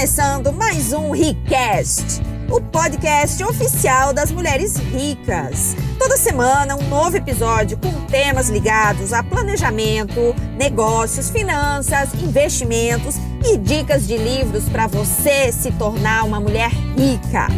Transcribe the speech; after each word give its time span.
começando 0.00 0.50
mais 0.50 0.94
um 0.94 1.10
Ricast, 1.10 2.22
o 2.50 2.58
podcast 2.58 3.44
oficial 3.44 4.14
das 4.14 4.30
mulheres 4.30 4.78
ricas. 4.78 5.76
Toda 5.98 6.16
semana 6.16 6.74
um 6.74 6.88
novo 6.88 7.18
episódio 7.18 7.76
com 7.76 7.92
temas 8.06 8.48
ligados 8.48 9.12
a 9.12 9.22
planejamento, 9.22 10.34
negócios, 10.56 11.28
finanças, 11.28 12.14
investimentos 12.14 13.16
e 13.44 13.58
dicas 13.58 14.06
de 14.06 14.16
livros 14.16 14.66
para 14.70 14.86
você 14.86 15.52
se 15.52 15.70
tornar 15.72 16.24
uma 16.24 16.40
mulher 16.40 16.70
rica. 16.70 17.48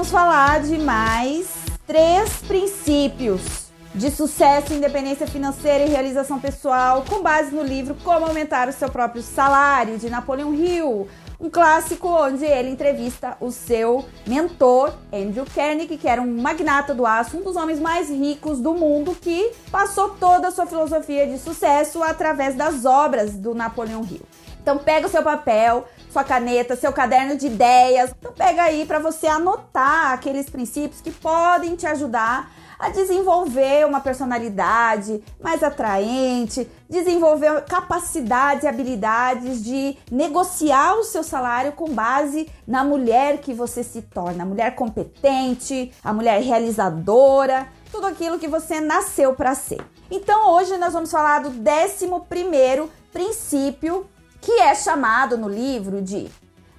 Vamos 0.00 0.12
falar 0.12 0.62
de 0.62 0.78
mais 0.78 1.46
três 1.86 2.36
princípios 2.48 3.68
de 3.94 4.10
sucesso, 4.10 4.72
independência 4.72 5.26
financeira 5.26 5.84
e 5.84 5.90
realização 5.90 6.40
pessoal, 6.40 7.04
com 7.06 7.22
base 7.22 7.54
no 7.54 7.62
livro 7.62 7.94
Como 8.02 8.24
Aumentar 8.24 8.66
o 8.66 8.72
Seu 8.72 8.88
Próprio 8.88 9.20
Salário, 9.20 9.98
de 9.98 10.08
Napoleão 10.08 10.54
Hill. 10.54 11.06
Um 11.38 11.50
clássico 11.50 12.08
onde 12.08 12.46
ele 12.46 12.70
entrevista 12.70 13.36
o 13.40 13.50
seu 13.50 14.06
mentor, 14.26 14.94
Andrew 15.12 15.44
Carnegie, 15.54 15.98
que 15.98 16.08
era 16.08 16.22
um 16.22 16.40
magnata 16.40 16.94
do 16.94 17.04
aço, 17.04 17.36
um 17.36 17.42
dos 17.42 17.56
homens 17.56 17.78
mais 17.78 18.08
ricos 18.08 18.58
do 18.58 18.72
mundo, 18.72 19.14
que 19.14 19.52
passou 19.70 20.10
toda 20.10 20.48
a 20.48 20.50
sua 20.50 20.64
filosofia 20.64 21.26
de 21.26 21.36
sucesso 21.36 22.02
através 22.02 22.54
das 22.54 22.86
obras 22.86 23.34
do 23.34 23.54
Napoleão 23.54 24.02
Hill. 24.02 24.22
Então 24.70 24.84
pega 24.84 25.08
o 25.08 25.10
seu 25.10 25.24
papel, 25.24 25.84
sua 26.12 26.22
caneta, 26.22 26.76
seu 26.76 26.92
caderno 26.92 27.36
de 27.36 27.48
ideias. 27.48 28.14
Então 28.16 28.32
pega 28.32 28.62
aí 28.62 28.86
para 28.86 29.00
você 29.00 29.26
anotar 29.26 30.12
aqueles 30.12 30.48
princípios 30.48 31.00
que 31.00 31.10
podem 31.10 31.74
te 31.74 31.88
ajudar 31.88 32.52
a 32.78 32.88
desenvolver 32.88 33.84
uma 33.84 34.00
personalidade 34.00 35.24
mais 35.42 35.64
atraente, 35.64 36.70
desenvolver 36.88 37.64
capacidades 37.64 38.62
e 38.62 38.68
habilidades 38.68 39.60
de 39.60 39.98
negociar 40.08 40.94
o 40.94 41.02
seu 41.02 41.24
salário 41.24 41.72
com 41.72 41.92
base 41.92 42.48
na 42.64 42.84
mulher 42.84 43.38
que 43.38 43.52
você 43.52 43.82
se 43.82 44.02
torna, 44.02 44.44
a 44.44 44.46
mulher 44.46 44.76
competente, 44.76 45.92
a 46.04 46.12
mulher 46.12 46.40
realizadora, 46.42 47.66
tudo 47.90 48.06
aquilo 48.06 48.38
que 48.38 48.46
você 48.46 48.80
nasceu 48.80 49.34
para 49.34 49.52
ser. 49.52 49.80
Então 50.08 50.52
hoje 50.52 50.78
nós 50.78 50.92
vamos 50.92 51.10
falar 51.10 51.40
do 51.40 51.48
11 51.48 52.08
primeiro 52.28 52.88
princípio 53.12 54.08
que 54.40 54.52
é 54.60 54.74
chamado 54.74 55.36
no 55.36 55.48
livro 55.48 56.00
de 56.00 56.30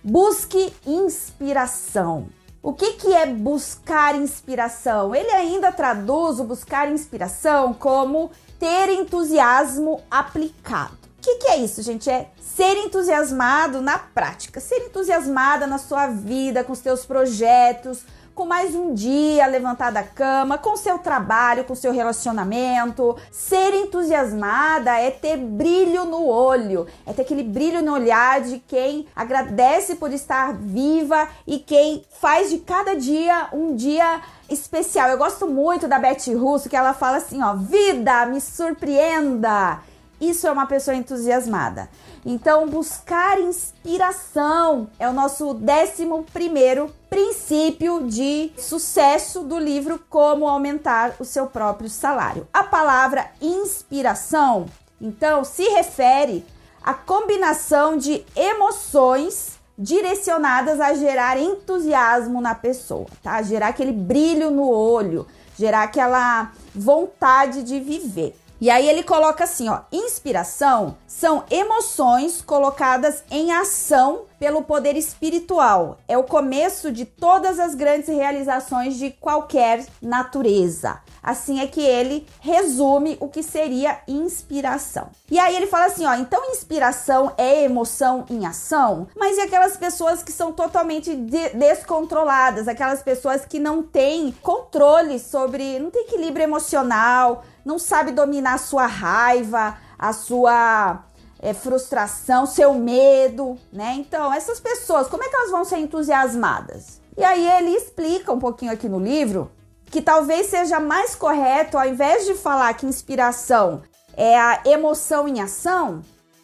busque 0.03 0.73
inspiração. 0.85 2.27
O 2.63 2.73
que, 2.73 2.93
que 2.93 3.13
é 3.13 3.25
buscar 3.25 4.15
inspiração? 4.15 5.15
Ele 5.15 5.31
ainda 5.31 5.71
traduz 5.71 6.39
o 6.39 6.43
buscar 6.43 6.91
inspiração 6.91 7.73
como 7.73 8.31
ter 8.59 8.89
entusiasmo 8.89 10.01
aplicado. 10.09 10.93
O 11.17 11.21
que, 11.21 11.37
que 11.37 11.47
é 11.47 11.57
isso, 11.57 11.81
gente? 11.81 12.09
É 12.09 12.29
ser 12.39 12.77
entusiasmado 12.77 13.81
na 13.81 13.97
prática, 13.97 14.59
ser 14.59 14.77
entusiasmada 14.85 15.65
na 15.65 15.77
sua 15.77 16.07
vida, 16.07 16.63
com 16.63 16.75
seus 16.75 17.05
projetos, 17.05 18.03
com 18.33 18.45
mais 18.45 18.73
um 18.75 18.93
dia 18.93 19.45
levantar 19.47 19.91
da 19.91 20.03
cama, 20.03 20.57
com 20.57 20.75
seu 20.77 20.97
trabalho, 20.97 21.63
com 21.63 21.75
seu 21.75 21.91
relacionamento. 21.91 23.17
Ser 23.31 23.73
entusiasmada 23.73 24.97
é 24.97 25.11
ter 25.11 25.37
brilho 25.37 26.05
no 26.05 26.25
olho, 26.25 26.87
é 27.05 27.13
ter 27.13 27.23
aquele 27.23 27.43
brilho 27.43 27.81
no 27.81 27.93
olhar 27.93 28.41
de 28.41 28.59
quem 28.59 29.07
agradece 29.15 29.95
por 29.95 30.11
estar 30.13 30.53
viva 30.53 31.27
e 31.45 31.59
quem 31.59 32.03
faz 32.19 32.49
de 32.49 32.59
cada 32.59 32.95
dia 32.95 33.49
um 33.51 33.75
dia 33.75 34.21
especial. 34.49 35.09
Eu 35.09 35.17
gosto 35.17 35.47
muito 35.47 35.87
da 35.87 35.99
Betty 35.99 36.33
Russo, 36.33 36.69
que 36.69 36.75
ela 36.75 36.93
fala 36.93 37.17
assim, 37.17 37.41
ó, 37.41 37.53
vida, 37.53 38.25
me 38.25 38.39
surpreenda. 38.39 39.79
Isso 40.19 40.45
é 40.45 40.51
uma 40.51 40.67
pessoa 40.67 40.95
entusiasmada. 40.95 41.89
Então, 42.25 42.67
buscar 42.67 43.39
inspiração 43.39 44.89
é 44.99 45.09
o 45.09 45.13
nosso 45.13 45.53
décimo 45.55 46.23
primeiro 46.31 46.93
princípio 47.09 48.07
de 48.07 48.51
sucesso 48.57 49.41
do 49.41 49.57
livro 49.57 49.99
Como 50.09 50.47
Aumentar 50.47 51.15
o 51.19 51.25
Seu 51.25 51.47
Próprio 51.47 51.89
Salário. 51.89 52.47
A 52.53 52.63
palavra 52.63 53.31
inspiração, 53.41 54.67
então, 54.99 55.43
se 55.43 55.63
refere 55.69 56.45
à 56.83 56.93
combinação 56.93 57.97
de 57.97 58.23
emoções 58.35 59.59
direcionadas 59.77 60.79
a 60.79 60.93
gerar 60.93 61.39
entusiasmo 61.39 62.39
na 62.39 62.53
pessoa, 62.53 63.07
tá? 63.23 63.41
Gerar 63.41 63.69
aquele 63.69 63.91
brilho 63.91 64.51
no 64.51 64.69
olho, 64.69 65.25
gerar 65.57 65.83
aquela 65.83 66.51
vontade 66.73 67.63
de 67.63 67.79
viver. 67.79 68.35
E 68.61 68.69
aí 68.69 68.87
ele 68.87 69.01
coloca 69.01 69.43
assim, 69.43 69.67
ó, 69.69 69.79
inspiração 69.91 70.95
são 71.07 71.43
emoções 71.49 72.43
colocadas 72.43 73.23
em 73.31 73.51
ação 73.51 74.25
pelo 74.41 74.63
poder 74.63 74.97
espiritual. 74.97 75.99
É 76.07 76.17
o 76.17 76.23
começo 76.23 76.91
de 76.91 77.05
todas 77.05 77.59
as 77.59 77.75
grandes 77.75 78.09
realizações 78.09 78.97
de 78.97 79.11
qualquer 79.11 79.85
natureza. 80.01 80.99
Assim 81.21 81.59
é 81.59 81.67
que 81.67 81.79
ele 81.79 82.25
resume 82.39 83.15
o 83.19 83.29
que 83.29 83.43
seria 83.43 83.99
inspiração. 84.07 85.09
E 85.29 85.37
aí 85.37 85.55
ele 85.55 85.67
fala 85.67 85.85
assim, 85.85 86.07
ó, 86.07 86.15
então 86.15 86.49
inspiração 86.49 87.31
é 87.37 87.65
emoção 87.65 88.25
em 88.31 88.43
ação, 88.47 89.07
mas 89.15 89.37
e 89.37 89.41
aquelas 89.41 89.77
pessoas 89.77 90.23
que 90.23 90.31
são 90.31 90.51
totalmente 90.51 91.15
de 91.15 91.49
descontroladas, 91.49 92.67
aquelas 92.67 93.03
pessoas 93.03 93.45
que 93.45 93.59
não 93.59 93.83
têm 93.83 94.31
controle 94.41 95.19
sobre, 95.19 95.77
não 95.77 95.91
tem 95.91 96.01
equilíbrio 96.01 96.45
emocional, 96.45 97.43
não 97.63 97.77
sabe 97.77 98.11
dominar 98.11 98.55
a 98.55 98.57
sua 98.57 98.87
raiva, 98.87 99.77
a 99.99 100.13
sua 100.13 101.03
é, 101.41 101.53
frustração, 101.53 102.45
seu 102.45 102.73
medo, 102.75 103.57
né? 103.73 103.95
Então, 103.97 104.31
essas 104.31 104.59
pessoas, 104.59 105.07
como 105.07 105.23
é 105.23 105.29
que 105.29 105.35
elas 105.35 105.51
vão 105.51 105.65
ser 105.65 105.79
entusiasmadas? 105.79 107.01
E 107.17 107.23
aí 107.23 107.45
ele 107.57 107.71
explica 107.75 108.31
um 108.31 108.39
pouquinho 108.39 108.71
aqui 108.71 108.87
no 108.87 108.99
livro 108.99 109.51
que 109.85 110.01
talvez 110.01 110.47
seja 110.47 110.79
mais 110.79 111.15
correto, 111.15 111.77
ao 111.77 111.85
invés 111.85 112.25
de 112.25 112.35
falar 112.35 112.73
que 112.75 112.85
inspiração 112.85 113.81
é 114.15 114.39
a 114.39 114.61
emoção 114.65 115.27
em 115.27 115.41
ação, 115.41 116.01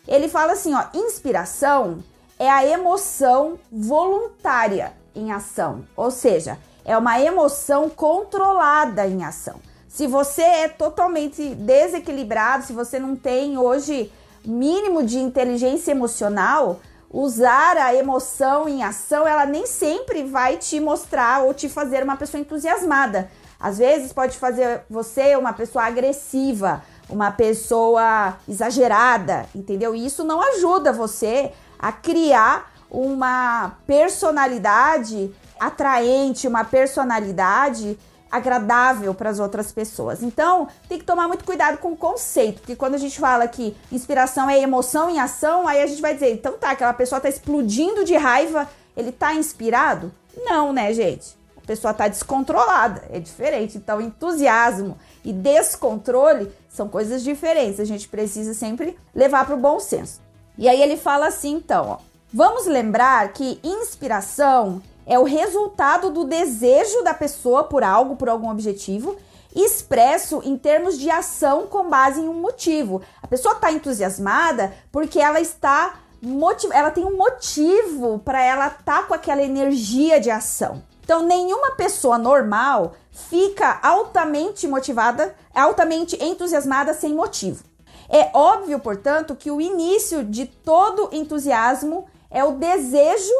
ele 0.07 0.27
fala 0.27 0.53
assim, 0.53 0.73
ó, 0.73 0.83
inspiração 0.93 2.03
é 2.39 2.49
a 2.49 2.65
emoção 2.65 3.57
voluntária 3.71 4.93
em 5.15 5.31
ação, 5.31 5.85
ou 5.95 6.11
seja, 6.11 6.57
é 6.83 6.97
uma 6.97 7.19
emoção 7.19 7.89
controlada 7.89 9.07
em 9.07 9.23
ação. 9.23 9.55
Se 9.87 10.07
você 10.07 10.41
é 10.41 10.67
totalmente 10.67 11.55
desequilibrado, 11.55 12.65
se 12.65 12.73
você 12.73 12.99
não 12.99 13.15
tem 13.15 13.57
hoje 13.57 14.11
mínimo 14.47 15.03
de 15.03 15.19
inteligência 15.19 15.91
emocional, 15.91 16.79
usar 17.11 17.77
a 17.77 17.93
emoção 17.93 18.67
em 18.67 18.83
ação, 18.83 19.27
ela 19.27 19.45
nem 19.45 19.65
sempre 19.65 20.23
vai 20.23 20.57
te 20.57 20.79
mostrar 20.79 21.43
ou 21.43 21.53
te 21.53 21.67
fazer 21.67 22.03
uma 22.03 22.15
pessoa 22.15 22.39
entusiasmada. 22.39 23.29
Às 23.59 23.77
vezes 23.77 24.13
pode 24.13 24.37
fazer 24.37 24.81
você 24.89 25.35
uma 25.35 25.51
pessoa 25.51 25.85
agressiva, 25.85 26.83
uma 27.09 27.31
pessoa 27.31 28.37
exagerada, 28.47 29.45
entendeu? 29.55 29.95
E 29.95 30.05
isso 30.05 30.23
não 30.23 30.41
ajuda 30.41 30.93
você 30.93 31.51
a 31.79 31.91
criar 31.91 32.71
uma 32.89 33.73
personalidade 33.85 35.33
atraente, 35.59 36.47
uma 36.47 36.63
personalidade 36.63 37.97
agradável 38.31 39.13
para 39.13 39.29
as 39.29 39.39
outras 39.39 39.71
pessoas. 39.71 40.21
Então, 40.21 40.67
tem 40.87 40.97
que 40.97 41.05
tomar 41.05 41.27
muito 41.27 41.43
cuidado 41.43 41.77
com 41.77 41.91
o 41.91 41.97
conceito, 41.97 42.59
porque 42.59 42.75
quando 42.75 42.95
a 42.95 42.99
gente 42.99 43.19
fala 43.19 43.47
que 43.47 43.75
inspiração 43.91 44.49
é 44.49 44.59
emoção 44.59 45.09
em 45.09 45.19
ação, 45.19 45.67
aí 45.67 45.81
a 45.81 45.87
gente 45.87 46.01
vai 46.01 46.13
dizer, 46.13 46.33
então 46.33 46.53
tá, 46.53 46.71
aquela 46.71 46.93
pessoa 46.93 47.21
tá 47.21 47.29
explodindo 47.29 48.03
de 48.03 48.15
raiva, 48.15 48.67
ele 48.95 49.11
tá 49.11 49.33
inspirado? 49.33 50.11
Não, 50.35 50.71
né, 50.71 50.93
gente? 50.93 51.37
A 51.57 51.65
pessoa 51.65 51.93
tá 51.93 52.07
descontrolada, 52.07 53.03
é 53.09 53.19
diferente. 53.19 53.77
Então, 53.77 53.99
entusiasmo 53.99 54.97
e 55.23 55.33
descontrole 55.33 56.51
são 56.69 56.87
coisas 56.87 57.23
diferentes. 57.23 57.79
A 57.79 57.85
gente 57.85 58.07
precisa 58.07 58.53
sempre 58.53 58.97
levar 59.13 59.45
para 59.45 59.55
o 59.55 59.59
bom 59.59 59.79
senso. 59.79 60.21
E 60.57 60.67
aí 60.67 60.81
ele 60.81 60.97
fala 60.97 61.27
assim, 61.27 61.55
então, 61.55 61.89
ó, 61.89 61.97
vamos 62.33 62.65
lembrar 62.65 63.33
que 63.33 63.59
inspiração 63.63 64.81
é 65.07 65.17
o 65.17 65.23
resultado 65.23 66.11
do 66.11 66.25
desejo 66.25 67.01
da 67.01 67.13
pessoa 67.13 67.63
por 67.63 67.83
algo, 67.83 68.17
por 68.17 68.27
algum 68.27 68.51
objetivo, 68.51 69.15
expresso 69.55 70.41
em 70.43 70.57
termos 70.57 70.99
de 70.99 71.09
ação 71.09 71.65
com 71.65 71.89
base 71.89 72.19
em 72.19 72.27
um 72.27 72.33
motivo. 72.33 73.01
A 73.23 73.27
pessoa 73.27 73.55
está 73.55 73.71
entusiasmada 73.71 74.73
porque 74.91 75.19
ela 75.19 75.39
está 75.39 75.99
motiv... 76.21 76.71
ela 76.73 76.91
tem 76.91 77.05
um 77.05 77.15
motivo 77.15 78.19
para 78.19 78.43
ela 78.43 78.67
estar 78.67 78.83
tá 78.83 79.03
com 79.03 79.13
aquela 79.13 79.41
energia 79.41 80.19
de 80.19 80.29
ação. 80.29 80.83
Então, 81.03 81.23
nenhuma 81.23 81.71
pessoa 81.71 82.17
normal 82.17 82.95
fica 83.11 83.79
altamente 83.81 84.67
motivada, 84.67 85.33
altamente 85.55 86.21
entusiasmada 86.21 86.93
sem 86.93 87.13
motivo. 87.13 87.63
É 88.09 88.29
óbvio, 88.33 88.77
portanto, 88.79 89.33
que 89.33 89.49
o 89.49 89.61
início 89.61 90.23
de 90.23 90.45
todo 90.45 91.09
entusiasmo 91.13 92.05
é 92.29 92.43
o 92.43 92.53
desejo 92.53 93.33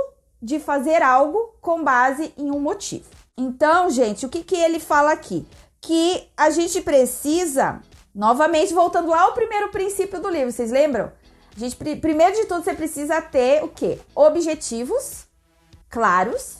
de 0.47 0.61
fazer 0.61 1.01
algo 1.01 1.53
com 1.59 1.83
base 1.83 2.33
em 2.37 2.49
um 2.49 2.59
motivo. 2.61 3.03
Então, 3.37 3.89
gente, 3.89 4.25
o 4.25 4.29
que, 4.29 4.45
que 4.45 4.55
ele 4.55 4.79
fala 4.79 5.11
aqui? 5.11 5.45
Que 5.81 6.29
a 6.37 6.49
gente 6.49 6.79
precisa, 6.79 7.81
novamente 8.15 8.73
voltando 8.73 9.13
ao 9.13 9.33
primeiro 9.33 9.67
princípio 9.71 10.21
do 10.21 10.29
livro, 10.29 10.49
vocês 10.49 10.71
lembram? 10.71 11.11
A 11.53 11.59
gente, 11.59 11.75
primeiro 11.75 12.33
de 12.33 12.45
tudo, 12.45 12.63
você 12.63 12.73
precisa 12.73 13.21
ter 13.21 13.61
o 13.61 13.67
quê? 13.67 13.99
Objetivos 14.15 15.25
claros 15.89 16.59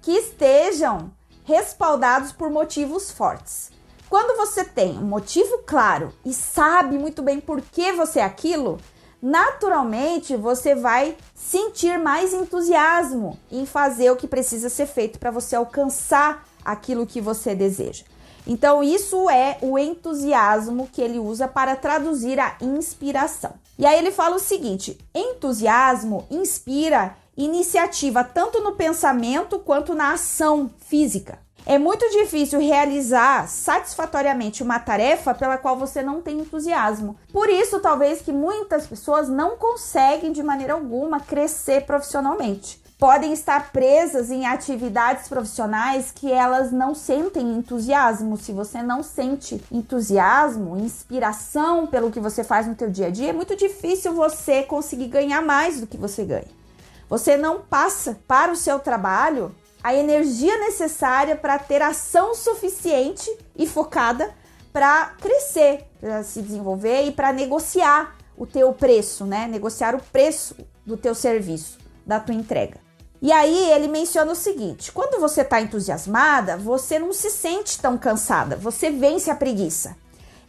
que 0.00 0.12
estejam 0.12 1.10
respaldados 1.42 2.30
por 2.30 2.48
motivos 2.50 3.10
fortes. 3.10 3.72
Quando 4.08 4.36
você 4.36 4.64
tem 4.64 4.96
um 4.96 5.08
motivo 5.08 5.58
claro 5.66 6.14
e 6.24 6.32
sabe 6.32 6.96
muito 6.96 7.20
bem 7.20 7.40
por 7.40 7.60
que 7.60 7.90
você 7.90 8.20
é 8.20 8.24
aquilo, 8.24 8.78
naturalmente 9.24 10.36
você 10.36 10.74
vai 10.74 11.16
sentir 11.34 11.98
mais 11.98 12.34
entusiasmo 12.34 13.38
em 13.50 13.64
fazer 13.64 14.10
o 14.10 14.16
que 14.16 14.28
precisa 14.28 14.68
ser 14.68 14.84
feito 14.84 15.18
para 15.18 15.30
você 15.30 15.56
alcançar 15.56 16.46
aquilo 16.62 17.06
que 17.06 17.22
você 17.22 17.54
deseja. 17.54 18.04
Então, 18.46 18.84
isso 18.84 19.30
é 19.30 19.56
o 19.62 19.78
entusiasmo 19.78 20.86
que 20.92 21.00
ele 21.00 21.18
usa 21.18 21.48
para 21.48 21.74
traduzir 21.74 22.38
a 22.38 22.58
inspiração. 22.60 23.54
E 23.78 23.86
aí 23.86 23.98
ele 23.98 24.10
fala 24.10 24.36
o 24.36 24.40
seguinte: 24.40 24.98
entusiasmo 25.14 26.26
inspira 26.30 27.16
iniciativa 27.34 28.22
tanto 28.22 28.60
no 28.60 28.72
pensamento 28.72 29.58
quanto 29.58 29.94
na 29.94 30.12
ação 30.12 30.70
física. 30.86 31.38
É 31.66 31.78
muito 31.78 32.06
difícil 32.10 32.60
realizar 32.60 33.48
satisfatoriamente 33.48 34.62
uma 34.62 34.78
tarefa 34.78 35.32
pela 35.32 35.56
qual 35.56 35.78
você 35.78 36.02
não 36.02 36.20
tem 36.20 36.40
entusiasmo. 36.40 37.16
Por 37.32 37.48
isso, 37.48 37.80
talvez 37.80 38.20
que 38.20 38.30
muitas 38.30 38.86
pessoas 38.86 39.30
não 39.30 39.56
conseguem 39.56 40.30
de 40.30 40.42
maneira 40.42 40.74
alguma 40.74 41.20
crescer 41.20 41.86
profissionalmente. 41.86 42.84
Podem 42.98 43.32
estar 43.32 43.72
presas 43.72 44.30
em 44.30 44.46
atividades 44.46 45.26
profissionais 45.26 46.12
que 46.14 46.30
elas 46.30 46.70
não 46.70 46.94
sentem 46.94 47.56
entusiasmo. 47.56 48.36
Se 48.36 48.52
você 48.52 48.82
não 48.82 49.02
sente 49.02 49.62
entusiasmo, 49.72 50.76
inspiração 50.76 51.86
pelo 51.86 52.10
que 52.10 52.20
você 52.20 52.44
faz 52.44 52.66
no 52.66 52.74
teu 52.74 52.90
dia 52.90 53.06
a 53.06 53.10
dia, 53.10 53.30
é 53.30 53.32
muito 53.32 53.56
difícil 53.56 54.12
você 54.12 54.62
conseguir 54.62 55.08
ganhar 55.08 55.40
mais 55.40 55.80
do 55.80 55.86
que 55.86 55.96
você 55.96 56.24
ganha. 56.24 56.64
Você 57.08 57.38
não 57.38 57.60
passa 57.62 58.18
para 58.28 58.52
o 58.52 58.56
seu 58.56 58.78
trabalho 58.78 59.54
a 59.84 59.94
energia 59.94 60.56
necessária 60.60 61.36
para 61.36 61.58
ter 61.58 61.82
ação 61.82 62.34
suficiente 62.34 63.30
e 63.54 63.66
focada 63.66 64.34
para 64.72 65.12
crescer, 65.20 65.84
para 66.00 66.22
se 66.24 66.40
desenvolver 66.40 67.02
e 67.02 67.12
para 67.12 67.34
negociar 67.34 68.16
o 68.34 68.46
teu 68.46 68.72
preço, 68.72 69.26
né? 69.26 69.46
Negociar 69.46 69.94
o 69.94 70.02
preço 70.02 70.56
do 70.86 70.96
teu 70.96 71.14
serviço, 71.14 71.76
da 72.06 72.18
tua 72.18 72.34
entrega. 72.34 72.80
E 73.20 73.30
aí 73.30 73.70
ele 73.72 73.86
menciona 73.86 74.32
o 74.32 74.34
seguinte: 74.34 74.90
quando 74.90 75.20
você 75.20 75.42
está 75.42 75.60
entusiasmada, 75.60 76.56
você 76.56 76.98
não 76.98 77.12
se 77.12 77.28
sente 77.28 77.78
tão 77.78 77.98
cansada, 77.98 78.56
você 78.56 78.90
vence 78.90 79.30
a 79.30 79.36
preguiça. 79.36 79.94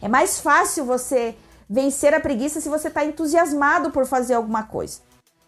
É 0.00 0.08
mais 0.08 0.40
fácil 0.40 0.86
você 0.86 1.36
vencer 1.68 2.14
a 2.14 2.20
preguiça 2.20 2.58
se 2.58 2.70
você 2.70 2.88
está 2.88 3.04
entusiasmado 3.04 3.90
por 3.90 4.06
fazer 4.06 4.32
alguma 4.32 4.62
coisa. 4.62 5.00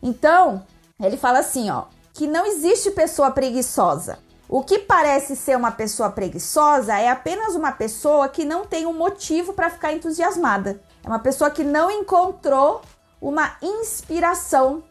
Então, 0.02 0.62
ele 1.00 1.16
fala 1.16 1.38
assim, 1.38 1.70
ó: 1.70 1.84
que 2.18 2.26
não 2.26 2.44
existe 2.44 2.90
pessoa 2.90 3.30
preguiçosa. 3.30 4.18
O 4.48 4.60
que 4.64 4.80
parece 4.80 5.36
ser 5.36 5.56
uma 5.56 5.70
pessoa 5.70 6.10
preguiçosa 6.10 6.98
é 6.98 7.08
apenas 7.08 7.54
uma 7.54 7.70
pessoa 7.70 8.28
que 8.28 8.44
não 8.44 8.66
tem 8.66 8.86
um 8.86 8.92
motivo 8.92 9.52
para 9.52 9.70
ficar 9.70 9.92
entusiasmada. 9.92 10.82
É 11.04 11.06
uma 11.06 11.20
pessoa 11.20 11.48
que 11.48 11.62
não 11.62 11.88
encontrou 11.88 12.82
uma 13.20 13.52
inspiração 13.62 14.82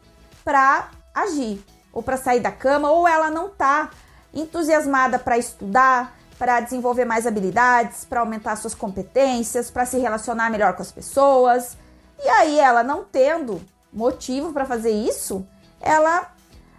para 0.45 0.89
agir, 1.13 1.61
ou 1.91 2.01
para 2.01 2.15
sair 2.15 2.39
da 2.39 2.49
cama, 2.49 2.91
ou 2.91 3.05
ela 3.05 3.29
não 3.29 3.47
está 3.47 3.89
entusiasmada 4.33 5.19
para 5.19 5.37
estudar, 5.37 6.15
para 6.39 6.61
desenvolver 6.61 7.03
mais 7.03 7.27
habilidades, 7.27 8.05
para 8.05 8.21
aumentar 8.21 8.55
suas 8.55 8.73
competências, 8.73 9.69
para 9.69 9.85
se 9.85 9.97
relacionar 9.97 10.49
melhor 10.49 10.77
com 10.77 10.81
as 10.81 10.93
pessoas. 10.93 11.77
E 12.23 12.29
aí 12.29 12.57
ela 12.57 12.83
não 12.83 13.03
tendo 13.03 13.61
motivo 13.91 14.53
para 14.53 14.63
fazer 14.63 14.91
isso, 14.91 15.45
ela 15.81 16.36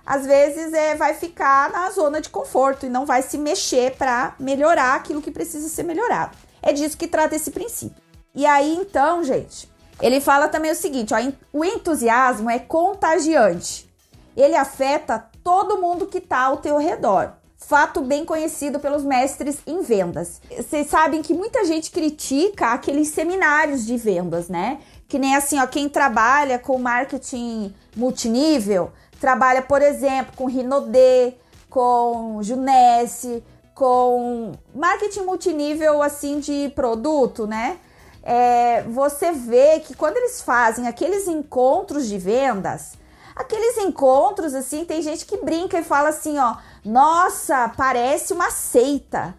às 0.09 0.25
vezes 0.25 0.73
é, 0.73 0.95
vai 0.95 1.13
ficar 1.13 1.71
na 1.71 1.91
zona 1.91 2.19
de 2.19 2.31
conforto 2.31 2.87
e 2.87 2.89
não 2.89 3.05
vai 3.05 3.21
se 3.21 3.37
mexer 3.37 3.95
para 3.95 4.35
melhorar 4.41 4.95
aquilo 4.95 5.21
que 5.21 5.31
precisa 5.31 5.69
ser 5.69 5.83
melhorado. 5.83 6.35
É 6.63 6.73
disso 6.73 6.97
que 6.97 7.07
trata 7.07 7.37
esse 7.37 7.51
princípio. 7.51 8.03
E 8.35 8.47
aí 8.47 8.75
então, 8.75 9.23
gente, 9.23 9.71
ele 10.01 10.19
fala 10.19 10.49
também 10.49 10.71
o 10.71 10.75
seguinte: 10.75 11.13
ó, 11.13 11.19
o 11.53 11.63
entusiasmo 11.63 12.49
é 12.49 12.59
contagiante. 12.59 13.87
Ele 14.35 14.57
afeta 14.57 15.29
todo 15.45 15.79
mundo 15.79 16.07
que 16.07 16.17
está 16.17 16.45
ao 16.45 16.57
teu 16.57 16.79
redor. 16.79 17.35
Fato 17.59 18.01
bem 18.01 18.25
conhecido 18.25 18.81
pelos 18.81 19.05
mestres 19.05 19.59
em 19.67 19.83
vendas. 19.83 20.41
Vocês 20.57 20.87
sabem 20.87 21.21
que 21.21 21.35
muita 21.35 21.67
gente 21.67 21.91
critica 21.91 22.69
aqueles 22.69 23.09
seminários 23.09 23.85
de 23.85 23.99
vendas, 23.99 24.49
né? 24.49 24.79
Que 25.07 25.19
nem 25.19 25.37
assim, 25.37 25.59
ó, 25.59 25.67
quem 25.67 25.87
trabalha 25.87 26.59
com 26.59 26.79
marketing 26.79 27.75
multinível 27.95 28.91
trabalha, 29.21 29.63
por 29.63 29.83
exemplo, 29.83 30.33
com 30.37 30.47
Rinodê, 30.47 31.35
com 31.69 32.41
Junesse, 32.43 33.43
com 33.75 34.53
marketing 34.75 35.21
multinível 35.21 36.03
assim 36.03 36.41
de 36.41 36.73
produto, 36.75 37.47
né? 37.47 37.79
É, 38.23 38.83
você 38.83 39.33
vê 39.33 39.81
que 39.81 39.95
quando 39.95 40.17
eles 40.17 40.43
fazem 40.43 40.89
aqueles 40.89 41.29
encontros 41.29 42.07
de 42.07 42.19
vendas, 42.19 42.93
aqueles 43.35 43.79
encontros 43.79 44.55
assim, 44.55 44.85
tem 44.85 45.01
gente 45.01 45.25
que 45.25 45.37
brinca 45.37 45.79
e 45.79 45.85
fala 45.85 46.09
assim, 46.09 46.39
ó, 46.39 46.57
nossa, 46.85 47.69
parece 47.77 48.33
uma 48.33 48.51
seita. 48.51 49.35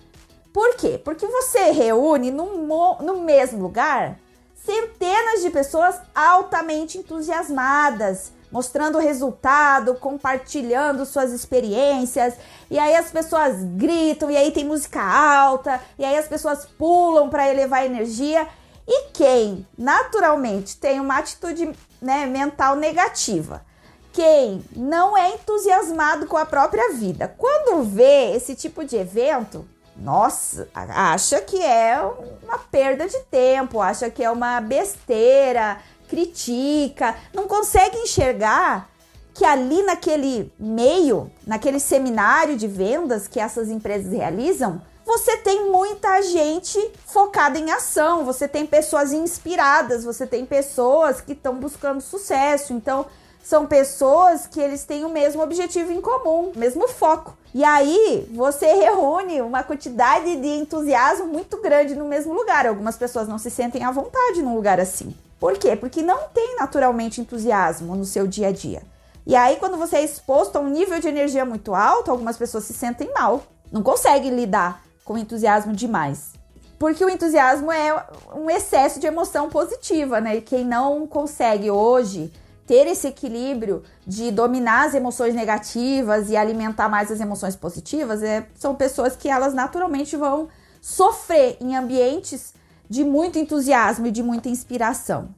Por 0.53 0.75
quê? 0.75 0.99
Porque 1.03 1.27
você 1.27 1.71
reúne 1.71 2.31
no, 2.31 2.95
no 3.01 3.19
mesmo 3.19 3.61
lugar 3.61 4.17
centenas 4.55 5.41
de 5.41 5.49
pessoas 5.49 5.99
altamente 6.13 6.97
entusiasmadas, 6.97 8.31
mostrando 8.51 8.97
o 8.97 9.01
resultado, 9.01 9.95
compartilhando 9.95 11.05
suas 11.05 11.31
experiências. 11.31 12.35
E 12.69 12.77
aí 12.77 12.95
as 12.95 13.11
pessoas 13.11 13.63
gritam, 13.75 14.29
e 14.29 14.37
aí 14.37 14.51
tem 14.51 14.65
música 14.65 15.01
alta, 15.01 15.79
e 15.97 16.05
aí 16.05 16.17
as 16.17 16.27
pessoas 16.27 16.65
pulam 16.65 17.29
para 17.29 17.49
elevar 17.49 17.81
a 17.81 17.85
energia. 17.85 18.47
E 18.87 19.09
quem 19.13 19.65
naturalmente 19.77 20.77
tem 20.77 20.99
uma 20.99 21.17
atitude 21.17 21.71
né, 22.01 22.25
mental 22.25 22.75
negativa, 22.75 23.63
quem 24.11 24.65
não 24.75 25.15
é 25.15 25.35
entusiasmado 25.35 26.25
com 26.25 26.37
a 26.37 26.45
própria 26.45 26.93
vida, 26.93 27.33
quando 27.37 27.83
vê 27.83 28.35
esse 28.35 28.55
tipo 28.55 28.83
de 28.83 28.95
evento, 28.95 29.67
nossa, 29.95 30.67
acha 30.73 31.41
que 31.41 31.61
é 31.61 32.01
uma 32.43 32.57
perda 32.57 33.07
de 33.07 33.19
tempo, 33.25 33.81
acha 33.81 34.09
que 34.09 34.23
é 34.23 34.31
uma 34.31 34.59
besteira, 34.61 35.77
critica, 36.09 37.15
não 37.33 37.47
consegue 37.47 37.97
enxergar 37.97 38.89
que 39.33 39.45
ali 39.45 39.83
naquele 39.83 40.51
meio, 40.59 41.31
naquele 41.47 41.79
seminário 41.79 42.57
de 42.57 42.67
vendas 42.67 43.27
que 43.27 43.39
essas 43.39 43.69
empresas 43.69 44.11
realizam, 44.11 44.81
você 45.05 45.37
tem 45.37 45.71
muita 45.71 46.21
gente 46.21 46.77
focada 47.05 47.57
em 47.57 47.71
ação, 47.71 48.25
você 48.25 48.47
tem 48.47 48.65
pessoas 48.65 49.13
inspiradas, 49.13 50.03
você 50.03 50.27
tem 50.27 50.45
pessoas 50.45 51.21
que 51.21 51.31
estão 51.31 51.55
buscando 51.55 52.01
sucesso. 52.01 52.73
Então, 52.73 53.05
são 53.41 53.65
pessoas 53.65 54.45
que 54.45 54.59
eles 54.59 54.83
têm 54.83 55.05
o 55.05 55.09
mesmo 55.09 55.41
objetivo 55.41 55.91
em 55.91 56.01
comum, 56.01 56.51
mesmo 56.55 56.87
foco. 56.87 57.35
E 57.55 57.63
aí 57.63 58.29
você 58.31 58.67
reúne 58.73 59.41
uma 59.41 59.63
quantidade 59.63 60.35
de 60.35 60.47
entusiasmo 60.47 61.25
muito 61.25 61.57
grande 61.59 61.95
no 61.95 62.05
mesmo 62.05 62.33
lugar. 62.33 62.67
Algumas 62.67 62.95
pessoas 62.95 63.27
não 63.27 63.39
se 63.39 63.49
sentem 63.49 63.83
à 63.83 63.91
vontade 63.91 64.43
num 64.43 64.53
lugar 64.53 64.79
assim. 64.79 65.15
Por 65.39 65.57
quê? 65.57 65.75
Porque 65.75 66.01
não 66.01 66.27
tem 66.29 66.57
naturalmente 66.57 67.21
entusiasmo 67.21 67.95
no 67.95 68.05
seu 68.05 68.27
dia 68.27 68.49
a 68.49 68.51
dia. 68.51 68.81
E 69.25 69.35
aí, 69.35 69.57
quando 69.57 69.77
você 69.77 69.97
é 69.97 70.03
exposto 70.03 70.57
a 70.57 70.59
um 70.59 70.69
nível 70.69 70.99
de 70.99 71.07
energia 71.07 71.45
muito 71.45 71.73
alto, 71.73 72.11
algumas 72.11 72.37
pessoas 72.37 72.63
se 72.63 72.73
sentem 72.73 73.11
mal, 73.13 73.43
não 73.71 73.83
conseguem 73.83 74.35
lidar 74.35 74.83
com 75.05 75.17
entusiasmo 75.17 75.73
demais. 75.73 76.33
Porque 76.77 77.03
o 77.03 77.09
entusiasmo 77.09 77.71
é 77.71 78.05
um 78.33 78.49
excesso 78.49 78.99
de 78.99 79.07
emoção 79.07 79.49
positiva, 79.49 80.21
né? 80.21 80.37
E 80.37 80.41
quem 80.41 80.65
não 80.65 81.05
consegue 81.05 81.69
hoje 81.69 82.31
ter 82.65 82.87
esse 82.87 83.07
equilíbrio 83.07 83.83
de 84.05 84.31
dominar 84.31 84.87
as 84.87 84.93
emoções 84.93 85.33
negativas 85.33 86.29
e 86.29 86.37
alimentar 86.37 86.87
mais 86.87 87.11
as 87.11 87.19
emoções 87.19 87.55
positivas, 87.55 88.21
é, 88.23 88.47
são 88.55 88.75
pessoas 88.75 89.15
que 89.15 89.27
elas 89.27 89.53
naturalmente 89.53 90.15
vão 90.15 90.47
sofrer 90.79 91.57
em 91.59 91.75
ambientes 91.75 92.53
de 92.89 93.03
muito 93.03 93.37
entusiasmo 93.37 94.07
e 94.07 94.11
de 94.11 94.23
muita 94.23 94.49
inspiração. 94.49 95.29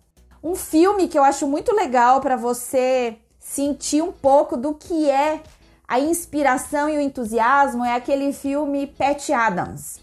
Um 0.43 0.55
filme 0.55 1.07
que 1.07 1.17
eu 1.17 1.23
acho 1.23 1.45
muito 1.45 1.75
legal 1.75 2.21
para 2.21 2.35
você 2.35 3.17
sentir 3.39 4.01
um 4.01 4.11
pouco 4.11 4.55
do 4.55 4.73
que 4.73 5.09
é 5.09 5.41
a 5.87 5.99
inspiração 5.99 6.87
e 6.87 6.97
o 6.97 7.01
entusiasmo 7.01 7.83
é 7.83 7.93
aquele 7.95 8.31
filme 8.31 8.87
Pat 8.87 9.29
Adams. 9.29 9.99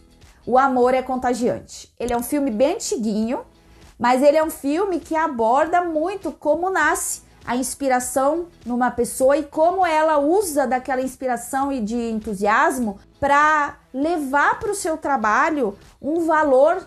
O 0.47 0.59
Amor 0.59 0.93
é 0.93 1.03
Contagiante. 1.03 1.93
Ele 1.99 2.13
é 2.13 2.17
um 2.17 2.23
filme 2.23 2.51
bem 2.51 2.75
antiguinho, 2.75 3.41
Mas 3.99 4.23
ele 4.23 4.37
é 4.37 4.45
um 4.45 4.51
filme 4.51 5.01
que 5.01 5.17
aborda 5.17 5.83
muito 5.83 6.31
como 6.31 6.71
nasce 6.71 7.23
a 7.45 7.57
inspiração 7.57 8.47
numa 8.65 8.91
pessoa 8.91 9.37
e 9.37 9.43
como 9.43 9.85
ela 9.85 10.19
usa 10.19 10.67
daquela 10.67 11.01
inspiração 11.03 11.73
e 11.73 11.81
de 11.81 12.11
entusiasmo 12.11 12.99
para 13.19 13.77
levar 13.93 14.61
para 14.61 14.71
o 14.71 14.75
seu 14.75 14.97
trabalho 14.97 15.77
um 16.01 16.27
valor 16.27 16.87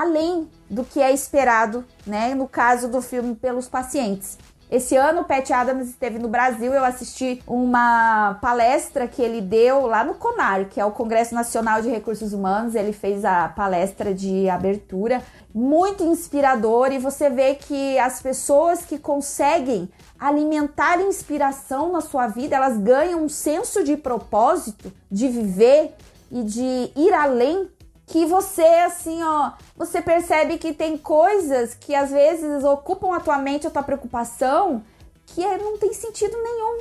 além 0.00 0.48
do 0.68 0.84
que 0.84 1.00
é 1.00 1.12
esperado, 1.12 1.84
né? 2.06 2.34
No 2.34 2.46
caso 2.46 2.88
do 2.88 3.00
filme 3.00 3.34
pelos 3.34 3.68
pacientes. 3.68 4.38
Esse 4.68 4.96
ano 4.96 5.20
o 5.20 5.24
Pat 5.24 5.48
Adams 5.52 5.88
esteve 5.88 6.18
no 6.18 6.28
Brasil, 6.28 6.74
eu 6.74 6.84
assisti 6.84 7.40
uma 7.46 8.36
palestra 8.42 9.06
que 9.06 9.22
ele 9.22 9.40
deu 9.40 9.86
lá 9.86 10.02
no 10.02 10.14
CONAR, 10.14 10.66
que 10.68 10.80
é 10.80 10.84
o 10.84 10.90
Congresso 10.90 11.36
Nacional 11.36 11.80
de 11.80 11.88
Recursos 11.88 12.32
Humanos. 12.32 12.74
Ele 12.74 12.92
fez 12.92 13.24
a 13.24 13.48
palestra 13.48 14.12
de 14.12 14.48
abertura, 14.48 15.22
muito 15.54 16.02
inspirador 16.02 16.90
e 16.92 16.98
você 16.98 17.30
vê 17.30 17.54
que 17.54 17.96
as 18.00 18.20
pessoas 18.20 18.84
que 18.84 18.98
conseguem 18.98 19.88
alimentar 20.18 21.00
inspiração 21.00 21.92
na 21.92 22.00
sua 22.00 22.26
vida, 22.26 22.56
elas 22.56 22.76
ganham 22.76 23.22
um 23.22 23.28
senso 23.28 23.84
de 23.84 23.96
propósito, 23.96 24.92
de 25.08 25.28
viver 25.28 25.94
e 26.28 26.42
de 26.42 26.90
ir 26.96 27.14
além 27.14 27.70
que 28.06 28.24
você, 28.24 28.62
assim, 28.62 29.22
ó, 29.22 29.52
você 29.76 30.00
percebe 30.00 30.58
que 30.58 30.72
tem 30.72 30.96
coisas 30.96 31.74
que 31.74 31.94
às 31.94 32.10
vezes 32.10 32.62
ocupam 32.62 33.14
a 33.14 33.20
tua 33.20 33.36
mente, 33.38 33.66
a 33.66 33.70
tua 33.70 33.82
preocupação, 33.82 34.82
que 35.26 35.44
é, 35.44 35.58
não 35.58 35.76
tem 35.76 35.92
sentido 35.92 36.36
nenhum. 36.40 36.78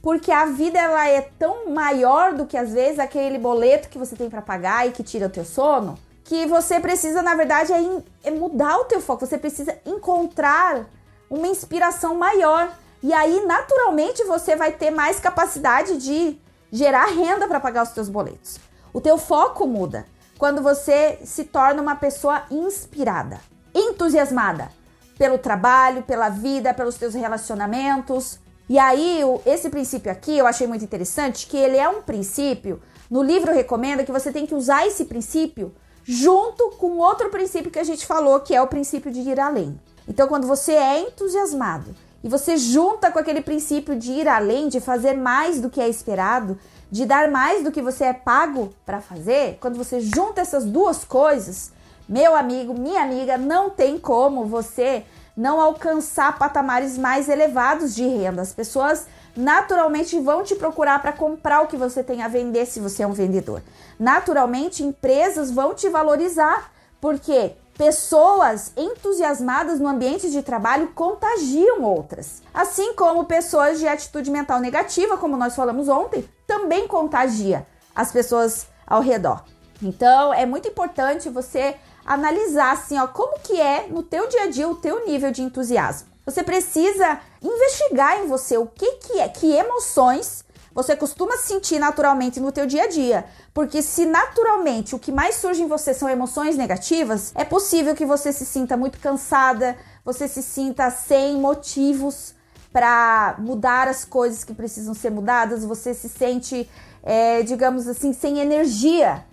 Porque 0.00 0.30
a 0.30 0.46
vida 0.46 0.78
ela 0.78 1.08
é 1.08 1.20
tão 1.38 1.68
maior 1.70 2.32
do 2.32 2.46
que 2.46 2.56
às 2.56 2.72
vezes 2.72 3.00
aquele 3.00 3.38
boleto 3.38 3.88
que 3.88 3.98
você 3.98 4.14
tem 4.14 4.30
para 4.30 4.40
pagar 4.40 4.86
e 4.86 4.92
que 4.92 5.02
tira 5.02 5.26
o 5.26 5.30
teu 5.30 5.44
sono, 5.44 5.98
que 6.24 6.46
você 6.46 6.78
precisa, 6.78 7.22
na 7.22 7.34
verdade, 7.34 7.72
é, 7.72 8.02
é 8.22 8.30
mudar 8.30 8.78
o 8.78 8.84
teu 8.84 9.00
foco, 9.00 9.26
você 9.26 9.36
precisa 9.36 9.76
encontrar 9.84 10.86
uma 11.28 11.48
inspiração 11.48 12.14
maior. 12.14 12.72
E 13.02 13.12
aí, 13.12 13.44
naturalmente, 13.44 14.22
você 14.24 14.54
vai 14.54 14.70
ter 14.70 14.92
mais 14.92 15.18
capacidade 15.18 15.96
de 15.96 16.38
gerar 16.70 17.06
renda 17.06 17.48
para 17.48 17.58
pagar 17.58 17.82
os 17.82 17.90
teus 17.90 18.08
boletos. 18.08 18.60
O 18.92 19.00
teu 19.00 19.18
foco 19.18 19.66
muda 19.66 20.06
quando 20.42 20.60
você 20.60 21.20
se 21.24 21.44
torna 21.44 21.80
uma 21.80 21.94
pessoa 21.94 22.42
inspirada, 22.50 23.38
entusiasmada 23.72 24.72
pelo 25.16 25.38
trabalho, 25.38 26.02
pela 26.02 26.28
vida, 26.30 26.74
pelos 26.74 26.96
teus 26.96 27.14
relacionamentos. 27.14 28.40
E 28.68 28.76
aí, 28.76 29.20
esse 29.46 29.70
princípio 29.70 30.10
aqui 30.10 30.36
eu 30.36 30.44
achei 30.44 30.66
muito 30.66 30.84
interessante, 30.84 31.46
que 31.46 31.56
ele 31.56 31.76
é 31.76 31.88
um 31.88 32.02
princípio, 32.02 32.82
no 33.08 33.22
livro 33.22 33.54
recomenda 33.54 34.02
que 34.02 34.10
você 34.10 34.32
tem 34.32 34.44
que 34.44 34.52
usar 34.52 34.84
esse 34.84 35.04
princípio 35.04 35.72
junto 36.02 36.70
com 36.70 36.98
outro 36.98 37.30
princípio 37.30 37.70
que 37.70 37.78
a 37.78 37.84
gente 37.84 38.04
falou, 38.04 38.40
que 38.40 38.52
é 38.52 38.60
o 38.60 38.66
princípio 38.66 39.12
de 39.12 39.20
ir 39.20 39.38
além. 39.38 39.80
Então, 40.08 40.26
quando 40.26 40.48
você 40.48 40.72
é 40.72 41.02
entusiasmado 41.02 41.94
e 42.22 42.28
você 42.28 42.56
junta 42.56 43.10
com 43.10 43.18
aquele 43.18 43.40
princípio 43.40 43.96
de 43.96 44.12
ir 44.12 44.28
além, 44.28 44.68
de 44.68 44.80
fazer 44.80 45.14
mais 45.14 45.60
do 45.60 45.68
que 45.68 45.80
é 45.80 45.88
esperado, 45.88 46.58
de 46.90 47.04
dar 47.04 47.30
mais 47.30 47.64
do 47.64 47.72
que 47.72 47.82
você 47.82 48.04
é 48.04 48.12
pago 48.12 48.72
para 48.84 49.00
fazer, 49.00 49.58
quando 49.60 49.76
você 49.76 50.00
junta 50.00 50.40
essas 50.40 50.64
duas 50.64 51.04
coisas, 51.04 51.72
meu 52.08 52.34
amigo, 52.36 52.74
minha 52.74 53.02
amiga, 53.02 53.38
não 53.38 53.70
tem 53.70 53.98
como 53.98 54.44
você 54.44 55.04
não 55.36 55.60
alcançar 55.60 56.38
patamares 56.38 56.98
mais 56.98 57.28
elevados 57.28 57.94
de 57.94 58.06
renda. 58.06 58.42
As 58.42 58.52
pessoas 58.52 59.06
naturalmente 59.34 60.18
vão 60.20 60.44
te 60.44 60.54
procurar 60.54 61.00
para 61.00 61.12
comprar 61.12 61.62
o 61.62 61.66
que 61.66 61.76
você 61.76 62.02
tem 62.02 62.22
a 62.22 62.28
vender 62.28 62.66
se 62.66 62.80
você 62.80 63.02
é 63.02 63.06
um 63.06 63.12
vendedor. 63.12 63.62
Naturalmente, 63.98 64.84
empresas 64.84 65.50
vão 65.50 65.74
te 65.74 65.88
valorizar, 65.88 66.70
porque 67.00 67.52
Pessoas 67.82 68.70
entusiasmadas 68.76 69.80
no 69.80 69.88
ambiente 69.88 70.30
de 70.30 70.40
trabalho 70.40 70.92
contagiam 70.94 71.82
outras. 71.82 72.40
Assim 72.54 72.94
como 72.94 73.24
pessoas 73.24 73.80
de 73.80 73.88
atitude 73.88 74.30
mental 74.30 74.60
negativa, 74.60 75.16
como 75.16 75.36
nós 75.36 75.56
falamos 75.56 75.88
ontem, 75.88 76.24
também 76.46 76.86
contagia 76.86 77.66
as 77.92 78.12
pessoas 78.12 78.68
ao 78.86 79.00
redor. 79.02 79.42
Então, 79.82 80.32
é 80.32 80.46
muito 80.46 80.68
importante 80.68 81.28
você 81.28 81.74
analisar 82.06 82.70
assim, 82.70 82.96
ó, 83.00 83.08
como 83.08 83.40
que 83.40 83.60
é 83.60 83.88
no 83.88 84.04
teu 84.04 84.28
dia 84.28 84.44
a 84.44 84.46
dia 84.46 84.68
o 84.68 84.76
teu 84.76 85.04
nível 85.04 85.32
de 85.32 85.42
entusiasmo. 85.42 86.06
Você 86.24 86.44
precisa 86.44 87.18
investigar 87.42 88.20
em 88.20 88.28
você 88.28 88.56
o 88.56 88.66
que 88.68 88.92
que 88.98 89.18
é, 89.18 89.28
que 89.28 89.52
emoções 89.52 90.44
você 90.74 90.96
costuma 90.96 91.36
sentir 91.36 91.78
naturalmente 91.78 92.40
no 92.40 92.52
teu 92.52 92.66
dia 92.66 92.84
a 92.84 92.88
dia. 92.88 93.24
Porque 93.52 93.82
se 93.82 94.06
naturalmente 94.06 94.94
o 94.94 94.98
que 94.98 95.12
mais 95.12 95.36
surge 95.36 95.62
em 95.62 95.68
você 95.68 95.92
são 95.94 96.08
emoções 96.08 96.56
negativas, 96.56 97.32
é 97.34 97.44
possível 97.44 97.94
que 97.94 98.06
você 98.06 98.32
se 98.32 98.44
sinta 98.44 98.76
muito 98.76 98.98
cansada, 98.98 99.76
você 100.04 100.26
se 100.28 100.42
sinta 100.42 100.90
sem 100.90 101.36
motivos 101.38 102.34
para 102.72 103.36
mudar 103.38 103.88
as 103.88 104.04
coisas 104.04 104.44
que 104.44 104.54
precisam 104.54 104.94
ser 104.94 105.10
mudadas, 105.10 105.64
você 105.64 105.92
se 105.92 106.08
sente, 106.08 106.68
é, 107.02 107.42
digamos 107.42 107.86
assim, 107.86 108.12
sem 108.12 108.38
energia 108.38 109.24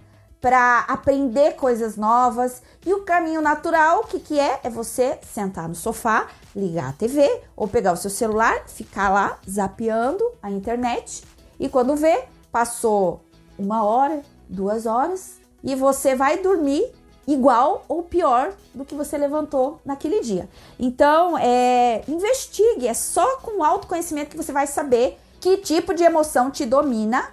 para 0.42 0.80
aprender 0.88 1.56
coisas 1.56 1.98
novas. 1.98 2.62
E 2.86 2.94
o 2.94 3.04
caminho 3.04 3.42
natural, 3.42 4.02
o 4.02 4.08
que, 4.08 4.20
que 4.20 4.40
é? 4.40 4.60
É 4.64 4.70
você 4.70 5.20
sentar 5.22 5.68
no 5.68 5.76
sofá, 5.76 6.28
ligar 6.56 6.90
a 6.90 6.94
TV 6.94 7.42
ou 7.56 7.68
pegar 7.68 7.94
o 7.94 7.98
seu 7.98 8.10
celular, 8.10 8.64
ficar 8.68 9.10
lá 9.10 9.38
zapeando 9.50 10.24
a 10.42 10.50
internet 10.50 11.24
e 11.60 11.68
quando 11.68 11.96
vê, 11.96 12.24
passou 12.52 13.22
uma 13.58 13.84
hora, 13.84 14.22
duas 14.48 14.86
horas 14.86 15.40
e 15.62 15.76
você 15.76 16.16
vai 16.16 16.38
dormir 16.38 16.90
igual 17.28 17.84
ou 17.88 18.02
pior 18.02 18.54
do 18.74 18.86
que 18.86 18.96
você 18.96 19.18
levantou 19.18 19.80
naquele 19.86 20.22
dia. 20.22 20.50
Então, 20.80 21.38
é, 21.38 22.02
investigue, 22.08 22.88
é 22.88 22.94
só 22.94 23.38
com 23.38 23.64
autoconhecimento 23.64 24.32
que 24.32 24.38
você 24.38 24.54
vai 24.54 24.66
saber 24.66 25.20
que 25.42 25.58
tipo 25.58 25.94
de 25.94 26.04
emoção 26.04 26.50
te 26.50 26.66
domina. 26.66 27.30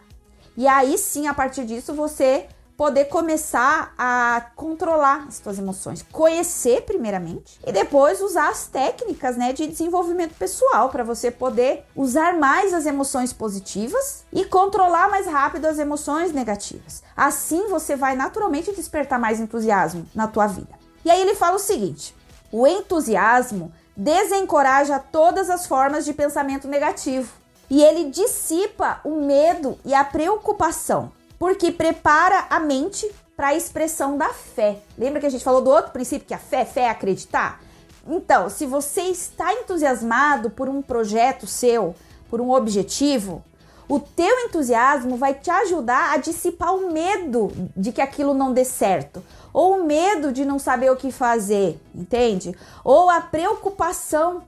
E 0.57 0.67
aí 0.67 0.99
sim, 0.99 1.29
a 1.29 1.35
partir 1.35 1.65
disso, 1.65 1.95
você 1.95 2.49
poder 2.77 3.07
começar 3.07 3.95
a 3.97 4.51
controlar 4.55 5.25
as 5.27 5.37
suas 5.37 5.59
emoções, 5.59 6.05
conhecer 6.13 6.83
primeiramente 6.83 7.59
e 7.67 7.73
depois 7.73 8.21
usar 8.21 8.51
as 8.51 8.67
técnicas, 8.67 9.37
né, 9.37 9.53
de 9.53 9.67
desenvolvimento 9.67 10.35
pessoal 10.35 10.91
para 10.91 11.03
você 11.03 11.31
poder 11.31 11.85
usar 11.97 12.37
mais 12.37 12.75
as 12.75 12.85
emoções 12.85 13.33
positivas 13.33 14.25
e 14.33 14.45
controlar 14.45 15.09
mais 15.09 15.27
rápido 15.27 15.65
as 15.65 15.79
emoções 15.79 16.33
negativas. 16.33 17.03
Assim 17.17 17.69
você 17.69 17.97
vai 17.97 18.15
naturalmente 18.15 18.73
despertar 18.73 19.19
mais 19.19 19.41
entusiasmo 19.41 20.07
na 20.15 20.29
tua 20.29 20.47
vida. 20.47 20.77
E 21.05 21.11
aí 21.11 21.21
ele 21.21 21.35
fala 21.35 21.57
o 21.57 21.61
seguinte: 21.61 22.15
o 22.53 22.67
entusiasmo 22.67 23.73
desencoraja 23.97 24.99
todas 24.99 25.49
as 25.49 25.67
formas 25.67 26.05
de 26.05 26.13
pensamento 26.13 26.69
negativo 26.69 27.33
e 27.71 27.83
ele 27.83 28.11
dissipa 28.11 29.01
o 29.03 29.23
medo 29.23 29.79
e 29.85 29.95
a 29.95 30.05
preocupação 30.05 31.11
porque 31.39 31.71
prepara 31.71 32.47
a 32.49 32.59
mente 32.59 33.11
para 33.37 33.49
a 33.49 33.55
expressão 33.55 34.17
da 34.17 34.31
fé. 34.31 34.79
Lembra 34.97 35.21
que 35.21 35.27
a 35.27 35.31
gente 35.31 35.45
falou 35.45 35.61
do 35.61 35.71
outro 35.71 35.93
princípio 35.93 36.27
que 36.27 36.35
a 36.35 36.39
fé, 36.39 36.65
fé 36.65 36.83
é 36.83 36.91
acreditar? 36.91 37.61
Então, 38.09 38.49
se 38.49 38.67
você 38.67 39.03
está 39.03 39.53
entusiasmado 39.53 40.49
por 40.51 40.69
um 40.69 40.81
projeto 40.81 41.47
seu, 41.47 41.95
por 42.31 42.41
um 42.41 42.51
objetivo, 42.53 43.45
o 43.89 44.01
teu 44.01 44.41
entusiasmo 44.41 45.17
vai 45.17 45.35
te 45.35 45.51
ajudar 45.51 46.13
a 46.13 46.17
dissipar 46.17 46.75
o 46.75 46.93
medo 46.93 47.53
de 47.77 47.93
que 47.93 48.01
aquilo 48.01 48.33
não 48.33 48.53
dê 48.53 48.65
certo, 48.65 49.23
ou 49.53 49.79
o 49.79 49.85
medo 49.85 50.33
de 50.33 50.45
não 50.45 50.59
saber 50.59 50.91
o 50.91 50.97
que 50.97 51.11
fazer, 51.13 51.81
entende? 51.95 52.57
Ou 52.83 53.11
a 53.11 53.21
preocupação 53.21 54.43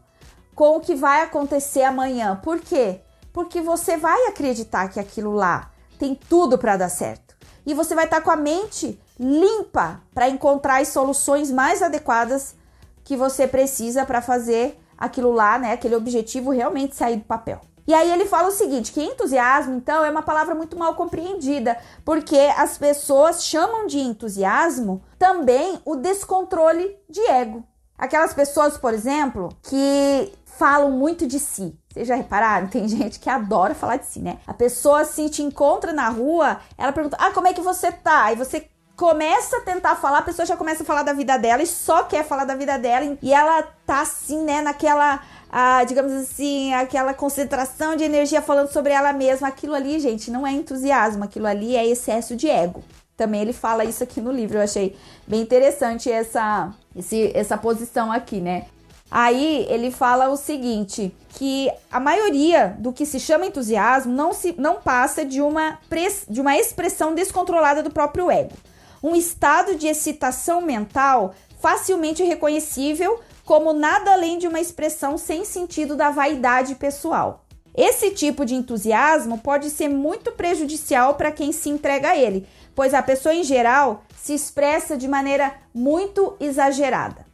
com 0.55 0.77
o 0.77 0.81
que 0.81 0.95
vai 0.95 1.23
acontecer 1.23 1.83
amanhã. 1.83 2.41
Por 2.43 2.61
quê? 2.61 3.01
Porque 3.33 3.61
você 3.61 3.97
vai 3.97 4.27
acreditar 4.27 4.89
que 4.89 4.99
aquilo 4.99 5.33
lá 5.35 5.68
tem 5.99 6.15
tudo 6.15 6.57
para 6.57 6.77
dar 6.77 6.89
certo. 6.89 7.37
E 7.67 7.75
você 7.75 7.95
vai 7.95 8.05
estar 8.05 8.19
tá 8.19 8.23
com 8.23 8.31
a 8.31 8.37
mente 8.37 8.99
limpa 9.19 10.01
para 10.15 10.29
encontrar 10.29 10.81
as 10.81 10.89
soluções 10.89 11.51
mais 11.51 11.83
adequadas 11.83 12.55
que 13.05 13.17
você 13.17 13.47
precisa 13.47 14.07
para 14.07 14.23
fazer 14.23 14.79
aquilo 14.97 15.33
lá, 15.33 15.59
né, 15.59 15.73
aquele 15.73 15.97
objetivo 15.97 16.51
realmente 16.51 16.97
sair 16.97 17.17
do 17.17 17.25
papel. 17.25 17.61
E 17.87 17.95
aí 17.95 18.13
ele 18.13 18.27
fala 18.27 18.49
o 18.49 18.53
seguinte, 18.53 18.93
que 18.93 19.03
entusiasmo, 19.03 19.75
então, 19.75 20.05
é 20.05 20.11
uma 20.11 20.23
palavra 20.23 20.55
muito 20.55 20.79
mal 20.79 20.95
compreendida, 20.95 21.79
porque 22.05 22.37
as 22.37 22.77
pessoas 22.77 23.43
chamam 23.43 23.87
de 23.87 23.99
entusiasmo 23.99 25.03
também 25.19 25.81
o 25.87 25.97
descontrole 25.97 26.99
de 27.09 27.21
ego. 27.31 27.65
Aquelas 27.97 28.35
pessoas, 28.35 28.77
por 28.77 28.93
exemplo, 28.93 29.49
que 29.63 30.31
falam 30.45 30.91
muito 30.91 31.27
de 31.27 31.41
si. 31.41 31.75
Vocês 31.99 32.07
já 32.07 32.15
repararam? 32.15 32.69
Tem 32.69 32.87
gente 32.87 33.19
que 33.19 33.29
adora 33.29 33.75
falar 33.75 33.97
de 33.97 34.07
si, 34.07 34.21
né? 34.21 34.39
A 34.47 34.55
pessoa 34.55 35.01
assim 35.01 35.29
te 35.29 35.43
encontra 35.43 35.93
na 35.93 36.09
rua, 36.09 36.61
ela 36.77 36.93
pergunta: 36.93 37.17
Ah, 37.19 37.33
como 37.33 37.49
é 37.49 37.53
que 37.53 37.61
você 37.61 37.91
tá? 37.91 38.33
E 38.33 38.37
você 38.37 38.69
começa 38.97 39.57
a 39.57 39.61
tentar 39.61 39.97
falar, 39.97 40.19
a 40.19 40.23
pessoa 40.23 40.47
já 40.47 40.57
começa 40.57 40.83
a 40.83 40.87
falar 40.87 41.03
da 41.03 41.13
vida 41.13 41.37
dela 41.37 41.63
e 41.63 41.67
só 41.67 42.05
quer 42.05 42.25
falar 42.25 42.45
da 42.45 42.55
vida 42.55 42.79
dela. 42.79 43.17
E 43.21 43.35
ela 43.35 43.63
tá 43.85 44.03
assim, 44.03 44.43
né, 44.45 44.63
naquela. 44.63 45.21
Ah, 45.51 45.83
digamos 45.83 46.13
assim, 46.13 46.75
aquela 46.75 47.15
concentração 47.15 47.97
de 47.97 48.05
energia 48.05 48.43
falando 48.43 48.69
sobre 48.69 48.93
ela 48.93 49.13
mesma. 49.13 49.49
Aquilo 49.49 49.75
ali, 49.75 49.99
gente, 49.99 50.31
não 50.31 50.47
é 50.47 50.53
entusiasmo, 50.53 51.25
aquilo 51.25 51.47
ali 51.47 51.75
é 51.75 51.85
excesso 51.85 52.37
de 52.37 52.49
ego. 52.49 52.85
Também 53.17 53.41
ele 53.41 53.53
fala 53.53 53.85
isso 53.85 54.05
aqui 54.05 54.21
no 54.21 54.31
livro. 54.31 54.59
Eu 54.59 54.63
achei 54.63 54.97
bem 55.27 55.41
interessante 55.41 56.09
essa, 56.09 56.73
esse, 56.95 57.33
essa 57.35 57.59
posição 57.59 58.13
aqui, 58.13 58.41
né? 58.41 58.67
Aí 59.11 59.67
ele 59.71 59.91
fala 59.91 60.29
o 60.29 60.37
seguinte, 60.37 61.15
que 61.31 61.71
a 61.91 61.99
maioria 61.99 62.77
do 62.79 62.93
que 62.93 63.07
se 63.07 63.19
chama 63.19 63.47
entusiasmo 63.47 64.13
não, 64.13 64.35
se, 64.35 64.55
não 64.59 64.77
passa 64.77 65.25
de 65.25 65.41
uma, 65.41 65.79
de 66.29 66.41
uma 66.41 66.57
expressão 66.57 67.15
descontrolada 67.15 67.83
do 67.83 67.91
próprio 67.91 68.31
ego. 68.31 68.53
Um 69.03 69.15
estado 69.15 69.77
de 69.77 69.87
excitação 69.87 70.61
mental 70.61 71.35
facilmente 71.61 72.23
reconhecível 72.23 73.19
como 73.45 73.73
nada 73.73 74.13
além 74.13 74.37
de 74.39 74.47
uma 74.47 74.61
expressão 74.61 75.17
sem 75.17 75.43
sentido 75.45 75.97
da 75.97 76.11
vaidade 76.11 76.75
pessoal. 76.75 77.47
Esse 77.75 78.11
tipo 78.11 78.45
de 78.45 78.55
entusiasmo 78.55 79.39
pode 79.39 79.71
ser 79.71 79.89
muito 79.89 80.33
prejudicial 80.33 81.15
para 81.15 81.33
quem 81.33 81.53
se 81.53 81.71
entrega 81.71 82.11
a 82.11 82.17
ele, 82.17 82.47
pois 82.75 82.93
a 82.93 83.01
pessoa 83.01 83.35
em 83.35 83.45
geral 83.45 84.03
se 84.17 84.35
expressa 84.35 84.97
de 84.97 85.09
maneira 85.09 85.55
muito 85.73 86.37
exagerada. 86.41 87.28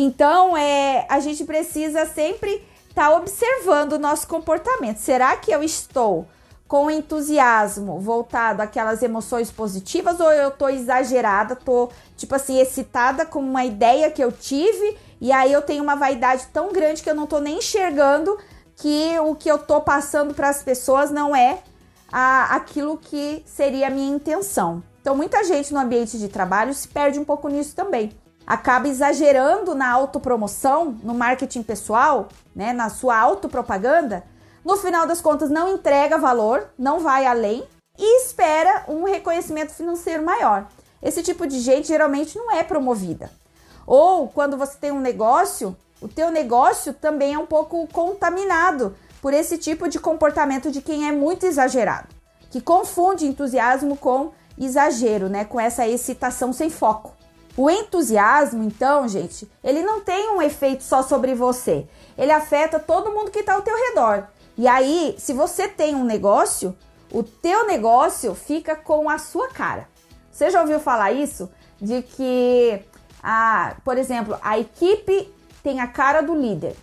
Então, 0.00 0.56
é, 0.56 1.06
a 1.08 1.18
gente 1.18 1.44
precisa 1.44 2.06
sempre 2.06 2.64
estar 2.88 3.10
tá 3.10 3.16
observando 3.16 3.94
o 3.94 3.98
nosso 3.98 4.28
comportamento. 4.28 4.98
Será 4.98 5.36
que 5.36 5.50
eu 5.50 5.60
estou 5.60 6.24
com 6.68 6.88
entusiasmo 6.88 7.98
voltado 7.98 8.62
àquelas 8.62 9.02
emoções 9.02 9.50
positivas 9.50 10.20
ou 10.20 10.30
eu 10.30 10.52
tô 10.52 10.68
exagerada, 10.68 11.56
tô 11.56 11.88
tipo 12.16 12.32
assim 12.32 12.60
excitada 12.60 13.26
com 13.26 13.40
uma 13.40 13.64
ideia 13.64 14.08
que 14.08 14.22
eu 14.22 14.30
tive 14.30 14.96
e 15.20 15.32
aí 15.32 15.52
eu 15.52 15.62
tenho 15.62 15.82
uma 15.82 15.96
vaidade 15.96 16.46
tão 16.52 16.72
grande 16.72 17.02
que 17.02 17.10
eu 17.10 17.14
não 17.14 17.26
tô 17.26 17.40
nem 17.40 17.58
enxergando 17.58 18.38
que 18.76 19.18
o 19.18 19.34
que 19.34 19.50
eu 19.50 19.58
tô 19.58 19.80
passando 19.80 20.32
para 20.32 20.48
as 20.48 20.62
pessoas 20.62 21.10
não 21.10 21.34
é 21.34 21.58
a, 22.12 22.54
aquilo 22.54 22.98
que 22.98 23.42
seria 23.44 23.88
a 23.88 23.90
minha 23.90 24.14
intenção. 24.14 24.80
Então 25.00 25.16
muita 25.16 25.42
gente 25.42 25.74
no 25.74 25.80
ambiente 25.80 26.16
de 26.20 26.28
trabalho 26.28 26.72
se 26.72 26.86
perde 26.86 27.18
um 27.18 27.24
pouco 27.24 27.48
nisso 27.48 27.74
também. 27.74 28.12
Acaba 28.48 28.88
exagerando 28.88 29.74
na 29.74 29.92
autopromoção, 29.92 30.98
no 31.02 31.12
marketing 31.12 31.62
pessoal, 31.62 32.28
né, 32.56 32.72
na 32.72 32.88
sua 32.88 33.14
autopropaganda, 33.18 34.24
no 34.64 34.74
final 34.78 35.06
das 35.06 35.20
contas 35.20 35.50
não 35.50 35.68
entrega 35.68 36.16
valor, 36.16 36.66
não 36.78 36.98
vai 36.98 37.26
além 37.26 37.62
e 37.98 38.22
espera 38.22 38.86
um 38.88 39.04
reconhecimento 39.04 39.74
financeiro 39.74 40.24
maior. 40.24 40.66
Esse 41.02 41.22
tipo 41.22 41.46
de 41.46 41.60
gente 41.60 41.88
geralmente 41.88 42.38
não 42.38 42.50
é 42.50 42.64
promovida. 42.64 43.30
Ou 43.86 44.28
quando 44.28 44.56
você 44.56 44.78
tem 44.78 44.92
um 44.92 44.98
negócio, 44.98 45.76
o 46.00 46.08
teu 46.08 46.30
negócio 46.30 46.94
também 46.94 47.34
é 47.34 47.38
um 47.38 47.44
pouco 47.44 47.86
contaminado 47.88 48.96
por 49.20 49.34
esse 49.34 49.58
tipo 49.58 49.90
de 49.90 49.98
comportamento 49.98 50.70
de 50.70 50.80
quem 50.80 51.06
é 51.06 51.12
muito 51.12 51.44
exagerado, 51.44 52.08
que 52.50 52.62
confunde 52.62 53.26
entusiasmo 53.26 53.94
com 53.94 54.32
exagero, 54.58 55.28
né, 55.28 55.44
com 55.44 55.60
essa 55.60 55.86
excitação 55.86 56.50
sem 56.50 56.70
foco. 56.70 57.17
O 57.58 57.68
entusiasmo, 57.68 58.62
então, 58.62 59.08
gente, 59.08 59.50
ele 59.64 59.82
não 59.82 60.00
tem 60.00 60.30
um 60.30 60.40
efeito 60.40 60.84
só 60.84 61.02
sobre 61.02 61.34
você. 61.34 61.88
Ele 62.16 62.30
afeta 62.30 62.78
todo 62.78 63.10
mundo 63.10 63.32
que 63.32 63.40
está 63.40 63.54
ao 63.54 63.62
teu 63.62 63.74
redor. 63.76 64.28
E 64.56 64.68
aí, 64.68 65.16
se 65.18 65.32
você 65.32 65.66
tem 65.66 65.92
um 65.92 66.04
negócio, 66.04 66.72
o 67.12 67.24
teu 67.24 67.66
negócio 67.66 68.32
fica 68.32 68.76
com 68.76 69.10
a 69.10 69.18
sua 69.18 69.48
cara. 69.48 69.88
Você 70.30 70.52
já 70.52 70.60
ouviu 70.60 70.78
falar 70.78 71.10
isso? 71.10 71.50
De 71.80 72.00
que, 72.00 72.80
a, 73.20 73.74
por 73.84 73.98
exemplo, 73.98 74.38
a 74.40 74.56
equipe 74.56 75.28
tem 75.60 75.80
a 75.80 75.88
cara 75.88 76.20
do 76.20 76.36
líder 76.36 76.76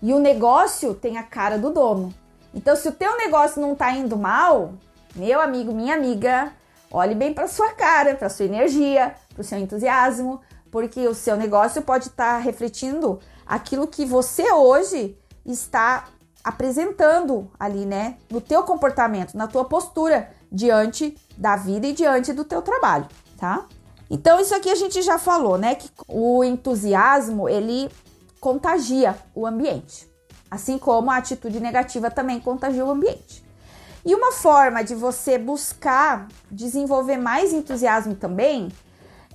e 0.00 0.12
o 0.12 0.20
negócio 0.20 0.94
tem 0.94 1.18
a 1.18 1.24
cara 1.24 1.58
do 1.58 1.70
dono. 1.70 2.14
Então, 2.54 2.76
se 2.76 2.86
o 2.86 2.92
teu 2.92 3.16
negócio 3.16 3.60
não 3.60 3.72
está 3.72 3.90
indo 3.90 4.16
mal, 4.16 4.74
meu 5.16 5.40
amigo, 5.40 5.74
minha 5.74 5.96
amiga, 5.96 6.52
olhe 6.88 7.16
bem 7.16 7.34
para 7.34 7.48
sua 7.48 7.72
cara, 7.72 8.14
para 8.14 8.28
sua 8.28 8.46
energia, 8.46 9.12
para 9.38 9.42
o 9.42 9.44
seu 9.44 9.58
entusiasmo, 9.58 10.40
porque 10.68 11.06
o 11.06 11.14
seu 11.14 11.36
negócio 11.36 11.80
pode 11.82 12.08
estar 12.08 12.34
tá 12.34 12.38
refletindo 12.38 13.20
aquilo 13.46 13.86
que 13.86 14.04
você 14.04 14.52
hoje 14.52 15.16
está 15.46 16.06
apresentando 16.42 17.50
ali, 17.58 17.86
né, 17.86 18.16
no 18.30 18.40
teu 18.40 18.64
comportamento, 18.64 19.36
na 19.36 19.46
tua 19.46 19.64
postura 19.64 20.30
diante 20.50 21.16
da 21.36 21.56
vida 21.56 21.86
e 21.86 21.92
diante 21.92 22.32
do 22.32 22.44
teu 22.44 22.62
trabalho, 22.62 23.06
tá? 23.36 23.66
Então 24.10 24.40
isso 24.40 24.54
aqui 24.54 24.70
a 24.70 24.74
gente 24.74 25.02
já 25.02 25.18
falou, 25.18 25.56
né, 25.56 25.74
que 25.74 25.88
o 26.08 26.42
entusiasmo 26.42 27.48
ele 27.48 27.88
contagia 28.40 29.16
o 29.34 29.46
ambiente, 29.46 30.08
assim 30.50 30.78
como 30.78 31.10
a 31.10 31.16
atitude 31.16 31.60
negativa 31.60 32.10
também 32.10 32.40
contagia 32.40 32.84
o 32.84 32.90
ambiente. 32.90 33.44
E 34.04 34.14
uma 34.14 34.32
forma 34.32 34.82
de 34.82 34.94
você 34.94 35.36
buscar 35.36 36.28
desenvolver 36.50 37.18
mais 37.18 37.52
entusiasmo 37.52 38.14
também 38.14 38.70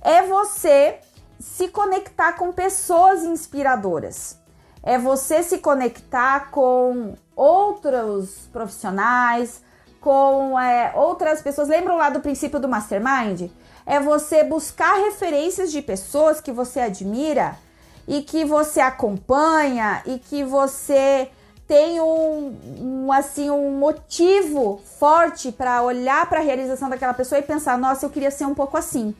é 0.04 0.22
você 0.22 0.98
se 1.40 1.66
conectar 1.68 2.34
com 2.34 2.52
pessoas 2.52 3.24
inspiradoras 3.24 4.38
é 4.84 4.98
você 4.98 5.42
se 5.42 5.58
conectar 5.58 6.50
com 6.50 7.14
outros 7.34 8.48
profissionais, 8.52 9.62
com 9.98 10.60
é, 10.60 10.92
outras 10.94 11.40
pessoas. 11.40 11.68
Lembram 11.68 11.96
lá 11.96 12.10
do 12.10 12.20
princípio 12.20 12.60
do 12.60 12.68
mastermind? 12.68 13.50
É 13.86 13.98
você 13.98 14.44
buscar 14.44 14.96
referências 14.96 15.72
de 15.72 15.80
pessoas 15.80 16.40
que 16.40 16.52
você 16.52 16.80
admira 16.80 17.56
e 18.06 18.20
que 18.20 18.44
você 18.44 18.80
acompanha 18.80 20.02
e 20.04 20.18
que 20.18 20.44
você 20.44 21.30
tem 21.66 21.98
um, 21.98 22.54
um 22.78 23.12
assim 23.12 23.48
um 23.48 23.78
motivo 23.78 24.82
forte 24.98 25.50
para 25.50 25.82
olhar 25.82 26.28
para 26.28 26.40
a 26.40 26.42
realização 26.42 26.90
daquela 26.90 27.14
pessoa 27.14 27.38
e 27.38 27.42
pensar, 27.42 27.78
nossa, 27.78 28.04
eu 28.04 28.10
queria 28.10 28.30
ser 28.30 28.44
um 28.44 28.54
pouco 28.54 28.76
assim. 28.76 29.14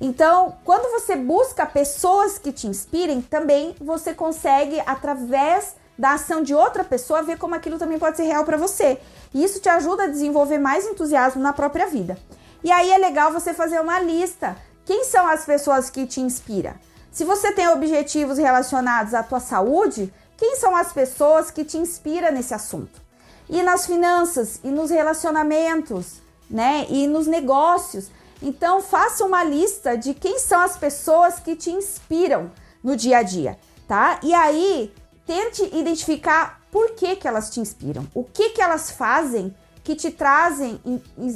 Então, 0.00 0.56
quando 0.64 0.90
você 0.90 1.16
busca 1.16 1.64
pessoas 1.64 2.38
que 2.38 2.52
te 2.52 2.66
inspirem, 2.66 3.22
também 3.22 3.74
você 3.80 4.12
consegue, 4.12 4.80
através 4.86 5.76
da 5.96 6.14
ação 6.14 6.42
de 6.42 6.54
outra 6.54 6.82
pessoa, 6.82 7.22
ver 7.22 7.38
como 7.38 7.54
aquilo 7.54 7.78
também 7.78 7.98
pode 7.98 8.16
ser 8.16 8.24
real 8.24 8.44
para 8.44 8.56
você. 8.56 9.00
E 9.32 9.44
isso 9.44 9.60
te 9.60 9.68
ajuda 9.68 10.04
a 10.04 10.08
desenvolver 10.08 10.58
mais 10.58 10.84
entusiasmo 10.84 11.40
na 11.40 11.52
própria 11.52 11.86
vida. 11.86 12.18
E 12.62 12.70
aí 12.70 12.90
é 12.90 12.98
legal 12.98 13.32
você 13.32 13.54
fazer 13.54 13.80
uma 13.80 14.00
lista. 14.00 14.56
Quem 14.84 15.04
são 15.04 15.26
as 15.26 15.44
pessoas 15.44 15.88
que 15.88 16.06
te 16.06 16.20
inspiram? 16.20 16.74
Se 17.12 17.24
você 17.24 17.52
tem 17.52 17.68
objetivos 17.68 18.38
relacionados 18.38 19.14
à 19.14 19.22
tua 19.22 19.38
saúde, 19.38 20.12
quem 20.36 20.56
são 20.56 20.74
as 20.74 20.92
pessoas 20.92 21.50
que 21.50 21.64
te 21.64 21.78
inspiram 21.78 22.32
nesse 22.32 22.52
assunto? 22.52 23.00
E 23.48 23.62
nas 23.62 23.86
finanças, 23.86 24.58
e 24.64 24.68
nos 24.68 24.90
relacionamentos, 24.90 26.22
né? 26.50 26.86
E 26.88 27.06
nos 27.06 27.26
negócios. 27.26 28.08
Então, 28.44 28.82
faça 28.82 29.24
uma 29.24 29.42
lista 29.42 29.96
de 29.96 30.12
quem 30.12 30.38
são 30.38 30.60
as 30.60 30.76
pessoas 30.76 31.38
que 31.38 31.56
te 31.56 31.70
inspiram 31.70 32.52
no 32.82 32.94
dia 32.94 33.18
a 33.18 33.22
dia, 33.22 33.58
tá? 33.88 34.20
E 34.22 34.34
aí, 34.34 34.92
tente 35.26 35.64
identificar 35.74 36.60
por 36.70 36.90
que, 36.90 37.16
que 37.16 37.26
elas 37.26 37.48
te 37.48 37.58
inspiram, 37.58 38.06
o 38.14 38.22
que, 38.22 38.50
que 38.50 38.60
elas 38.60 38.90
fazem 38.90 39.54
que 39.82 39.94
te 39.94 40.10
trazem 40.10 40.78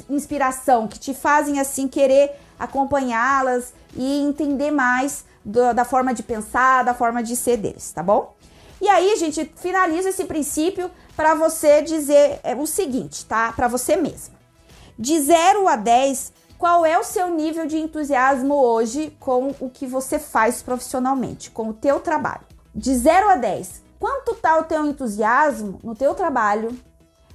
inspiração, 0.07 0.87
que 0.87 0.99
te 0.99 1.13
fazem 1.13 1.59
assim 1.59 1.87
querer 1.87 2.31
acompanhá-las 2.59 3.73
e 3.95 4.21
entender 4.21 4.69
mais 4.69 5.25
do, 5.43 5.73
da 5.73 5.85
forma 5.85 6.13
de 6.13 6.21
pensar, 6.21 6.83
da 6.83 6.93
forma 6.93 7.23
de 7.23 7.35
ser 7.35 7.57
deles, 7.57 7.91
tá 7.91 8.03
bom? 8.03 8.35
E 8.79 8.87
aí, 8.87 9.15
gente, 9.17 9.51
finaliza 9.55 10.09
esse 10.09 10.25
princípio 10.25 10.91
para 11.15 11.33
você 11.33 11.81
dizer 11.81 12.39
é, 12.43 12.55
o 12.55 12.67
seguinte, 12.67 13.25
tá? 13.25 13.51
Para 13.51 13.67
você 13.67 13.95
mesma. 13.95 14.35
De 14.97 15.19
0 15.19 15.67
a 15.67 15.75
10, 15.75 16.33
qual 16.59 16.85
é 16.85 16.99
o 16.99 17.05
seu 17.05 17.29
nível 17.29 17.65
de 17.65 17.77
entusiasmo 17.77 18.53
hoje 18.53 19.15
com 19.17 19.55
o 19.61 19.69
que 19.69 19.87
você 19.87 20.19
faz 20.19 20.61
profissionalmente, 20.61 21.49
com 21.49 21.69
o 21.69 21.73
teu 21.73 22.01
trabalho? 22.01 22.41
De 22.75 22.93
0 22.93 23.29
a 23.29 23.35
10, 23.37 23.81
quanto 23.97 24.33
está 24.33 24.59
o 24.59 24.65
teu 24.65 24.85
entusiasmo 24.85 25.79
no 25.81 25.95
teu 25.95 26.13
trabalho, 26.13 26.77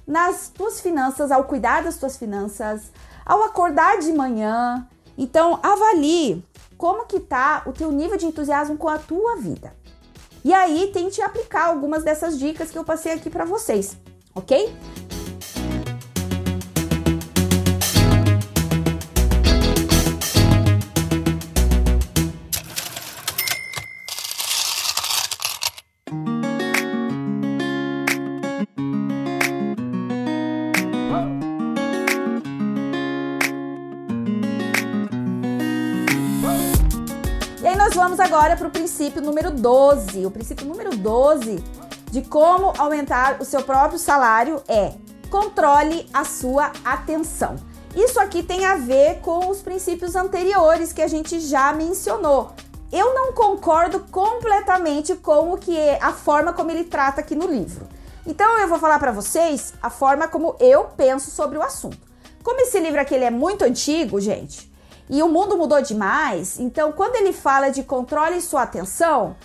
nas 0.05 0.49
tuas 0.49 0.79
finanças, 0.79 1.31
ao 1.31 1.43
cuidar 1.45 1.81
das 1.83 1.97
tuas 1.97 2.15
finanças, 2.15 2.91
ao 3.25 3.41
acordar 3.41 3.97
de 3.97 4.13
manhã? 4.13 4.87
Então, 5.17 5.59
avalie 5.63 6.45
como 6.77 7.07
que 7.07 7.19
tá 7.19 7.63
o 7.65 7.73
teu 7.73 7.91
nível 7.91 8.17
de 8.17 8.27
entusiasmo 8.27 8.77
com 8.77 8.87
a 8.87 8.99
tua 8.99 9.37
vida. 9.37 9.73
E 10.43 10.53
aí, 10.53 10.91
tente 10.93 11.19
aplicar 11.23 11.65
algumas 11.65 12.03
dessas 12.03 12.37
dicas 12.37 12.69
que 12.69 12.77
eu 12.77 12.83
passei 12.83 13.13
aqui 13.13 13.31
para 13.31 13.43
vocês, 13.43 13.97
ok? 14.35 14.71
Agora 38.25 38.57
para 38.57 38.67
o 38.67 38.71
princípio 38.71 39.21
número 39.21 39.51
12. 39.51 40.25
O 40.25 40.31
princípio 40.31 40.65
número 40.65 40.97
12 40.97 41.63
de 42.09 42.23
como 42.23 42.73
aumentar 42.75 43.39
o 43.39 43.45
seu 43.45 43.61
próprio 43.61 43.99
salário 43.99 44.63
é 44.67 44.93
controle 45.29 46.09
a 46.11 46.25
sua 46.25 46.71
atenção. 46.83 47.55
Isso 47.95 48.19
aqui 48.19 48.41
tem 48.41 48.65
a 48.65 48.77
ver 48.77 49.19
com 49.19 49.47
os 49.47 49.61
princípios 49.61 50.15
anteriores 50.15 50.91
que 50.91 51.03
a 51.03 51.07
gente 51.07 51.39
já 51.39 51.71
mencionou. 51.71 52.51
Eu 52.91 53.13
não 53.13 53.31
concordo 53.31 53.99
completamente 54.11 55.13
com 55.15 55.53
o 55.53 55.57
que 55.57 55.77
é 55.77 55.99
a 56.01 56.11
forma 56.11 56.51
como 56.51 56.71
ele 56.71 56.83
trata 56.83 57.21
aqui 57.21 57.35
no 57.35 57.45
livro. 57.45 57.87
Então 58.25 58.57
eu 58.57 58.67
vou 58.67 58.79
falar 58.79 58.97
para 58.97 59.11
vocês 59.11 59.71
a 59.83 59.91
forma 59.91 60.27
como 60.27 60.55
eu 60.59 60.85
penso 60.97 61.29
sobre 61.29 61.59
o 61.59 61.61
assunto. 61.61 61.99
Como 62.43 62.59
esse 62.61 62.79
livro 62.79 62.99
aqui 62.99 63.13
ele 63.13 63.25
é 63.25 63.31
muito 63.31 63.63
antigo, 63.63 64.19
gente, 64.19 64.71
e 65.09 65.21
o 65.21 65.29
mundo 65.29 65.57
mudou 65.57 65.81
demais, 65.81 66.59
então 66.59 66.91
quando 66.91 67.15
ele 67.15 67.31
fala 67.31 67.69
de 67.69 67.83
controle 67.83 68.41
sua 68.41 68.63
atenção, 68.63 69.35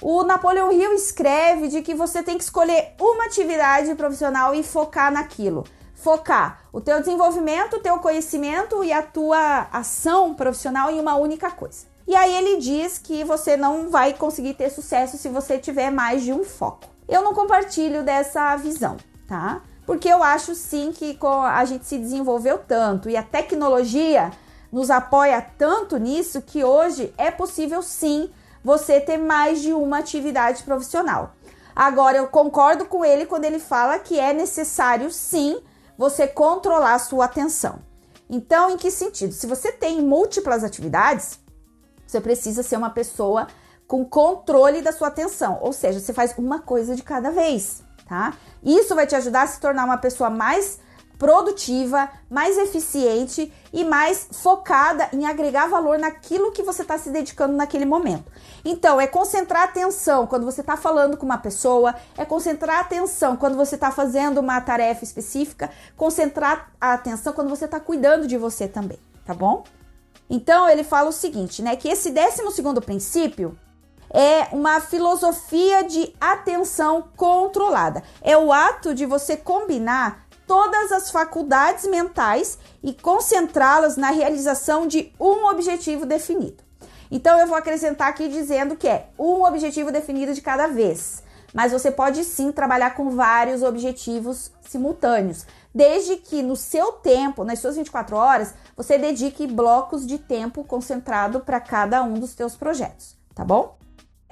o 0.00 0.24
Napoleão 0.24 0.72
Hill 0.72 0.94
escreve 0.94 1.68
de 1.68 1.80
que 1.80 1.94
você 1.94 2.22
tem 2.22 2.36
que 2.36 2.42
escolher 2.42 2.94
uma 3.00 3.26
atividade 3.26 3.94
profissional 3.94 4.54
e 4.54 4.62
focar 4.62 5.12
naquilo. 5.12 5.64
Focar 5.94 6.62
o 6.72 6.80
teu 6.80 6.98
desenvolvimento, 6.98 7.76
o 7.76 7.80
teu 7.80 7.96
conhecimento 8.00 8.82
e 8.82 8.92
a 8.92 9.00
tua 9.00 9.68
ação 9.72 10.34
profissional 10.34 10.90
em 10.90 10.98
uma 10.98 11.14
única 11.14 11.50
coisa. 11.52 11.86
E 12.08 12.16
aí 12.16 12.34
ele 12.34 12.56
diz 12.56 12.98
que 12.98 13.22
você 13.22 13.56
não 13.56 13.88
vai 13.88 14.12
conseguir 14.12 14.54
ter 14.54 14.70
sucesso 14.70 15.16
se 15.16 15.28
você 15.28 15.56
tiver 15.58 15.90
mais 15.92 16.22
de 16.22 16.32
um 16.32 16.42
foco. 16.42 16.88
Eu 17.08 17.22
não 17.22 17.32
compartilho 17.32 18.02
dessa 18.02 18.56
visão, 18.56 18.96
tá? 19.28 19.60
Porque 19.86 20.08
eu 20.08 20.22
acho 20.22 20.54
sim 20.56 20.90
que 20.90 21.16
a 21.22 21.64
gente 21.64 21.86
se 21.86 21.98
desenvolveu 21.98 22.58
tanto 22.58 23.08
e 23.08 23.16
a 23.16 23.22
tecnologia 23.22 24.32
nos 24.72 24.90
apoia 24.90 25.44
tanto 25.58 25.98
nisso 25.98 26.40
que 26.40 26.64
hoje 26.64 27.12
é 27.18 27.30
possível 27.30 27.82
sim 27.82 28.30
você 28.64 29.00
ter 29.00 29.18
mais 29.18 29.60
de 29.60 29.72
uma 29.72 29.98
atividade 29.98 30.62
profissional. 30.62 31.34
Agora 31.76 32.16
eu 32.16 32.26
concordo 32.26 32.86
com 32.86 33.04
ele 33.04 33.26
quando 33.26 33.44
ele 33.44 33.58
fala 33.58 33.98
que 33.98 34.18
é 34.18 34.32
necessário 34.32 35.10
sim 35.10 35.60
você 35.98 36.26
controlar 36.26 36.94
a 36.94 36.98
sua 36.98 37.26
atenção. 37.26 37.78
Então, 38.28 38.70
em 38.70 38.76
que 38.78 38.90
sentido? 38.90 39.32
Se 39.32 39.46
você 39.46 39.70
tem 39.70 40.00
múltiplas 40.00 40.64
atividades, 40.64 41.38
você 42.06 42.20
precisa 42.20 42.62
ser 42.62 42.76
uma 42.76 42.90
pessoa 42.90 43.46
com 43.86 44.04
controle 44.04 44.80
da 44.80 44.90
sua 44.90 45.08
atenção, 45.08 45.58
ou 45.60 45.72
seja, 45.72 46.00
você 46.00 46.14
faz 46.14 46.34
uma 46.38 46.60
coisa 46.60 46.96
de 46.96 47.02
cada 47.02 47.30
vez, 47.30 47.82
tá? 48.08 48.34
Isso 48.62 48.94
vai 48.94 49.06
te 49.06 49.14
ajudar 49.14 49.42
a 49.42 49.46
se 49.46 49.60
tornar 49.60 49.84
uma 49.84 49.98
pessoa 49.98 50.30
mais 50.30 50.78
produtiva, 51.22 52.10
mais 52.28 52.58
eficiente 52.58 53.52
e 53.72 53.84
mais 53.84 54.26
focada 54.32 55.08
em 55.12 55.24
agregar 55.24 55.68
valor 55.68 55.96
naquilo 55.96 56.50
que 56.50 56.64
você 56.64 56.82
está 56.82 56.98
se 56.98 57.10
dedicando 57.10 57.54
naquele 57.54 57.84
momento. 57.84 58.24
Então, 58.64 59.00
é 59.00 59.06
concentrar 59.06 59.62
atenção 59.62 60.26
quando 60.26 60.44
você 60.44 60.62
está 60.62 60.76
falando 60.76 61.16
com 61.16 61.24
uma 61.24 61.38
pessoa, 61.38 61.94
é 62.18 62.24
concentrar 62.24 62.80
atenção 62.80 63.36
quando 63.36 63.54
você 63.56 63.76
está 63.76 63.92
fazendo 63.92 64.38
uma 64.38 64.60
tarefa 64.60 65.04
específica, 65.04 65.70
concentrar 65.96 66.72
a 66.80 66.94
atenção 66.94 67.32
quando 67.32 67.50
você 67.50 67.66
está 67.66 67.78
cuidando 67.78 68.26
de 68.26 68.36
você 68.36 68.66
também, 68.66 68.98
tá 69.24 69.32
bom? 69.32 69.62
Então, 70.28 70.68
ele 70.68 70.82
fala 70.82 71.10
o 71.10 71.12
seguinte, 71.12 71.62
né? 71.62 71.76
Que 71.76 71.88
esse 71.88 72.10
décimo 72.10 72.50
segundo 72.50 72.82
princípio 72.82 73.56
é 74.10 74.48
uma 74.50 74.80
filosofia 74.80 75.84
de 75.84 76.12
atenção 76.20 77.10
controlada. 77.16 78.02
É 78.20 78.36
o 78.36 78.52
ato 78.52 78.92
de 78.92 79.06
você 79.06 79.36
combinar 79.36 80.31
todas 80.52 80.92
as 80.92 81.10
faculdades 81.10 81.86
mentais 81.86 82.58
e 82.82 82.92
concentrá-las 82.92 83.96
na 83.96 84.10
realização 84.10 84.86
de 84.86 85.10
um 85.18 85.46
objetivo 85.46 86.04
definido. 86.04 86.62
Então 87.10 87.40
eu 87.40 87.46
vou 87.46 87.56
acrescentar 87.56 88.08
aqui 88.08 88.28
dizendo 88.28 88.76
que 88.76 88.86
é 88.86 89.08
um 89.18 89.46
objetivo 89.46 89.90
definido 89.90 90.34
de 90.34 90.42
cada 90.42 90.66
vez. 90.66 91.22
Mas 91.54 91.72
você 91.72 91.90
pode 91.90 92.22
sim 92.22 92.52
trabalhar 92.52 92.94
com 92.94 93.08
vários 93.08 93.62
objetivos 93.62 94.52
simultâneos, 94.68 95.46
desde 95.74 96.18
que 96.18 96.42
no 96.42 96.54
seu 96.54 96.92
tempo, 96.92 97.44
nas 97.44 97.58
suas 97.58 97.76
24 97.76 98.14
horas, 98.14 98.52
você 98.76 98.98
dedique 98.98 99.46
blocos 99.46 100.06
de 100.06 100.18
tempo 100.18 100.64
concentrado 100.64 101.40
para 101.40 101.60
cada 101.60 102.02
um 102.02 102.12
dos 102.12 102.32
seus 102.32 102.56
projetos, 102.56 103.16
tá 103.34 103.42
bom? 103.42 103.78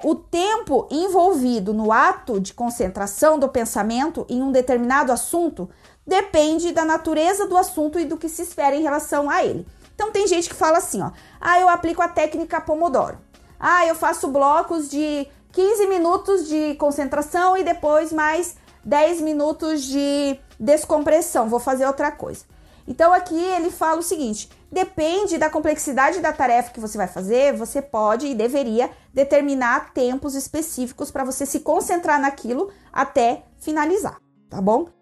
O 0.03 0.15
tempo 0.15 0.87
envolvido 0.89 1.73
no 1.73 1.91
ato 1.91 2.39
de 2.39 2.55
concentração 2.55 3.37
do 3.37 3.47
pensamento 3.47 4.25
em 4.27 4.41
um 4.41 4.51
determinado 4.51 5.11
assunto 5.11 5.69
depende 6.05 6.71
da 6.71 6.85
natureza 6.85 7.47
do 7.47 7.57
assunto 7.57 7.99
e 7.99 8.05
do 8.05 8.17
que 8.17 8.29
se 8.29 8.41
espera 8.41 8.75
em 8.75 8.83
relação 8.83 9.29
a 9.29 9.43
ele. 9.43 9.65
Então 9.93 10.11
tem 10.11 10.27
gente 10.27 10.49
que 10.49 10.55
fala 10.55 10.77
assim, 10.77 11.01
ó: 11.01 11.11
"Ah, 11.39 11.59
eu 11.59 11.69
aplico 11.69 12.01
a 12.01 12.07
técnica 12.07 12.61
Pomodoro. 12.61 13.19
Ah, 13.59 13.85
eu 13.85 13.95
faço 13.95 14.27
blocos 14.27 14.89
de 14.89 15.27
15 15.51 15.87
minutos 15.87 16.47
de 16.47 16.75
concentração 16.75 17.55
e 17.55 17.63
depois 17.63 18.11
mais 18.11 18.55
10 18.83 19.21
minutos 19.21 19.83
de 19.83 20.39
descompressão. 20.59 21.49
Vou 21.49 21.59
fazer 21.59 21.85
outra 21.85 22.11
coisa." 22.11 22.45
Então 22.87 23.13
aqui 23.13 23.39
ele 23.39 23.69
fala 23.69 23.99
o 23.99 24.03
seguinte: 24.03 24.49
depende 24.71 25.37
da 25.37 25.49
complexidade 25.49 26.19
da 26.19 26.33
tarefa 26.33 26.71
que 26.71 26.79
você 26.79 26.97
vai 26.97 27.07
fazer, 27.07 27.55
você 27.55 27.81
pode 27.81 28.27
e 28.27 28.35
deveria 28.35 28.89
determinar 29.13 29.93
tempos 29.93 30.35
específicos 30.35 31.11
para 31.11 31.23
você 31.23 31.45
se 31.45 31.59
concentrar 31.59 32.19
naquilo 32.19 32.71
até 32.91 33.43
finalizar, 33.59 34.17
tá 34.49 34.61
bom? 34.61 35.00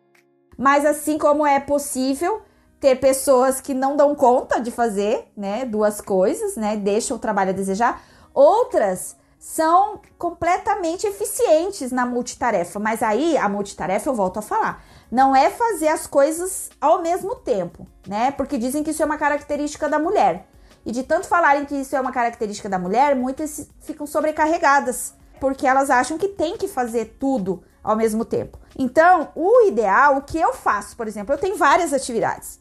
Mas 0.60 0.86
assim 0.86 1.18
como 1.18 1.48
é 1.48 1.58
possível 1.58 2.42
ter 2.82 2.98
pessoas 2.98 3.62
que 3.62 3.74
não 3.74 3.96
dão 3.96 4.14
conta 4.14 4.60
de 4.60 4.72
fazer, 4.72 5.32
né, 5.36 5.64
duas 5.64 6.02
coisas, 6.02 6.58
né, 6.58 6.76
deixam 6.76 7.16
o 7.16 7.20
trabalho 7.20 7.52
a 7.52 7.54
desejar, 7.54 8.04
outras 8.34 9.16
são 9.40 10.02
completamente 10.18 11.08
eficientes 11.08 11.94
na 11.94 12.06
multitarefa, 12.06 12.78
mas 12.78 13.02
aí 13.02 13.38
a 13.38 13.48
multitarefa 13.48 14.10
eu 14.10 14.14
volto 14.14 14.40
a 14.40 14.42
falar 14.42 14.84
não 15.12 15.36
é 15.36 15.50
fazer 15.50 15.88
as 15.88 16.06
coisas 16.06 16.70
ao 16.80 17.02
mesmo 17.02 17.36
tempo, 17.36 17.88
né? 18.08 18.32
Porque 18.32 18.58
dizem 18.58 18.84
que 18.84 18.92
isso 18.92 19.02
é 19.02 19.06
uma 19.06 19.18
característica 19.18 19.90
da 19.90 19.98
mulher. 19.98 20.46
E 20.86 20.92
de 20.92 21.04
tanto 21.04 21.28
falarem 21.28 21.66
que 21.66 21.76
isso 21.76 21.96
é 21.96 22.02
uma 22.02 22.12
característica 22.12 22.70
da 22.70 22.78
mulher, 22.78 23.16
muitas 23.16 23.68
ficam 23.82 24.06
sobrecarregadas, 24.06 25.14
porque 25.40 25.66
elas 25.66 25.90
acham 25.90 26.18
que 26.18 26.28
tem 26.28 26.58
que 26.58 26.68
fazer 26.68 27.18
tudo 27.20 27.64
ao 27.84 27.96
mesmo 27.96 28.26
tempo. 28.26 28.58
Então, 28.78 29.30
o 29.36 29.68
ideal, 29.68 30.18
o 30.18 30.22
que 30.22 30.40
eu 30.40 30.54
faço, 30.54 30.96
por 30.96 31.08
exemplo, 31.08 31.34
eu 31.34 31.38
tenho 31.38 31.56
várias 31.56 31.94
atividades, 31.94 32.60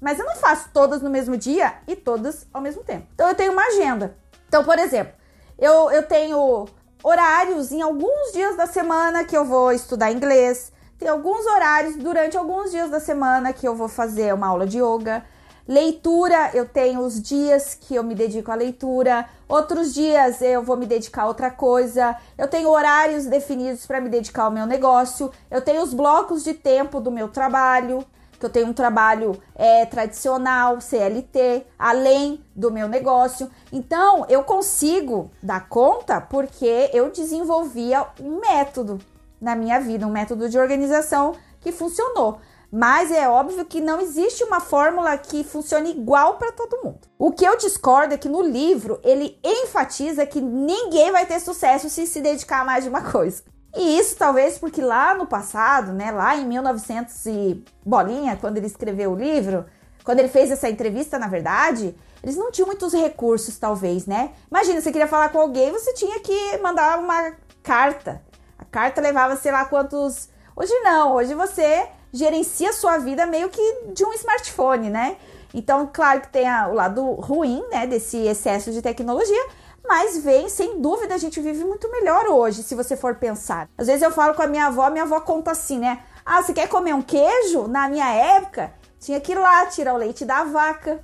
mas 0.00 0.18
eu 0.18 0.26
não 0.26 0.36
faço 0.36 0.70
todas 0.72 1.02
no 1.02 1.10
mesmo 1.10 1.36
dia 1.36 1.74
e 1.86 1.96
todas 1.96 2.46
ao 2.52 2.60
mesmo 2.60 2.82
tempo. 2.84 3.06
Então, 3.14 3.28
eu 3.28 3.34
tenho 3.34 3.52
uma 3.52 3.66
agenda. 3.66 4.16
Então, 4.48 4.64
por 4.64 4.78
exemplo, 4.78 5.12
eu, 5.58 5.90
eu 5.90 6.02
tenho 6.02 6.66
horários 7.02 7.72
em 7.72 7.82
alguns 7.82 8.32
dias 8.32 8.56
da 8.56 8.66
semana 8.66 9.24
que 9.24 9.36
eu 9.36 9.44
vou 9.44 9.72
estudar 9.72 10.12
inglês, 10.12 10.72
tem 10.98 11.08
alguns 11.08 11.46
horários 11.46 11.96
durante 11.96 12.36
alguns 12.36 12.72
dias 12.72 12.90
da 12.90 12.98
semana 12.98 13.52
que 13.52 13.66
eu 13.66 13.74
vou 13.74 13.88
fazer 13.88 14.34
uma 14.34 14.48
aula 14.48 14.66
de 14.66 14.78
yoga. 14.78 15.24
Leitura, 15.68 16.50
eu 16.54 16.66
tenho 16.66 17.00
os 17.02 17.20
dias 17.20 17.74
que 17.74 17.94
eu 17.94 18.02
me 18.02 18.14
dedico 18.14 18.50
à 18.50 18.54
leitura, 18.54 19.28
outros 19.46 19.92
dias 19.92 20.40
eu 20.40 20.62
vou 20.62 20.78
me 20.78 20.86
dedicar 20.86 21.24
a 21.24 21.26
outra 21.26 21.50
coisa. 21.50 22.16
Eu 22.38 22.48
tenho 22.48 22.70
horários 22.70 23.26
definidos 23.26 23.86
para 23.86 24.00
me 24.00 24.08
dedicar 24.08 24.44
ao 24.44 24.50
meu 24.50 24.64
negócio. 24.64 25.30
Eu 25.50 25.60
tenho 25.60 25.82
os 25.82 25.92
blocos 25.92 26.42
de 26.42 26.54
tempo 26.54 27.00
do 27.00 27.10
meu 27.10 27.28
trabalho, 27.28 28.02
que 28.40 28.46
eu 28.46 28.48
tenho 28.48 28.68
um 28.68 28.72
trabalho 28.72 29.38
é, 29.54 29.84
tradicional, 29.84 30.80
CLT, 30.80 31.66
além 31.78 32.42
do 32.56 32.70
meu 32.70 32.88
negócio. 32.88 33.50
Então, 33.70 34.24
eu 34.26 34.42
consigo 34.44 35.30
dar 35.42 35.68
conta 35.68 36.18
porque 36.18 36.88
eu 36.94 37.10
desenvolvia 37.10 38.06
um 38.18 38.40
método 38.40 38.98
na 39.38 39.54
minha 39.54 39.78
vida, 39.78 40.06
um 40.06 40.10
método 40.10 40.48
de 40.48 40.58
organização 40.58 41.34
que 41.60 41.72
funcionou. 41.72 42.40
Mas 42.70 43.10
é 43.10 43.28
óbvio 43.28 43.64
que 43.64 43.80
não 43.80 44.00
existe 44.00 44.44
uma 44.44 44.60
fórmula 44.60 45.16
que 45.16 45.42
funcione 45.42 45.90
igual 45.90 46.36
para 46.36 46.52
todo 46.52 46.84
mundo. 46.84 47.00
O 47.18 47.32
que 47.32 47.44
eu 47.44 47.56
discordo 47.56 48.14
é 48.14 48.18
que 48.18 48.28
no 48.28 48.42
livro 48.42 49.00
ele 49.02 49.38
enfatiza 49.42 50.26
que 50.26 50.40
ninguém 50.40 51.10
vai 51.10 51.24
ter 51.24 51.40
sucesso 51.40 51.88
se 51.88 52.06
se 52.06 52.20
dedicar 52.20 52.60
a 52.60 52.64
mais 52.64 52.84
de 52.84 52.90
uma 52.90 53.02
coisa. 53.10 53.42
E 53.74 53.98
isso 53.98 54.16
talvez 54.16 54.58
porque 54.58 54.82
lá 54.82 55.14
no 55.14 55.26
passado, 55.26 55.92
né, 55.92 56.10
lá 56.10 56.36
em 56.36 56.46
1900 56.46 57.26
e 57.26 57.64
bolinha, 57.84 58.36
quando 58.40 58.56
ele 58.58 58.66
escreveu 58.66 59.12
o 59.12 59.16
livro, 59.16 59.64
quando 60.04 60.18
ele 60.18 60.28
fez 60.28 60.50
essa 60.50 60.68
entrevista, 60.68 61.18
na 61.18 61.28
verdade, 61.28 61.94
eles 62.22 62.36
não 62.36 62.50
tinham 62.50 62.66
muitos 62.66 62.92
recursos, 62.92 63.58
talvez, 63.58 64.06
né? 64.06 64.32
Imagina, 64.50 64.80
você 64.80 64.90
queria 64.90 65.06
falar 65.06 65.28
com 65.28 65.38
alguém, 65.38 65.70
você 65.70 65.92
tinha 65.94 66.18
que 66.20 66.58
mandar 66.58 66.98
uma 66.98 67.32
carta 67.62 68.22
carta 68.70 69.00
levava 69.00 69.36
sei 69.36 69.52
lá 69.52 69.64
quantos. 69.64 70.28
Hoje 70.54 70.72
não, 70.80 71.14
hoje 71.14 71.34
você 71.34 71.88
gerencia 72.12 72.72
sua 72.72 72.98
vida 72.98 73.26
meio 73.26 73.48
que 73.48 73.84
de 73.92 74.04
um 74.04 74.12
smartphone, 74.12 74.90
né? 74.90 75.16
Então, 75.52 75.88
claro 75.92 76.20
que 76.20 76.28
tem 76.28 76.48
a, 76.48 76.68
o 76.68 76.74
lado 76.74 77.02
ruim, 77.12 77.64
né, 77.70 77.86
desse 77.86 78.18
excesso 78.18 78.70
de 78.70 78.82
tecnologia, 78.82 79.46
mas 79.86 80.18
vem, 80.18 80.48
sem 80.48 80.80
dúvida, 80.80 81.14
a 81.14 81.18
gente 81.18 81.40
vive 81.40 81.64
muito 81.64 81.90
melhor 81.90 82.26
hoje, 82.26 82.62
se 82.62 82.74
você 82.74 82.96
for 82.96 83.14
pensar. 83.14 83.68
Às 83.78 83.86
vezes 83.86 84.02
eu 84.02 84.10
falo 84.10 84.34
com 84.34 84.42
a 84.42 84.46
minha 84.46 84.66
avó, 84.66 84.90
minha 84.90 85.04
avó 85.04 85.20
conta 85.20 85.52
assim, 85.52 85.78
né? 85.78 86.02
Ah, 86.24 86.42
você 86.42 86.52
quer 86.52 86.68
comer 86.68 86.94
um 86.94 87.00
queijo? 87.00 87.66
Na 87.66 87.88
minha 87.88 88.12
época, 88.12 88.72
tinha 89.00 89.18
que 89.18 89.32
ir 89.32 89.38
lá 89.38 89.64
tirar 89.66 89.94
o 89.94 89.96
leite 89.96 90.26
da 90.26 90.44
vaca, 90.44 91.02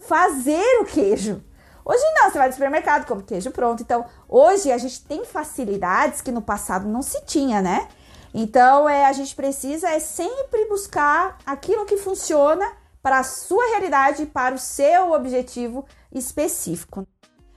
fazer 0.00 0.80
o 0.80 0.84
queijo. 0.84 1.42
Hoje 1.82 2.02
não, 2.16 2.30
você 2.30 2.36
vai 2.36 2.48
no 2.48 2.52
supermercado, 2.52 3.06
come 3.06 3.22
queijo 3.22 3.50
pronto. 3.50 3.82
Então, 3.82 4.04
hoje 4.28 4.70
a 4.70 4.76
gente 4.76 5.02
tem 5.06 5.24
facilidades 5.24 6.20
que 6.20 6.30
no 6.30 6.42
passado 6.42 6.86
não 6.86 7.00
se 7.00 7.24
tinha, 7.24 7.62
né? 7.62 7.88
Então, 8.32 8.88
é, 8.88 9.06
a 9.06 9.12
gente 9.12 9.34
precisa 9.34 9.88
é 9.88 9.98
sempre 9.98 10.66
buscar 10.66 11.38
aquilo 11.46 11.86
que 11.86 11.96
funciona 11.96 12.70
para 13.02 13.20
a 13.20 13.24
sua 13.24 13.64
realidade 13.70 14.22
e 14.22 14.26
para 14.26 14.54
o 14.54 14.58
seu 14.58 15.12
objetivo 15.12 15.84
específico. 16.12 17.06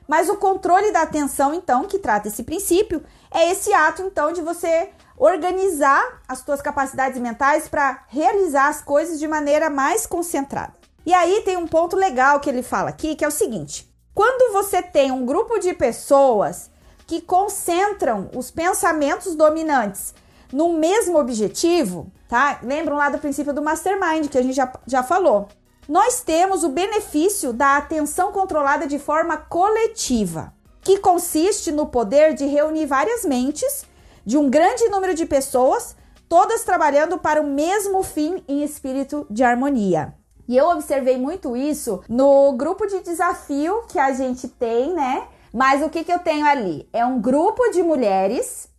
Mas 0.07 0.29
o 0.29 0.37
controle 0.37 0.91
da 0.91 1.03
atenção, 1.03 1.53
então, 1.53 1.85
que 1.85 1.99
trata 1.99 2.27
esse 2.27 2.43
princípio, 2.43 3.03
é 3.29 3.49
esse 3.51 3.73
ato, 3.73 4.01
então, 4.01 4.33
de 4.33 4.41
você 4.41 4.89
organizar 5.17 6.21
as 6.27 6.39
suas 6.39 6.61
capacidades 6.61 7.19
mentais 7.21 7.69
para 7.69 8.03
realizar 8.07 8.67
as 8.67 8.81
coisas 8.81 9.19
de 9.19 9.27
maneira 9.27 9.69
mais 9.69 10.05
concentrada. 10.05 10.73
E 11.05 11.13
aí 11.13 11.41
tem 11.41 11.57
um 11.57 11.67
ponto 11.67 11.95
legal 11.95 12.39
que 12.39 12.49
ele 12.49 12.63
fala 12.63 12.89
aqui, 12.89 13.15
que 13.15 13.23
é 13.23 13.27
o 13.27 13.31
seguinte: 13.31 13.89
quando 14.13 14.51
você 14.51 14.81
tem 14.81 15.11
um 15.11 15.25
grupo 15.25 15.59
de 15.59 15.73
pessoas 15.73 16.69
que 17.07 17.21
concentram 17.21 18.29
os 18.35 18.51
pensamentos 18.51 19.35
dominantes 19.35 20.13
no 20.51 20.73
mesmo 20.73 21.17
objetivo, 21.17 22.11
tá? 22.27 22.59
Lembram 22.63 22.97
lá 22.97 23.09
do 23.09 23.19
princípio 23.19 23.53
do 23.53 23.61
mastermind 23.61 24.27
que 24.27 24.37
a 24.37 24.41
gente 24.41 24.55
já, 24.55 24.71
já 24.85 25.03
falou. 25.03 25.47
Nós 25.87 26.21
temos 26.21 26.63
o 26.63 26.69
benefício 26.69 27.51
da 27.51 27.77
atenção 27.77 28.31
controlada 28.31 28.85
de 28.87 28.99
forma 28.99 29.37
coletiva, 29.37 30.53
que 30.81 30.97
consiste 30.97 31.71
no 31.71 31.87
poder 31.87 32.33
de 32.33 32.45
reunir 32.45 32.85
várias 32.85 33.25
mentes 33.25 33.85
de 34.25 34.37
um 34.37 34.49
grande 34.49 34.87
número 34.89 35.13
de 35.13 35.25
pessoas, 35.25 35.95
todas 36.29 36.63
trabalhando 36.63 37.17
para 37.17 37.41
o 37.41 37.47
mesmo 37.47 38.03
fim 38.03 38.43
em 38.47 38.63
espírito 38.63 39.25
de 39.29 39.43
harmonia. 39.43 40.13
E 40.47 40.57
eu 40.57 40.69
observei 40.69 41.17
muito 41.17 41.55
isso 41.55 42.01
no 42.07 42.53
grupo 42.53 42.85
de 42.85 43.01
desafio 43.01 43.83
que 43.87 43.99
a 43.99 44.13
gente 44.13 44.47
tem, 44.47 44.93
né? 44.93 45.27
Mas 45.53 45.81
o 45.81 45.89
que, 45.89 46.03
que 46.03 46.11
eu 46.11 46.19
tenho 46.19 46.45
ali? 46.45 46.87
É 46.93 47.05
um 47.05 47.19
grupo 47.19 47.69
de 47.71 47.83
mulheres 47.83 48.69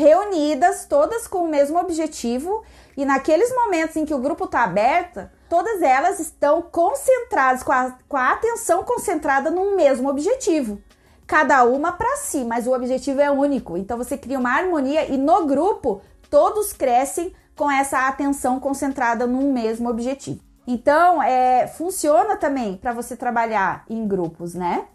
reunidas, 0.00 0.86
todas 0.86 1.28
com 1.28 1.44
o 1.44 1.48
mesmo 1.48 1.78
objetivo, 1.78 2.64
e 2.96 3.04
naqueles 3.04 3.54
momentos 3.54 3.96
em 3.96 4.04
que 4.04 4.14
o 4.14 4.18
grupo 4.18 4.44
está 4.44 4.64
aberto, 4.64 5.28
todas 5.48 5.82
elas 5.82 6.18
estão 6.18 6.62
concentradas, 6.62 7.62
com 7.62 7.72
a, 7.72 7.94
com 8.08 8.16
a 8.16 8.32
atenção 8.32 8.82
concentrada 8.82 9.50
no 9.50 9.76
mesmo 9.76 10.08
objetivo. 10.08 10.82
Cada 11.26 11.62
uma 11.64 11.92
para 11.92 12.16
si, 12.16 12.42
mas 12.44 12.66
o 12.66 12.72
objetivo 12.72 13.20
é 13.20 13.30
único. 13.30 13.76
Então 13.76 13.96
você 13.96 14.16
cria 14.16 14.38
uma 14.38 14.56
harmonia 14.56 15.04
e 15.04 15.16
no 15.16 15.46
grupo 15.46 16.00
todos 16.28 16.72
crescem 16.72 17.32
com 17.54 17.70
essa 17.70 18.08
atenção 18.08 18.58
concentrada 18.58 19.26
num 19.26 19.52
mesmo 19.52 19.88
objetivo. 19.88 20.40
Então, 20.66 21.22
é, 21.22 21.66
funciona 21.66 22.36
também 22.36 22.76
para 22.76 22.92
você 22.92 23.16
trabalhar 23.16 23.84
em 23.88 24.06
grupos, 24.06 24.54
né? 24.54 24.86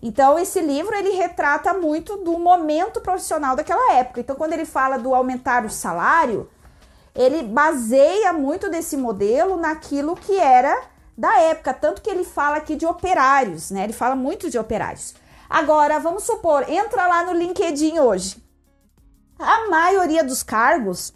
Então, 0.00 0.38
esse 0.38 0.60
livro 0.60 0.94
ele 0.94 1.10
retrata 1.10 1.74
muito 1.74 2.16
do 2.18 2.38
momento 2.38 3.00
profissional 3.00 3.56
daquela 3.56 3.94
época. 3.94 4.20
Então, 4.20 4.36
quando 4.36 4.52
ele 4.52 4.64
fala 4.64 4.96
do 4.96 5.14
aumentar 5.14 5.64
o 5.64 5.70
salário, 5.70 6.48
ele 7.14 7.42
baseia 7.42 8.32
muito 8.32 8.70
desse 8.70 8.96
modelo 8.96 9.56
naquilo 9.56 10.14
que 10.14 10.38
era 10.38 10.82
da 11.16 11.40
época, 11.40 11.74
tanto 11.74 12.00
que 12.00 12.08
ele 12.08 12.22
fala 12.22 12.58
aqui 12.58 12.76
de 12.76 12.86
operários, 12.86 13.72
né? 13.72 13.82
Ele 13.82 13.92
fala 13.92 14.14
muito 14.14 14.48
de 14.48 14.56
operários. 14.56 15.16
Agora, 15.50 15.98
vamos 15.98 16.22
supor, 16.22 16.70
entra 16.70 17.08
lá 17.08 17.24
no 17.24 17.32
LinkedIn 17.32 17.98
hoje. 17.98 18.40
A 19.36 19.68
maioria 19.68 20.22
dos 20.22 20.44
cargos 20.44 21.12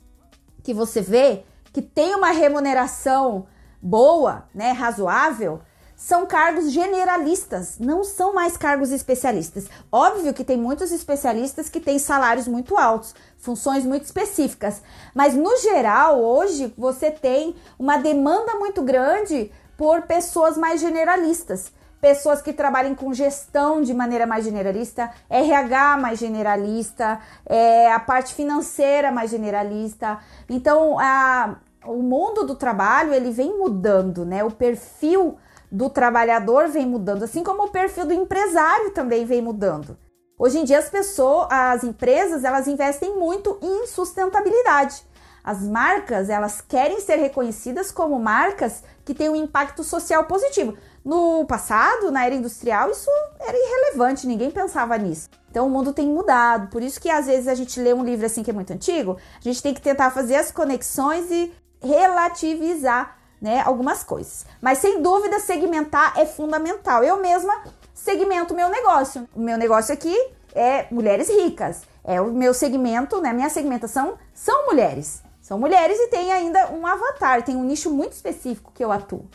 que 0.65 0.75
você 0.75 1.01
vê 1.01 1.45
que 1.73 1.81
tem 1.81 2.15
uma 2.17 2.31
remuneração 2.31 3.47
boa, 3.81 4.49
né, 4.55 4.73
razoável, 4.73 5.61
são 6.03 6.27
cargos 6.27 6.73
generalistas, 6.73 7.79
não 7.79 8.03
são 8.03 8.35
mais 8.35 8.57
cargos 8.57 8.91
especialistas. 8.91 9.69
Óbvio 9.91 10.35
que 10.35 10.43
tem 10.43 10.57
muitos 10.57 10.91
especialistas 10.91 11.69
que 11.69 11.79
têm 11.79 11.97
salários 11.97 12.49
muito 12.49 12.77
altos, 12.77 13.15
funções 13.39 13.87
muito 13.87 14.03
específicas, 14.03 14.83
mas 15.15 15.35
no 15.35 15.57
geral, 15.59 16.21
hoje 16.21 16.75
você 16.77 17.09
tem 17.13 17.55
uma 17.79 17.99
demanda 17.99 18.57
muito 18.57 18.83
grande 18.83 19.53
por 19.77 20.03
pessoas 20.03 20.57
mais 20.57 20.81
generalistas. 20.81 21.71
Pessoas 22.01 22.43
que 22.43 22.53
trabalhem 22.53 22.97
com 22.97 23.15
gestão 23.15 23.81
de 23.81 23.95
maneira 23.95 24.27
mais 24.27 24.45
generalista, 24.45 25.09
RH 25.31 25.99
mais 25.99 26.19
generalista, 26.19 27.21
é, 27.47 27.93
a 27.93 28.01
parte 28.01 28.35
financeira 28.35 29.13
mais 29.13 29.31
generalista. 29.31 30.19
Então, 30.49 30.99
a, 30.99 31.59
o 31.85 32.03
mundo 32.03 32.45
do 32.45 32.57
trabalho 32.57 33.15
ele 33.15 33.31
vem 33.31 33.57
mudando, 33.57 34.25
né? 34.25 34.43
O 34.43 34.51
perfil 34.51 35.39
do 35.73 35.89
trabalhador 35.89 36.69
vem 36.69 36.85
mudando, 36.85 37.23
assim 37.23 37.43
como 37.43 37.65
o 37.65 37.71
perfil 37.71 38.05
do 38.05 38.13
empresário 38.13 38.91
também 38.91 39.25
vem 39.25 39.41
mudando. 39.41 39.97
Hoje 40.39 40.59
em 40.59 40.65
dia 40.65 40.79
as 40.79 40.91
pessoas, 40.91 41.47
as 41.51 41.83
empresas, 41.83 42.45
elas 42.45 42.69
investem 42.69 43.17
muito 43.17 43.59
em 43.63 43.87
sustentabilidade. 43.87 45.03
As 45.43 45.63
marcas, 45.63 46.29
elas 46.29 46.61
querem 46.61 47.01
ser 47.01 47.17
reconhecidas 47.17 47.91
como 47.91 48.19
marcas 48.19 48.85
que 49.03 49.15
têm 49.15 49.31
um 49.31 49.35
impacto 49.35 49.83
social 49.83 50.25
positivo. 50.25 50.77
No 51.03 51.45
passado, 51.47 52.13
na 52.13 52.27
era 52.27 52.35
industrial, 52.35 52.91
isso 52.91 53.11
era 53.41 53.57
irrelevante, 53.57 54.27
ninguém 54.27 54.51
pensava 54.51 54.97
nisso. 54.99 55.31
Então 55.51 55.67
o 55.67 55.71
mundo 55.71 55.93
tem 55.93 56.07
mudado, 56.07 56.69
por 56.69 56.83
isso 56.83 57.01
que 57.01 57.09
às 57.09 57.27
vezes 57.27 57.49
a 57.49 57.55
gente 57.55 57.81
lê 57.81 57.95
um 57.95 58.05
livro 58.05 58.27
assim 58.27 58.43
que 58.43 58.51
é 58.51 58.55
muito 58.55 58.73
antigo, 58.73 59.17
a 59.39 59.43
gente 59.43 59.63
tem 59.63 59.73
que 59.75 59.81
tentar 59.81 60.11
fazer 60.11 60.37
as 60.37 60.53
conexões 60.53 61.31
e 61.31 61.53
relativizar 61.81 63.22
né, 63.43 63.61
algumas 63.61 64.05
coisas. 64.05 64.47
Mas 64.61 64.79
sem 64.79 65.03
dúvida, 65.03 65.41
segmentar 65.41 66.17
é 66.17 66.25
fundamental. 66.25 67.03
Eu 67.03 67.21
mesma 67.21 67.53
segmento 67.93 68.55
meu 68.55 68.69
negócio. 68.69 69.29
O 69.35 69.41
meu 69.41 69.59
negócio 69.59 69.93
aqui 69.93 70.17
é 70.55 70.87
mulheres 70.93 71.29
ricas. 71.29 71.83
É 72.05 72.21
o 72.21 72.27
meu 72.27 72.55
segmento, 72.55 73.21
né? 73.21 73.33
Minha 73.33 73.51
segmentação 73.51 74.17
são 74.33 74.67
mulheres. 74.67 75.23
São 75.41 75.59
mulheres 75.59 75.99
e 75.99 76.07
tem 76.07 76.31
ainda 76.31 76.71
um 76.71 76.87
avatar, 76.87 77.43
tem 77.43 77.57
um 77.57 77.65
nicho 77.65 77.91
muito 77.91 78.13
específico 78.13 78.71
que 78.73 78.85
eu 78.85 78.93
atuo. 78.93 79.29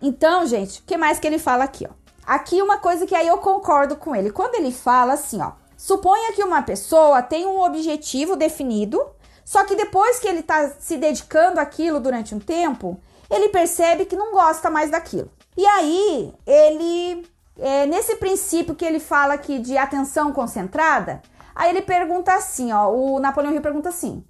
Então, 0.00 0.46
gente, 0.46 0.80
o 0.80 0.84
que 0.84 0.96
mais 0.96 1.18
que 1.18 1.26
ele 1.26 1.38
fala 1.38 1.64
aqui, 1.64 1.88
ó? 1.90 1.92
Aqui 2.24 2.62
uma 2.62 2.78
coisa 2.78 3.04
que 3.04 3.16
aí 3.16 3.26
eu 3.26 3.38
concordo 3.38 3.96
com 3.96 4.14
ele. 4.14 4.30
Quando 4.30 4.54
ele 4.54 4.70
fala 4.70 5.14
assim, 5.14 5.42
ó, 5.42 5.52
suponha 5.76 6.32
que 6.32 6.44
uma 6.44 6.62
pessoa 6.62 7.20
tem 7.20 7.44
um 7.44 7.60
objetivo 7.60 8.36
definido 8.36 9.04
só 9.50 9.64
que 9.64 9.74
depois 9.74 10.20
que 10.20 10.28
ele 10.28 10.38
está 10.38 10.68
se 10.78 10.96
dedicando 10.96 11.58
àquilo 11.58 11.98
durante 11.98 12.36
um 12.36 12.38
tempo, 12.38 13.00
ele 13.30 13.48
percebe 13.48 14.04
que 14.04 14.16
não 14.16 14.32
gosta 14.32 14.68
mais 14.68 14.90
daquilo. 14.90 15.30
E 15.56 15.64
aí, 15.66 16.34
ele, 16.46 17.26
é, 17.58 17.86
nesse 17.86 18.16
princípio 18.16 18.74
que 18.74 18.84
ele 18.84 18.98
fala 19.00 19.34
aqui 19.34 19.58
de 19.58 19.76
atenção 19.76 20.32
concentrada, 20.32 21.22
aí 21.54 21.70
ele 21.70 21.82
pergunta 21.82 22.34
assim, 22.34 22.72
ó, 22.72 22.90
o 22.90 23.20
Napoleão 23.20 23.52
Hill 23.52 23.62
pergunta 23.62 23.88
assim, 23.88 24.24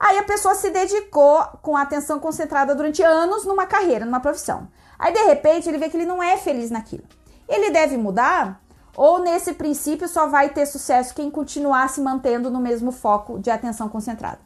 Aí 0.00 0.16
a 0.16 0.22
pessoa 0.22 0.54
se 0.54 0.70
dedicou 0.70 1.44
com 1.60 1.76
atenção 1.76 2.18
concentrada 2.18 2.74
durante 2.74 3.02
anos 3.02 3.44
numa 3.44 3.66
carreira, 3.66 4.06
numa 4.06 4.18
profissão. 4.18 4.66
Aí 4.98 5.12
de 5.12 5.22
repente 5.24 5.68
ele 5.68 5.76
vê 5.76 5.90
que 5.90 5.96
ele 5.98 6.06
não 6.06 6.22
é 6.22 6.38
feliz 6.38 6.70
naquilo. 6.70 7.04
Ele 7.46 7.70
deve 7.70 7.98
mudar? 7.98 8.62
Ou 8.96 9.18
nesse 9.18 9.52
princípio 9.52 10.08
só 10.08 10.26
vai 10.26 10.48
ter 10.48 10.64
sucesso 10.64 11.14
quem 11.14 11.30
continuar 11.30 11.90
se 11.90 12.00
mantendo 12.00 12.50
no 12.50 12.58
mesmo 12.58 12.90
foco 12.90 13.38
de 13.38 13.50
atenção 13.50 13.90
concentrada? 13.90 14.40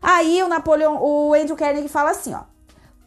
Aí 0.00 0.42
o 0.42 0.48
Napoleão, 0.48 1.02
o 1.02 1.32
Andrew 1.32 1.56
Carnegie 1.56 1.88
fala 1.88 2.10
assim, 2.10 2.34
ó: 2.34 2.42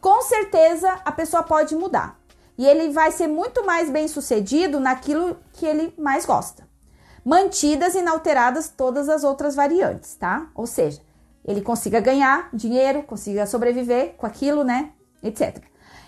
com 0.06 0.22
certeza 0.22 1.00
a 1.04 1.10
pessoa 1.10 1.42
pode 1.42 1.74
mudar 1.74 2.16
e 2.56 2.64
ele 2.64 2.90
vai 2.90 3.10
ser 3.10 3.26
muito 3.26 3.66
mais 3.66 3.90
bem 3.90 4.06
sucedido 4.06 4.78
naquilo 4.78 5.36
que 5.54 5.66
ele 5.66 5.92
mais 5.98 6.24
gosta. 6.24 6.64
Mantidas 7.24 7.96
inalteradas 7.96 8.68
todas 8.68 9.08
as 9.08 9.24
outras 9.24 9.56
variantes, 9.56 10.14
tá? 10.14 10.46
Ou 10.54 10.64
seja, 10.64 11.02
ele 11.44 11.60
consiga 11.60 11.98
ganhar 11.98 12.48
dinheiro, 12.52 13.02
consiga 13.02 13.46
sobreviver 13.46 14.14
com 14.16 14.24
aquilo, 14.24 14.62
né? 14.62 14.92
Etc. 15.24 15.60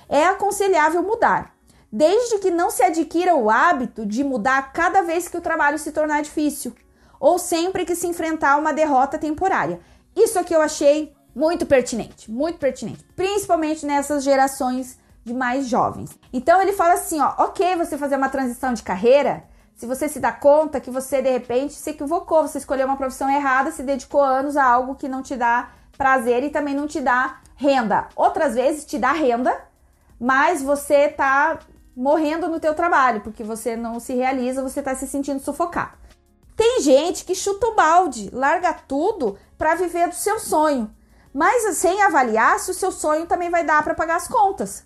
É 0.08 0.26
aconselhável 0.26 1.02
mudar, 1.02 1.56
desde 1.90 2.38
que 2.38 2.52
não 2.52 2.70
se 2.70 2.84
adquira 2.84 3.34
o 3.34 3.50
hábito 3.50 4.06
de 4.06 4.22
mudar 4.22 4.72
cada 4.72 5.02
vez 5.02 5.26
que 5.26 5.36
o 5.36 5.42
trabalho 5.42 5.76
se 5.76 5.90
tornar 5.90 6.22
difícil 6.22 6.72
ou 7.18 7.36
sempre 7.36 7.84
que 7.84 7.96
se 7.96 8.06
enfrentar 8.06 8.58
uma 8.58 8.72
derrota 8.72 9.18
temporária. 9.18 9.80
Isso 10.14 10.38
aqui 10.38 10.54
eu 10.54 10.62
achei 10.62 11.17
muito 11.38 11.64
pertinente, 11.66 12.28
muito 12.28 12.58
pertinente, 12.58 13.04
principalmente 13.14 13.86
nessas 13.86 14.24
gerações 14.24 14.98
de 15.24 15.32
mais 15.32 15.68
jovens. 15.68 16.18
Então 16.32 16.60
ele 16.60 16.72
fala 16.72 16.94
assim, 16.94 17.20
ó, 17.20 17.32
ok, 17.38 17.76
você 17.76 17.96
fazer 17.96 18.16
uma 18.16 18.28
transição 18.28 18.74
de 18.74 18.82
carreira, 18.82 19.44
se 19.76 19.86
você 19.86 20.08
se 20.08 20.18
dá 20.18 20.32
conta 20.32 20.80
que 20.80 20.90
você 20.90 21.22
de 21.22 21.30
repente 21.30 21.74
se 21.74 21.90
equivocou, 21.90 22.42
você 22.42 22.58
escolheu 22.58 22.86
uma 22.86 22.96
profissão 22.96 23.30
errada, 23.30 23.70
se 23.70 23.84
dedicou 23.84 24.20
anos 24.20 24.56
a 24.56 24.64
algo 24.64 24.96
que 24.96 25.06
não 25.06 25.22
te 25.22 25.36
dá 25.36 25.70
prazer 25.96 26.42
e 26.42 26.50
também 26.50 26.74
não 26.74 26.88
te 26.88 27.00
dá 27.00 27.38
renda. 27.54 28.08
Outras 28.16 28.56
vezes 28.56 28.84
te 28.84 28.98
dá 28.98 29.12
renda, 29.12 29.56
mas 30.18 30.60
você 30.60 31.08
tá 31.08 31.60
morrendo 31.94 32.48
no 32.48 32.58
teu 32.58 32.74
trabalho, 32.74 33.20
porque 33.20 33.44
você 33.44 33.76
não 33.76 34.00
se 34.00 34.12
realiza, 34.12 34.60
você 34.60 34.82
tá 34.82 34.92
se 34.96 35.06
sentindo 35.06 35.38
sufocado. 35.38 35.96
Tem 36.56 36.80
gente 36.82 37.24
que 37.24 37.36
chuta 37.36 37.68
o 37.68 37.76
balde, 37.76 38.28
larga 38.32 38.72
tudo 38.72 39.38
para 39.56 39.76
viver 39.76 40.08
do 40.08 40.14
seu 40.16 40.40
sonho, 40.40 40.90
mas 41.32 41.76
sem 41.76 42.02
avaliar 42.02 42.58
se 42.58 42.70
o 42.70 42.74
seu 42.74 42.90
sonho 42.90 43.26
também 43.26 43.50
vai 43.50 43.64
dar 43.64 43.82
para 43.82 43.94
pagar 43.94 44.16
as 44.16 44.28
contas. 44.28 44.84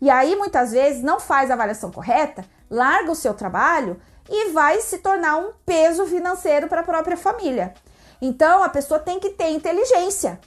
E 0.00 0.08
aí 0.08 0.34
muitas 0.36 0.72
vezes 0.72 1.02
não 1.02 1.20
faz 1.20 1.50
a 1.50 1.54
avaliação 1.54 1.90
correta, 1.90 2.44
larga 2.70 3.10
o 3.12 3.16
seu 3.16 3.34
trabalho 3.34 4.00
e 4.28 4.50
vai 4.50 4.80
se 4.80 4.98
tornar 4.98 5.36
um 5.36 5.52
peso 5.66 6.06
financeiro 6.06 6.68
para 6.68 6.80
a 6.80 6.84
própria 6.84 7.16
família. 7.16 7.74
Então 8.20 8.62
a 8.62 8.68
pessoa 8.68 9.00
tem 9.00 9.18
que 9.18 9.30
ter 9.30 9.50
inteligência, 9.50 10.40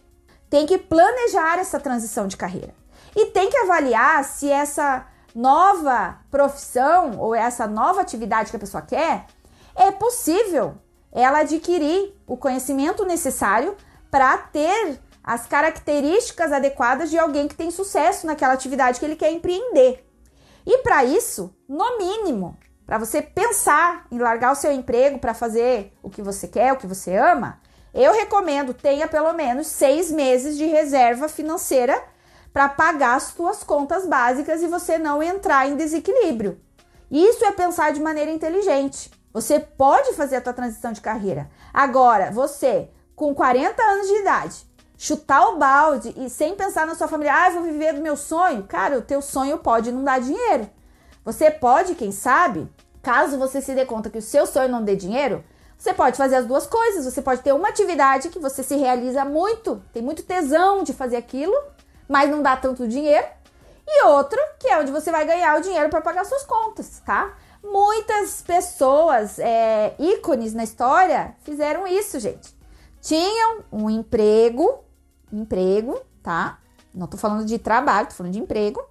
tem 0.49 0.65
que 0.65 0.78
planejar 0.78 1.60
essa 1.60 1.80
transição 1.80 2.28
de 2.28 2.38
carreira. 2.38 2.73
e 3.15 3.28
tem 3.28 3.47
que 3.47 3.58
avaliar 3.58 4.23
se 4.23 4.49
essa 4.49 5.06
nova 5.36 6.17
profissão 6.32 7.19
ou 7.19 7.36
essa 7.36 7.67
nova 7.67 8.02
atividade 8.02 8.49
que 8.49 8.56
a 8.56 8.60
pessoa 8.60 8.82
quer 8.82 9.28
é 9.76 9.91
possível 9.91 10.76
ela 11.12 11.39
adquirir 11.39 12.15
o 12.26 12.36
conhecimento 12.36 13.06
necessário 13.06 13.76
para 14.13 14.38
ter 14.38 14.99
as 15.23 15.47
características 15.47 16.52
adequadas 16.52 17.10
de 17.10 17.17
alguém 17.17 17.47
que 17.47 17.56
tem 17.56 17.71
sucesso 17.71 18.28
naquela 18.28 18.54
atividade 18.54 18.99
que 18.99 19.06
ele 19.08 19.15
quer 19.15 19.32
empreender. 19.32 20.08
E 20.63 20.78
para 20.84 21.04
isso, 21.04 21.52
no 21.67 21.97
mínimo, 21.97 22.56
para 22.86 22.99
você 22.99 23.23
pensar 23.23 24.06
em 24.12 24.19
largar 24.19 24.52
o 24.52 24.56
seu 24.56 24.71
emprego 24.71 25.17
para 25.17 25.34
fazer 25.34 25.97
o 26.04 26.12
que 26.12 26.21
você 26.21 26.47
quer, 26.47 26.71
o 26.71 26.78
que 26.78 26.86
você 26.86 27.15
ama, 27.15 27.60
eu 27.91 28.13
recomendo 28.13 28.71
tenha 28.71 29.08
pelo 29.08 29.34
menos 29.34 29.65
seis 29.65 30.12
meses 30.12 30.60
de 30.60 30.65
reserva 30.67 31.28
financeira 31.28 31.99
para 32.54 32.69
pagar 32.69 33.15
as 33.15 33.23
suas 33.23 33.63
contas 33.63 34.06
básicas 34.06 34.62
e 34.62 34.67
você 34.67 34.99
não 34.99 35.23
entrar 35.23 35.67
em 35.67 35.76
desequilíbrio. 35.76 36.62
Isso 37.10 37.43
é 37.45 37.52
pensar 37.52 37.91
de 37.93 37.99
maneira 37.99 38.30
inteligente. 38.30 39.10
Você 39.34 39.60
pode 39.60 40.13
fazer 40.13 40.36
a 40.36 40.41
tua 40.41 40.54
transição 40.54 40.91
de 40.91 41.02
carreira. 41.02 41.49
Agora, 41.73 42.30
você 42.30 42.91
com 43.24 43.34
40 43.34 43.82
anos 43.82 44.08
de 44.08 44.16
idade, 44.16 44.56
chutar 44.98 45.48
o 45.48 45.58
balde 45.58 46.14
e 46.18 46.30
sem 46.30 46.56
pensar 46.56 46.86
na 46.86 46.94
sua 46.94 47.08
família, 47.08 47.34
ah, 47.34 47.50
vou 47.52 47.64
viver 47.64 47.94
do 47.94 48.02
meu 48.02 48.18
sonho. 48.18 48.64
Cara, 48.64 48.98
o 48.98 49.02
teu 49.02 49.22
sonho 49.22 49.58
pode 49.60 49.94
não 49.94 50.04
dar 50.04 50.20
dinheiro. 50.20 50.70
Você 51.24 51.50
pode, 51.50 51.96
quem 51.96 52.12
sabe, 52.12 52.70
caso 53.02 53.38
você 53.38 53.62
se 53.62 53.74
dê 53.74 53.86
conta 53.86 54.10
que 54.10 54.18
o 54.18 54.22
seu 54.22 54.46
sonho 54.46 54.68
não 54.68 54.84
dê 54.84 54.94
dinheiro, 54.98 55.42
você 55.78 55.94
pode 55.94 56.18
fazer 56.18 56.36
as 56.36 56.46
duas 56.46 56.68
coisas. 56.68 57.06
Você 57.06 57.22
pode 57.22 57.42
ter 57.42 57.54
uma 57.54 57.70
atividade 57.70 58.28
que 58.28 58.40
você 58.40 58.62
se 58.62 58.76
realiza 58.76 59.24
muito, 59.24 59.82
tem 59.94 60.04
muito 60.04 60.24
tesão 60.24 60.84
de 60.84 60.92
fazer 60.92 61.16
aquilo, 61.16 61.56
mas 62.10 62.30
não 62.30 62.42
dá 62.42 62.58
tanto 62.58 62.86
dinheiro. 62.90 63.28
E 63.88 64.04
outro, 64.04 64.40
que 64.60 64.68
é 64.68 64.78
onde 64.78 64.92
você 64.92 65.12
vai 65.12 65.26
ganhar 65.26 65.58
o 65.58 65.62
dinheiro 65.62 65.90
para 65.90 66.02
pagar 66.02 66.26
suas 66.26 66.44
contas, 66.44 67.02
tá? 67.06 67.34
Muitas 67.64 68.42
pessoas, 68.42 69.40
é, 69.40 69.96
ícones 69.98 70.54
na 70.54 70.66
história, 70.66 71.36
fizeram 71.44 71.88
isso, 71.88 72.20
gente. 72.20 72.62
Tinham 73.04 73.66
um 73.70 73.89
emprego, 73.89 74.80
emprego, 75.30 76.02
tá? 76.24 76.58
Não 76.96 77.06
tô 77.06 77.18
falando 77.18 77.46
de 77.46 77.60
trabalho, 77.60 78.08
tô 78.08 78.13
falando 78.13 78.32
de 78.32 78.39
emprego. 78.39 78.82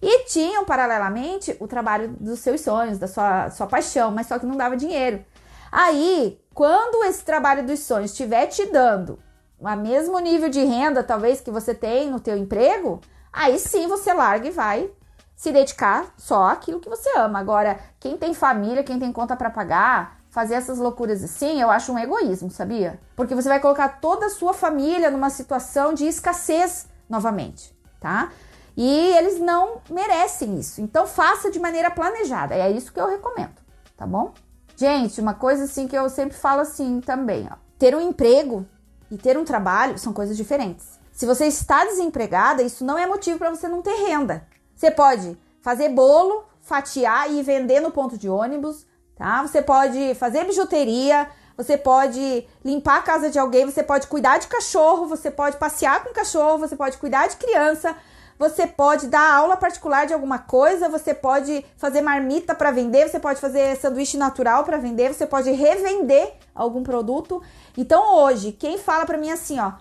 E 0.00 0.24
tinham, 0.24 0.64
paralelamente, 0.64 1.54
o 1.60 1.68
trabalho 1.68 2.16
dos 2.18 2.38
seus 2.38 2.62
sonhos, 2.62 2.98
da 2.98 3.06
sua, 3.06 3.50
sua 3.50 3.66
paixão, 3.66 4.10
mas 4.10 4.28
só 4.28 4.38
que 4.38 4.46
não 4.46 4.56
dava 4.56 4.78
dinheiro. 4.78 5.22
Aí, 5.70 6.40
quando 6.54 7.04
esse 7.04 7.22
trabalho 7.22 7.66
dos 7.66 7.80
sonhos 7.80 8.12
estiver 8.12 8.46
te 8.46 8.64
dando 8.64 9.18
o 9.58 9.76
mesmo 9.76 10.18
nível 10.20 10.48
de 10.48 10.64
renda, 10.64 11.04
talvez, 11.04 11.42
que 11.42 11.50
você 11.50 11.74
tem 11.74 12.10
no 12.10 12.18
teu 12.18 12.38
emprego, 12.38 12.98
aí 13.30 13.58
sim 13.58 13.86
você 13.86 14.14
larga 14.14 14.48
e 14.48 14.50
vai 14.50 14.90
se 15.36 15.52
dedicar 15.52 16.14
só 16.16 16.44
àquilo 16.44 16.80
que 16.80 16.88
você 16.88 17.10
ama. 17.18 17.38
Agora, 17.38 17.78
quem 18.00 18.16
tem 18.16 18.32
família, 18.32 18.82
quem 18.82 18.98
tem 18.98 19.12
conta 19.12 19.36
para 19.36 19.50
pagar, 19.50 20.19
fazer 20.30 20.54
essas 20.54 20.78
loucuras 20.78 21.22
assim, 21.22 21.60
eu 21.60 21.70
acho 21.70 21.92
um 21.92 21.98
egoísmo, 21.98 22.50
sabia? 22.50 23.00
Porque 23.16 23.34
você 23.34 23.48
vai 23.48 23.60
colocar 23.60 24.00
toda 24.00 24.26
a 24.26 24.30
sua 24.30 24.54
família 24.54 25.10
numa 25.10 25.28
situação 25.28 25.92
de 25.92 26.06
escassez 26.06 26.86
novamente, 27.08 27.76
tá? 28.00 28.30
E 28.76 28.88
eles 29.16 29.40
não 29.40 29.82
merecem 29.90 30.58
isso. 30.58 30.80
Então 30.80 31.06
faça 31.06 31.50
de 31.50 31.58
maneira 31.58 31.90
planejada. 31.90 32.54
É 32.54 32.70
isso 32.70 32.92
que 32.92 33.00
eu 33.00 33.08
recomendo, 33.08 33.56
tá 33.96 34.06
bom? 34.06 34.32
Gente, 34.76 35.20
uma 35.20 35.34
coisa 35.34 35.64
assim 35.64 35.86
que 35.88 35.96
eu 35.98 36.08
sempre 36.08 36.36
falo 36.36 36.60
assim 36.60 37.00
também, 37.00 37.48
ó. 37.50 37.56
Ter 37.76 37.94
um 37.94 38.00
emprego 38.00 38.64
e 39.10 39.18
ter 39.18 39.36
um 39.36 39.44
trabalho 39.44 39.98
são 39.98 40.12
coisas 40.12 40.36
diferentes. 40.36 40.98
Se 41.12 41.26
você 41.26 41.46
está 41.46 41.84
desempregada, 41.84 42.62
isso 42.62 42.84
não 42.84 42.96
é 42.96 43.06
motivo 43.06 43.38
para 43.38 43.50
você 43.50 43.68
não 43.68 43.82
ter 43.82 43.94
renda. 44.06 44.46
Você 44.74 44.90
pode 44.90 45.36
fazer 45.60 45.90
bolo, 45.90 46.44
fatiar 46.62 47.30
e 47.30 47.42
vender 47.42 47.80
no 47.80 47.90
ponto 47.90 48.16
de 48.16 48.28
ônibus, 48.28 48.86
tá? 49.20 49.42
Você 49.42 49.60
pode 49.60 50.14
fazer 50.14 50.46
bijuteria, 50.46 51.28
você 51.54 51.76
pode 51.76 52.48
limpar 52.64 53.00
a 53.00 53.02
casa 53.02 53.28
de 53.28 53.38
alguém, 53.38 53.66
você 53.66 53.82
pode 53.82 54.06
cuidar 54.06 54.38
de 54.38 54.46
cachorro, 54.46 55.06
você 55.06 55.30
pode 55.30 55.58
passear 55.58 56.02
com 56.02 56.14
cachorro, 56.14 56.56
você 56.56 56.74
pode 56.74 56.96
cuidar 56.96 57.28
de 57.28 57.36
criança, 57.36 57.94
você 58.38 58.66
pode 58.66 59.08
dar 59.08 59.34
aula 59.34 59.58
particular 59.58 60.06
de 60.06 60.14
alguma 60.14 60.38
coisa, 60.38 60.88
você 60.88 61.12
pode 61.12 61.62
fazer 61.76 62.00
marmita 62.00 62.54
para 62.54 62.70
vender, 62.70 63.10
você 63.10 63.20
pode 63.20 63.38
fazer 63.42 63.76
sanduíche 63.76 64.16
natural 64.16 64.64
para 64.64 64.78
vender, 64.78 65.12
você 65.12 65.26
pode 65.26 65.50
revender 65.50 66.32
algum 66.54 66.82
produto. 66.82 67.42
Então 67.76 68.14
hoje, 68.14 68.52
quem 68.52 68.78
fala 68.78 69.04
para 69.04 69.18
mim 69.18 69.30
assim, 69.30 69.60
ó, 69.60 69.72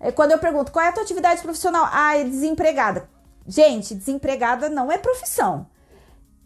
é 0.00 0.10
quando 0.10 0.32
eu 0.32 0.38
pergunto 0.38 0.72
qual 0.72 0.82
é 0.82 0.88
a 0.88 0.92
tua 0.92 1.02
atividade 1.02 1.42
profissional, 1.42 1.86
ah, 1.92 2.16
é 2.16 2.24
desempregada. 2.24 3.06
Gente, 3.46 3.94
desempregada 3.94 4.70
não 4.70 4.90
é 4.90 4.96
profissão. 4.96 5.66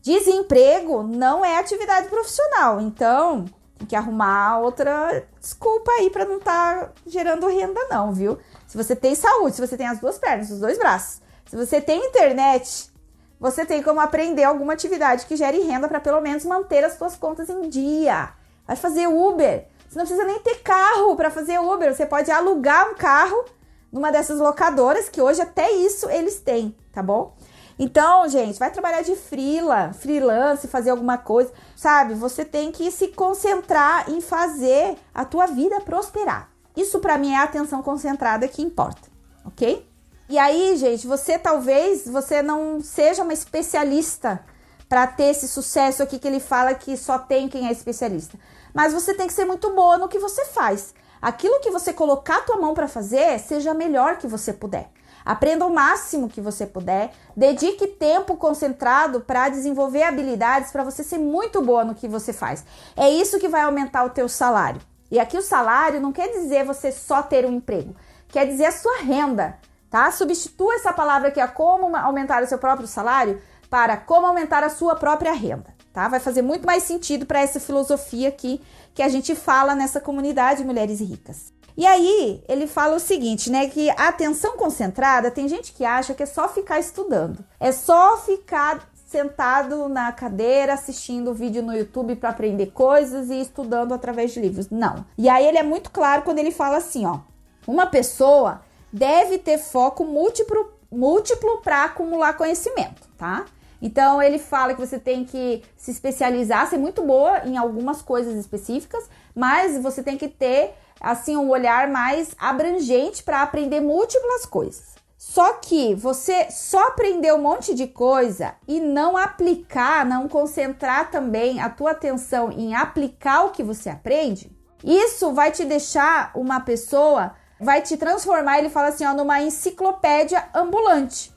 Desemprego 0.02 1.04
não 1.04 1.44
é 1.44 1.58
atividade 1.58 2.08
profissional. 2.08 2.80
Então, 2.80 3.44
tem 3.78 3.86
que 3.86 3.96
arrumar 3.96 4.58
outra 4.58 5.24
desculpa 5.40 5.92
aí 5.92 6.10
para 6.10 6.24
não 6.24 6.38
estar 6.38 6.80
tá 6.80 6.92
gerando 7.06 7.46
renda 7.46 7.80
não, 7.88 8.12
viu? 8.12 8.36
Se 8.66 8.76
você 8.76 8.96
tem 8.96 9.14
saúde, 9.14 9.54
se 9.54 9.66
você 9.66 9.76
tem 9.76 9.86
as 9.86 10.00
duas 10.00 10.18
pernas, 10.18 10.50
os 10.50 10.58
dois 10.58 10.76
braços, 10.76 11.22
se 11.46 11.56
você 11.56 11.80
tem 11.80 12.06
internet, 12.06 12.90
você 13.38 13.64
tem 13.64 13.80
como 13.80 14.00
aprender 14.00 14.42
alguma 14.42 14.72
atividade 14.72 15.26
que 15.26 15.36
gere 15.36 15.60
renda 15.60 15.86
para 15.86 16.00
pelo 16.00 16.20
menos 16.20 16.44
manter 16.44 16.84
as 16.84 16.94
suas 16.94 17.14
contas 17.14 17.48
em 17.48 17.68
dia. 17.68 18.30
Vai 18.66 18.74
fazer 18.76 19.06
Uber. 19.06 19.68
Você 19.88 19.98
não 19.98 20.06
precisa 20.06 20.24
nem 20.24 20.40
ter 20.40 20.62
carro 20.62 21.14
para 21.14 21.30
fazer 21.30 21.60
Uber. 21.60 21.94
Você 21.94 22.06
pode 22.06 22.30
alugar 22.30 22.90
um 22.90 22.94
carro 22.94 23.44
numa 23.92 24.10
dessas 24.10 24.40
locadoras 24.40 25.08
que 25.08 25.20
hoje 25.20 25.42
até 25.42 25.70
isso 25.70 26.08
eles 26.08 26.40
têm, 26.40 26.74
tá 26.92 27.02
bom? 27.02 27.36
Então, 27.84 28.28
gente, 28.28 28.60
vai 28.60 28.70
trabalhar 28.70 29.02
de 29.02 29.16
freela, 29.16 29.92
freelance, 29.92 30.68
fazer 30.68 30.90
alguma 30.90 31.18
coisa, 31.18 31.52
sabe? 31.74 32.14
Você 32.14 32.44
tem 32.44 32.70
que 32.70 32.88
se 32.92 33.08
concentrar 33.08 34.08
em 34.08 34.20
fazer 34.20 34.96
a 35.12 35.24
tua 35.24 35.46
vida 35.46 35.80
prosperar. 35.80 36.48
Isso 36.76 37.00
para 37.00 37.18
mim 37.18 37.32
é 37.32 37.38
a 37.38 37.42
atenção 37.42 37.82
concentrada 37.82 38.46
que 38.46 38.62
importa, 38.62 39.10
ok? 39.44 39.84
E 40.28 40.38
aí, 40.38 40.76
gente, 40.76 41.08
você 41.08 41.36
talvez 41.36 42.08
você 42.08 42.40
não 42.40 42.80
seja 42.80 43.24
uma 43.24 43.32
especialista 43.32 44.44
para 44.88 45.04
ter 45.08 45.30
esse 45.30 45.48
sucesso 45.48 46.04
aqui 46.04 46.20
que 46.20 46.28
ele 46.28 46.38
fala 46.38 46.74
que 46.74 46.96
só 46.96 47.18
tem 47.18 47.48
quem 47.48 47.66
é 47.66 47.72
especialista. 47.72 48.38
Mas 48.72 48.92
você 48.92 49.12
tem 49.12 49.26
que 49.26 49.32
ser 49.32 49.44
muito 49.44 49.74
boa 49.74 49.98
no 49.98 50.08
que 50.08 50.20
você 50.20 50.44
faz. 50.44 50.94
Aquilo 51.20 51.58
que 51.58 51.72
você 51.72 51.92
colocar 51.92 52.36
a 52.36 52.42
tua 52.42 52.58
mão 52.58 52.74
para 52.74 52.86
fazer, 52.86 53.40
seja 53.40 53.74
melhor 53.74 54.18
que 54.18 54.28
você 54.28 54.52
puder. 54.52 54.88
Aprenda 55.24 55.66
o 55.66 55.74
máximo 55.74 56.28
que 56.28 56.40
você 56.40 56.66
puder, 56.66 57.12
dedique 57.36 57.86
tempo 57.86 58.36
concentrado 58.36 59.20
para 59.20 59.48
desenvolver 59.48 60.02
habilidades 60.02 60.70
para 60.70 60.84
você 60.84 61.02
ser 61.04 61.18
muito 61.18 61.62
boa 61.62 61.84
no 61.84 61.94
que 61.94 62.08
você 62.08 62.32
faz. 62.32 62.64
É 62.96 63.08
isso 63.08 63.38
que 63.38 63.48
vai 63.48 63.62
aumentar 63.62 64.04
o 64.04 64.10
teu 64.10 64.28
salário. 64.28 64.80
E 65.10 65.20
aqui 65.20 65.36
o 65.36 65.42
salário 65.42 66.00
não 66.00 66.12
quer 66.12 66.28
dizer 66.28 66.64
você 66.64 66.90
só 66.90 67.22
ter 67.22 67.44
um 67.44 67.52
emprego, 67.52 67.94
quer 68.28 68.46
dizer 68.46 68.66
a 68.66 68.72
sua 68.72 68.98
renda 69.02 69.58
tá? 69.92 70.10
Substitua 70.10 70.74
essa 70.74 70.92
palavra 70.92 71.30
que 71.30 71.38
é 71.38 71.46
como 71.46 71.94
aumentar 71.94 72.42
o 72.42 72.46
seu 72.46 72.56
próprio 72.56 72.88
salário 72.88 73.40
para 73.68 73.96
como 73.98 74.26
aumentar 74.26 74.64
a 74.64 74.70
sua 74.70 74.96
própria 74.96 75.32
renda, 75.34 75.66
tá? 75.92 76.08
Vai 76.08 76.18
fazer 76.18 76.40
muito 76.40 76.66
mais 76.66 76.82
sentido 76.82 77.26
para 77.26 77.40
essa 77.40 77.60
filosofia 77.60 78.30
aqui 78.30 78.60
que 78.94 79.02
a 79.02 79.08
gente 79.08 79.34
fala 79.36 79.74
nessa 79.74 80.00
comunidade 80.00 80.64
Mulheres 80.64 80.98
Ricas. 81.00 81.51
E 81.76 81.86
aí, 81.86 82.42
ele 82.48 82.66
fala 82.66 82.96
o 82.96 83.00
seguinte, 83.00 83.50
né, 83.50 83.68
que 83.68 83.88
a 83.90 84.08
atenção 84.08 84.56
concentrada, 84.56 85.30
tem 85.30 85.48
gente 85.48 85.72
que 85.72 85.84
acha 85.84 86.14
que 86.14 86.22
é 86.22 86.26
só 86.26 86.48
ficar 86.48 86.78
estudando. 86.78 87.44
É 87.58 87.72
só 87.72 88.18
ficar 88.18 88.92
sentado 89.12 89.88
na 89.90 90.10
cadeira 90.10 90.72
assistindo 90.72 91.34
vídeo 91.34 91.62
no 91.62 91.74
YouTube 91.74 92.16
para 92.16 92.30
aprender 92.30 92.72
coisas 92.72 93.28
e 93.28 93.40
estudando 93.40 93.92
através 93.92 94.32
de 94.32 94.40
livros. 94.40 94.70
Não. 94.70 95.04
E 95.18 95.28
aí 95.28 95.46
ele 95.46 95.58
é 95.58 95.62
muito 95.62 95.90
claro 95.90 96.22
quando 96.22 96.38
ele 96.38 96.50
fala 96.50 96.78
assim, 96.78 97.04
ó: 97.04 97.20
uma 97.66 97.86
pessoa 97.86 98.62
deve 98.90 99.38
ter 99.38 99.58
foco 99.58 100.04
múltiplo, 100.04 100.72
múltiplo 100.90 101.58
para 101.58 101.84
acumular 101.84 102.32
conhecimento, 102.34 103.06
tá? 103.18 103.44
Então 103.82 104.22
ele 104.22 104.38
fala 104.38 104.74
que 104.74 104.80
você 104.80 104.98
tem 104.98 105.24
que 105.24 105.62
se 105.76 105.90
especializar, 105.90 106.68
ser 106.68 106.78
muito 106.78 107.02
boa 107.02 107.44
em 107.44 107.56
algumas 107.58 108.00
coisas 108.00 108.34
específicas, 108.36 109.10
mas 109.34 109.76
você 109.82 110.02
tem 110.02 110.16
que 110.16 110.28
ter 110.28 110.74
assim 111.02 111.36
um 111.36 111.50
olhar 111.50 111.88
mais 111.88 112.34
abrangente 112.38 113.22
para 113.22 113.42
aprender 113.42 113.80
múltiplas 113.80 114.46
coisas. 114.46 114.92
Só 115.18 115.54
que 115.54 115.94
você 115.94 116.50
só 116.50 116.88
aprender 116.88 117.32
um 117.34 117.42
monte 117.42 117.74
de 117.74 117.86
coisa 117.86 118.54
e 118.66 118.80
não 118.80 119.16
aplicar, 119.16 120.04
não 120.06 120.28
concentrar 120.28 121.10
também 121.10 121.60
a 121.60 121.68
tua 121.68 121.90
atenção 121.90 122.50
em 122.50 122.74
aplicar 122.74 123.44
o 123.44 123.50
que 123.50 123.62
você 123.62 123.90
aprende, 123.90 124.50
isso 124.82 125.32
vai 125.32 125.52
te 125.52 125.64
deixar 125.64 126.32
uma 126.34 126.60
pessoa 126.60 127.34
vai 127.62 127.80
te 127.80 127.96
transformar, 127.96 128.58
ele 128.58 128.68
fala 128.68 128.88
assim, 128.88 129.06
ó, 129.06 129.14
numa 129.14 129.40
enciclopédia 129.40 130.48
ambulante. 130.52 131.32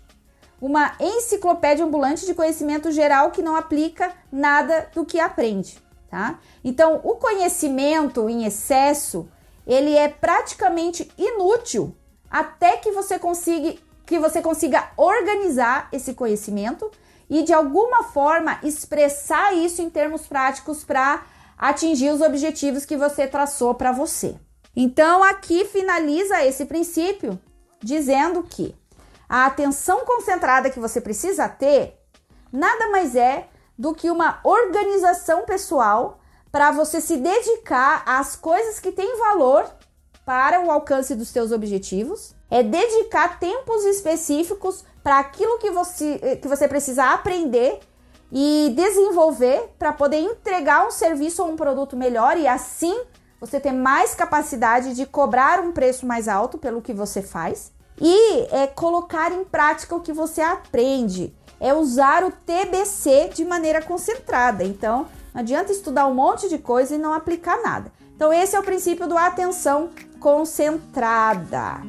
Uma 0.60 0.94
enciclopédia 1.00 1.86
ambulante 1.86 2.26
de 2.26 2.34
conhecimento 2.34 2.92
geral 2.92 3.30
que 3.30 3.44
não 3.44 3.56
aplica 3.56 4.12
nada 4.32 4.90
do 4.94 5.06
que 5.06 5.20
aprende, 5.20 5.78
tá? 6.10 6.40
Então, 6.64 7.00
o 7.04 7.16
conhecimento 7.16 8.28
em 8.28 8.46
excesso, 8.46 9.30
ele 9.66 9.96
é 9.96 10.08
praticamente 10.08 11.12
inútil 11.18 11.96
até 12.30 12.78
que 12.78 12.92
você 12.92 13.18
consiga 13.18 13.76
que 14.06 14.20
você 14.20 14.40
consiga 14.40 14.92
organizar 14.96 15.90
esse 15.92 16.14
conhecimento 16.14 16.92
e 17.28 17.42
de 17.42 17.52
alguma 17.52 18.04
forma 18.04 18.60
expressar 18.62 19.56
isso 19.56 19.82
em 19.82 19.90
termos 19.90 20.28
práticos 20.28 20.84
para 20.84 21.26
atingir 21.58 22.12
os 22.12 22.22
objetivos 22.22 22.86
que 22.86 22.96
você 22.96 23.26
traçou 23.26 23.74
para 23.74 23.92
você. 23.92 24.36
Então, 24.76 25.24
aqui 25.24 25.66
finaliza 25.66 26.44
esse 26.44 26.66
princípio 26.66 27.40
dizendo 27.82 28.44
que 28.44 28.76
a 29.28 29.46
atenção 29.48 30.06
concentrada 30.06 30.70
que 30.70 30.80
você 30.80 31.02
precisa 31.02 31.50
ter 31.50 31.98
nada 32.52 32.90
mais 32.92 33.16
é 33.16 33.48
do 33.78 33.94
que 33.94 34.10
uma 34.10 34.40
organização 34.44 35.46
pessoal 35.46 36.20
para 36.56 36.72
você 36.72 37.02
se 37.02 37.18
dedicar 37.18 38.02
às 38.06 38.38
coisas 38.38 38.80
que 38.80 38.90
têm 38.90 39.20
valor 39.20 39.70
para 40.26 40.62
o 40.62 40.72
alcance 40.72 41.14
dos 41.14 41.28
seus 41.28 41.52
objetivos, 41.52 42.34
é 42.50 42.64
dedicar 42.64 43.42
tempos 43.42 43.84
específicos 43.84 44.86
para 45.04 45.20
aquilo 45.20 45.60
que 45.60 45.70
você, 45.70 46.40
que 46.42 46.48
você 46.48 46.66
precisa 46.66 47.12
aprender 47.12 47.82
e 48.32 48.72
desenvolver 48.74 49.70
para 49.78 49.92
poder 49.92 50.20
entregar 50.20 50.88
um 50.88 50.92
serviço 50.92 51.44
ou 51.44 51.52
um 51.52 51.58
produto 51.58 51.98
melhor 51.98 52.38
e 52.38 52.48
assim 52.48 53.04
você 53.38 53.60
ter 53.60 53.74
mais 53.74 54.16
capacidade 54.16 54.96
de 54.96 55.06
cobrar 55.06 55.60
um 55.60 55.74
preço 55.74 56.06
mais 56.06 56.30
alto 56.30 56.58
pelo 56.58 56.82
que 56.82 56.94
você 56.94 57.22
faz 57.22 57.74
e 58.00 58.48
é 58.56 58.66
colocar 58.66 59.30
em 59.30 59.44
prática 59.44 59.94
o 59.94 60.00
que 60.00 60.14
você 60.14 60.40
aprende. 60.40 61.36
É 61.60 61.74
usar 61.74 62.24
o 62.24 62.32
TBC 62.32 63.32
de 63.34 63.44
maneira 63.44 63.82
concentrada. 63.82 64.64
Então, 64.64 65.06
não 65.36 65.42
adianta 65.42 65.70
estudar 65.70 66.08
um 66.08 66.14
monte 66.14 66.48
de 66.48 66.58
coisa 66.58 66.96
e 66.96 66.98
não 66.98 67.12
aplicar 67.12 67.62
nada. 67.62 67.92
Então, 68.16 68.32
esse 68.32 68.56
é 68.56 68.60
o 68.60 68.64
princípio 68.64 69.06
do 69.06 69.18
atenção 69.18 69.90
concentrada. 70.18 71.82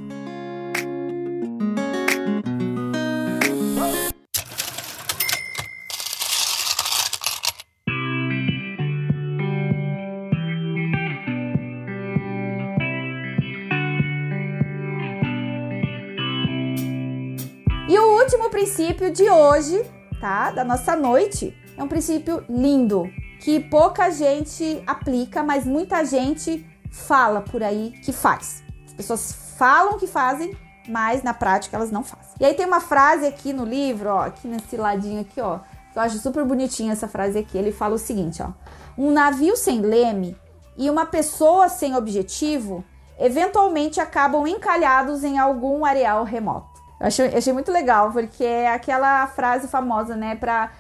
E 17.89 17.97
o 17.97 18.19
último 18.21 18.51
princípio 18.51 19.13
de 19.13 19.31
hoje, 19.31 19.89
tá? 20.21 20.51
Da 20.51 20.65
nossa 20.65 20.97
noite, 20.97 21.57
é 21.79 21.83
um 21.85 21.87
princípio 21.87 22.45
lindo 22.49 23.09
que 23.41 23.61
pouca 23.61 24.11
gente 24.11 24.83
aplica, 24.87 25.43
mas 25.43 25.65
muita 25.65 26.05
gente 26.05 26.67
fala 26.91 27.41
por 27.41 27.63
aí 27.63 27.93
que 28.05 28.13
faz. 28.13 28.63
As 28.87 28.93
pessoas 28.93 29.33
falam 29.57 29.99
que 29.99 30.07
fazem, 30.07 30.57
mas 30.89 31.23
na 31.23 31.35
prática 31.35 31.77
elas 31.77 31.91
não 31.91 32.03
fazem. 32.03 32.35
E 32.41 32.45
aí 32.45 32.55
tem 32.55 32.67
uma 32.67 32.81
frase 32.81 33.27
aqui 33.27 33.53
no 33.53 33.65
livro, 33.65 34.11
ó, 34.11 34.21
aqui 34.27 34.49
nesse 34.49 34.77
ladinho 34.77 35.21
aqui, 35.21 35.41
ó, 35.41 35.59
que 35.93 35.99
eu 35.99 36.03
acho 36.03 36.19
super 36.19 36.45
bonitinha 36.45 36.93
essa 36.93 37.09
frase 37.09 37.39
aqui. 37.39 37.57
Ele 37.57 37.73
fala 37.73 37.95
o 37.95 37.99
seguinte, 37.99 38.43
ó: 38.43 38.51
Um 38.97 39.11
navio 39.11 39.57
sem 39.57 39.81
leme 39.81 40.37
e 40.77 40.91
uma 40.91 41.07
pessoa 41.07 41.69
sem 41.69 41.97
objetivo 41.97 42.85
eventualmente 43.19 43.99
acabam 44.01 44.47
encalhados 44.47 45.25
em 45.25 45.39
algum 45.39 45.85
areal 45.85 46.23
remoto. 46.25 46.77
Eu 47.01 47.07
achei, 47.07 47.27
achei 47.35 47.53
muito 47.53 47.73
legal, 47.73 48.13
porque 48.13 48.45
é 48.45 48.73
aquela 48.73 49.27
frase 49.27 49.69
famosa, 49.69 50.17
né? 50.17 50.37
Pra 50.37 50.71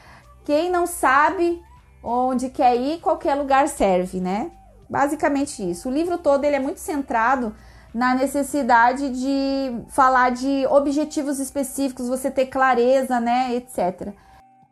quem 0.44 0.70
não 0.70 0.86
sabe 0.86 1.62
onde 2.02 2.50
quer 2.50 2.76
ir, 2.76 3.00
qualquer 3.00 3.34
lugar 3.34 3.68
serve, 3.68 4.20
né? 4.20 4.50
Basicamente 4.88 5.68
isso. 5.68 5.88
O 5.88 5.92
livro 5.92 6.18
todo 6.18 6.44
ele 6.44 6.56
é 6.56 6.60
muito 6.60 6.78
centrado 6.78 7.54
na 7.92 8.14
necessidade 8.14 9.10
de 9.10 9.84
falar 9.88 10.30
de 10.30 10.66
objetivos 10.66 11.38
específicos, 11.38 12.08
você 12.08 12.30
ter 12.30 12.46
clareza, 12.46 13.18
né, 13.18 13.54
etc. 13.54 14.12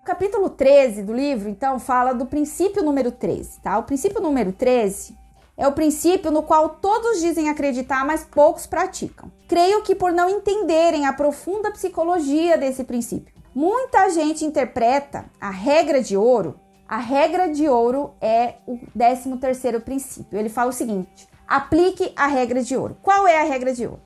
O 0.01 0.05
capítulo 0.05 0.51
13 0.51 1.03
do 1.03 1.15
livro, 1.15 1.49
então, 1.49 1.79
fala 1.79 2.13
do 2.13 2.27
princípio 2.27 2.83
número 2.83 3.11
13, 3.11 3.61
tá? 3.63 3.79
O 3.79 3.85
princípio 3.85 4.21
número 4.21 4.53
13 4.53 5.17
é 5.57 5.67
o 5.67 5.73
princípio 5.73 6.31
no 6.31 6.43
qual 6.43 6.69
todos 6.69 7.21
dizem 7.21 7.49
acreditar, 7.49 8.05
mas 8.05 8.25
poucos 8.25 8.67
praticam. 8.67 9.33
Creio 9.49 9.83
que 9.83 9.95
por 9.95 10.13
não 10.13 10.29
entenderem 10.29 11.07
a 11.07 11.13
profunda 11.13 11.71
psicologia 11.71 12.59
desse 12.59 12.85
princípio. 12.85 13.35
Muita 13.55 14.11
gente 14.11 14.45
interpreta 14.45 15.27
a 15.41 15.49
regra 15.49 16.03
de 16.03 16.17
ouro. 16.17 16.61
A 16.89 16.99
regra 16.99 17.49
de 17.49 17.67
ouro 17.69 18.13
é 18.21 18.57
o 18.67 18.79
13 18.93 19.37
terceiro 19.39 19.81
princípio. 19.81 20.39
Ele 20.39 20.49
fala 20.51 20.71
o 20.71 20.73
seguinte: 20.73 21.29
aplique 21.49 22.13
a 22.15 22.27
regra 22.27 22.63
de 22.63 22.77
ouro. 22.77 22.97
Qual 23.03 23.27
é 23.27 23.41
a 23.41 23.45
regra 23.45 23.73
de 23.73 23.87
ouro? 23.87 24.01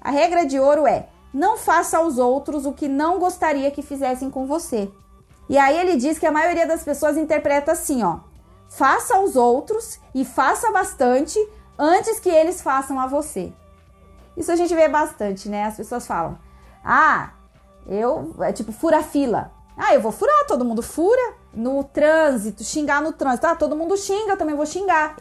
A 0.00 0.10
regra 0.10 0.46
de 0.46 0.58
ouro 0.58 0.86
é: 0.86 1.08
não 1.32 1.58
faça 1.58 1.98
aos 1.98 2.18
outros 2.18 2.64
o 2.64 2.72
que 2.72 2.88
não 2.88 3.18
gostaria 3.18 3.70
que 3.70 3.82
fizessem 3.82 4.30
com 4.30 4.46
você. 4.46 4.90
E 5.48 5.58
aí 5.58 5.78
ele 5.78 5.96
diz 5.96 6.18
que 6.18 6.26
a 6.26 6.32
maioria 6.32 6.66
das 6.66 6.82
pessoas 6.82 7.18
interpreta 7.18 7.72
assim, 7.72 8.02
ó: 8.02 8.20
faça 8.70 9.16
aos 9.16 9.36
outros 9.36 10.00
e 10.14 10.24
faça 10.24 10.72
bastante 10.72 11.38
antes 11.78 12.18
que 12.18 12.30
eles 12.30 12.62
façam 12.62 12.98
a 12.98 13.06
você. 13.06 13.52
Isso 14.34 14.50
a 14.50 14.56
gente 14.56 14.74
vê 14.74 14.88
bastante, 14.88 15.50
né? 15.50 15.64
As 15.64 15.76
pessoas 15.76 16.06
falam: 16.06 16.38
"Ah, 16.82 17.32
eu 17.86 18.34
é 18.40 18.50
tipo 18.50 18.72
fura 18.72 19.02
fila. 19.02 19.52
Ah, 19.76 19.94
eu 19.94 20.00
vou 20.00 20.12
furar, 20.12 20.46
todo 20.46 20.64
mundo 20.64 20.82
fura 20.82 21.43
no 21.54 21.84
trânsito, 21.84 22.64
xingar 22.64 23.02
no 23.02 23.12
trânsito. 23.12 23.46
Ah, 23.46 23.54
todo 23.54 23.76
mundo 23.76 23.96
xinga, 23.96 24.32
eu 24.32 24.36
também 24.36 24.54
vou 24.54 24.66
xingar. 24.66 25.16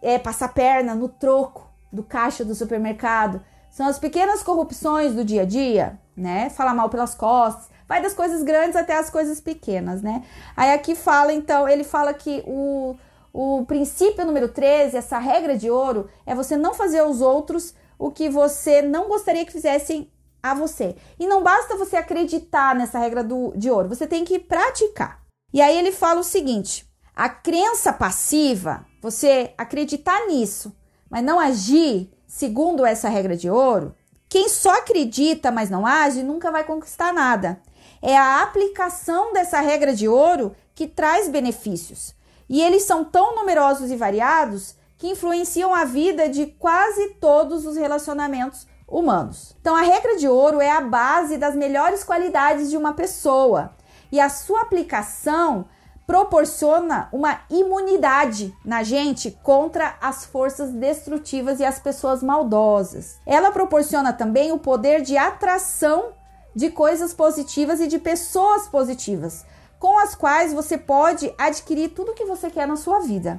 É 0.00 0.18
passar 0.18 0.52
perna 0.52 0.94
no 0.94 1.08
troco 1.08 1.68
do 1.92 2.02
caixa 2.02 2.44
do 2.44 2.54
supermercado. 2.54 3.40
São 3.70 3.86
as 3.86 3.98
pequenas 3.98 4.42
corrupções 4.42 5.14
do 5.14 5.24
dia 5.24 5.42
a 5.42 5.44
dia, 5.44 5.98
né? 6.16 6.50
Falar 6.50 6.74
mal 6.74 6.88
pelas 6.88 7.14
costas. 7.14 7.68
Vai 7.86 8.02
das 8.02 8.12
coisas 8.12 8.42
grandes 8.42 8.76
até 8.76 8.98
as 8.98 9.08
coisas 9.08 9.40
pequenas, 9.40 10.02
né? 10.02 10.22
Aí 10.56 10.72
aqui 10.72 10.94
fala, 10.94 11.32
então, 11.32 11.66
ele 11.66 11.84
fala 11.84 12.12
que 12.12 12.42
o, 12.46 12.96
o 13.32 13.64
princípio 13.64 14.26
número 14.26 14.48
13, 14.48 14.96
essa 14.96 15.18
regra 15.18 15.56
de 15.56 15.70
ouro, 15.70 16.08
é 16.26 16.34
você 16.34 16.56
não 16.56 16.74
fazer 16.74 16.98
aos 16.98 17.20
outros 17.20 17.74
o 17.98 18.10
que 18.10 18.28
você 18.28 18.82
não 18.82 19.08
gostaria 19.08 19.44
que 19.44 19.52
fizessem 19.52 20.10
a 20.42 20.54
você. 20.54 20.96
E 21.18 21.26
não 21.26 21.42
basta 21.42 21.76
você 21.76 21.96
acreditar 21.96 22.74
nessa 22.74 22.98
regra 22.98 23.24
do, 23.24 23.52
de 23.56 23.70
ouro, 23.70 23.88
você 23.88 24.06
tem 24.06 24.24
que 24.24 24.38
praticar. 24.38 25.27
E 25.52 25.62
aí 25.62 25.76
ele 25.78 25.92
fala 25.92 26.20
o 26.20 26.24
seguinte: 26.24 26.86
a 27.14 27.28
crença 27.28 27.92
passiva, 27.92 28.86
você 29.00 29.52
acreditar 29.56 30.26
nisso, 30.26 30.74
mas 31.10 31.24
não 31.24 31.40
agir 31.40 32.10
segundo 32.26 32.84
essa 32.84 33.08
regra 33.08 33.36
de 33.36 33.50
ouro, 33.50 33.94
quem 34.28 34.48
só 34.48 34.70
acredita, 34.74 35.50
mas 35.50 35.70
não 35.70 35.86
age, 35.86 36.22
nunca 36.22 36.50
vai 36.50 36.62
conquistar 36.62 37.12
nada. 37.12 37.60
É 38.02 38.16
a 38.16 38.42
aplicação 38.42 39.32
dessa 39.32 39.60
regra 39.60 39.94
de 39.94 40.06
ouro 40.06 40.54
que 40.74 40.86
traz 40.86 41.28
benefícios. 41.28 42.14
E 42.48 42.60
eles 42.60 42.82
são 42.82 43.04
tão 43.04 43.34
numerosos 43.34 43.90
e 43.90 43.96
variados 43.96 44.76
que 44.98 45.08
influenciam 45.08 45.74
a 45.74 45.84
vida 45.84 46.28
de 46.28 46.46
quase 46.46 47.14
todos 47.14 47.64
os 47.64 47.76
relacionamentos 47.76 48.66
humanos. 48.86 49.56
Então, 49.60 49.74
a 49.74 49.82
regra 49.82 50.16
de 50.16 50.28
ouro 50.28 50.60
é 50.60 50.70
a 50.70 50.80
base 50.80 51.36
das 51.36 51.54
melhores 51.54 52.04
qualidades 52.04 52.70
de 52.70 52.76
uma 52.76 52.92
pessoa 52.92 53.72
e 54.10 54.20
a 54.20 54.28
sua 54.28 54.62
aplicação 54.62 55.66
proporciona 56.08 57.06
uma 57.12 57.40
imunidade 57.50 58.56
na 58.64 58.82
gente 58.82 59.30
contra 59.42 59.94
as 60.00 60.24
forças 60.24 60.70
destrutivas 60.70 61.60
e 61.60 61.64
as 61.66 61.78
pessoas 61.78 62.22
maldosas. 62.22 63.20
Ela 63.26 63.52
proporciona 63.52 64.10
também 64.10 64.50
o 64.50 64.58
poder 64.58 65.02
de 65.02 65.18
atração 65.18 66.14
de 66.56 66.70
coisas 66.70 67.12
positivas 67.12 67.78
e 67.78 67.86
de 67.86 67.98
pessoas 67.98 68.66
positivas, 68.68 69.44
com 69.78 69.98
as 69.98 70.14
quais 70.14 70.54
você 70.54 70.78
pode 70.78 71.32
adquirir 71.36 71.90
tudo 71.90 72.12
o 72.12 72.14
que 72.14 72.24
você 72.24 72.48
quer 72.48 72.66
na 72.66 72.76
sua 72.76 73.00
vida, 73.00 73.38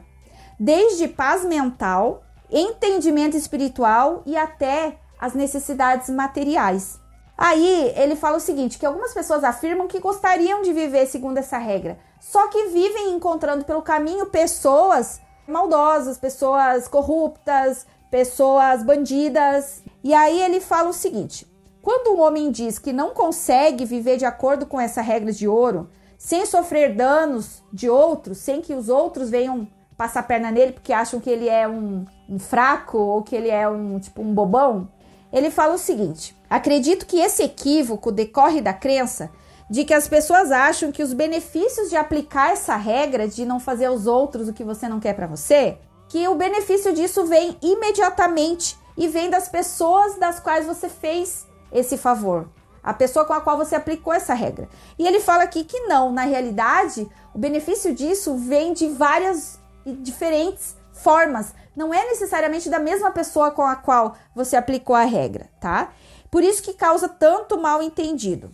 desde 0.60 1.08
paz 1.08 1.44
mental, 1.44 2.24
entendimento 2.52 3.36
espiritual 3.36 4.22
e 4.28 4.38
até 4.38 5.00
as 5.20 5.34
necessidades 5.34 6.08
materiais. 6.08 7.00
Aí 7.42 7.94
ele 7.96 8.18
fala 8.18 8.36
o 8.36 8.42
seguinte: 8.42 8.78
que 8.78 8.86
algumas 8.86 9.14
pessoas 9.14 9.46
afirmam 9.46 9.88
que 9.88 10.02
gostariam 10.02 10.62
de 10.62 10.74
viver 10.74 11.06
segundo 11.06 11.38
essa 11.38 11.58
regra, 11.58 11.98
só 12.20 12.50
que 12.50 12.68
vivem 12.68 13.14
encontrando 13.14 13.64
pelo 13.64 13.82
caminho 13.82 14.26
pessoas 14.26 15.22
maldosas, 15.48 16.18
pessoas 16.18 16.90
corruptas, 16.90 17.88
pessoas 18.12 18.84
bandidas. 18.84 19.82
E 20.04 20.14
aí 20.14 20.38
ele 20.42 20.60
fala 20.60 20.90
o 20.90 20.94
seguinte: 20.94 21.50
quando 21.82 22.14
um 22.14 22.20
homem 22.20 22.52
diz 22.52 22.78
que 22.78 22.92
não 22.92 23.12
consegue 23.12 23.86
viver 23.86 24.18
de 24.18 24.26
acordo 24.26 24.66
com 24.66 24.78
essa 24.78 25.02
regra 25.02 25.32
de 25.32 25.48
ouro, 25.48 25.90
sem 26.18 26.46
sofrer 26.46 26.94
danos 26.94 27.64
de 27.72 27.90
outros, 27.90 28.40
sem 28.40 28.60
que 28.60 28.74
os 28.74 28.90
outros 28.90 29.30
venham 29.30 29.66
passar 29.96 30.24
perna 30.24 30.52
nele 30.52 30.74
porque 30.74 30.92
acham 30.92 31.22
que 31.22 31.30
ele 31.30 31.48
é 31.48 31.66
um, 31.66 32.06
um 32.28 32.38
fraco 32.38 32.98
ou 32.98 33.24
que 33.24 33.34
ele 33.34 33.50
é 33.50 33.68
um 33.70 33.98
tipo 33.98 34.22
um 34.22 34.34
bobão, 34.34 34.90
ele 35.32 35.52
fala 35.52 35.76
o 35.76 35.80
seguinte: 35.80 36.36
acredito 36.50 37.06
que 37.06 37.20
esse 37.20 37.44
equívoco 37.44 38.12
decorre 38.12 38.62
da 38.62 38.74
crença 38.74 39.32
de 39.70 39.86
que 39.86 39.94
as 39.94 40.08
pessoas 40.08 40.52
acham 40.52 40.92
que 40.92 41.04
os 41.04 41.14
benefícios 41.14 41.90
de 41.90 41.96
aplicar 41.96 42.52
essa 42.52 42.76
regra 42.76 43.28
de 43.28 43.46
não 43.46 43.60
fazer 43.60 43.86
aos 43.86 44.08
outros 44.08 44.48
o 44.48 44.54
que 44.54 44.64
você 44.64 44.90
não 44.90 45.00
quer 45.00 45.14
para 45.14 45.28
você, 45.28 45.78
que 46.08 46.28
o 46.28 46.34
benefício 46.34 46.92
disso 46.92 47.26
vem 47.26 47.56
imediatamente 47.62 48.76
e 48.98 49.08
vem 49.08 49.30
das 49.30 49.48
pessoas 49.48 50.18
das 50.18 50.40
quais 50.40 50.66
você 50.66 50.90
fez 50.90 51.46
esse 51.72 51.98
favor. 51.98 52.50
a 52.82 52.94
pessoa 52.94 53.26
com 53.26 53.34
a 53.34 53.42
qual 53.42 53.58
você 53.58 53.76
aplicou 53.76 54.14
essa 54.14 54.34
regra. 54.34 54.68
E 54.98 55.06
ele 55.06 55.20
fala 55.20 55.44
aqui 55.44 55.66
que 55.66 55.82
não, 55.82 56.14
na 56.14 56.24
realidade, 56.24 57.08
o 57.36 57.38
benefício 57.38 57.94
disso 57.94 58.38
vem 58.38 58.72
de 58.74 58.88
várias 58.88 59.60
diferentes 59.86 60.79
formas. 61.04 61.54
Não 61.76 61.94
é 61.94 62.06
necessariamente 62.06 62.70
da 62.70 62.80
mesma 62.80 63.12
pessoa 63.12 63.52
com 63.52 63.64
a 63.64 63.76
qual 63.76 64.16
você 64.36 64.56
aplicou 64.56 64.96
a 64.96 65.04
regra, 65.04 65.50
tá? 65.60 65.92
Por 66.30 66.44
isso 66.44 66.62
que 66.62 66.74
causa 66.74 67.08
tanto 67.08 67.60
mal 67.60 67.82
entendido. 67.82 68.52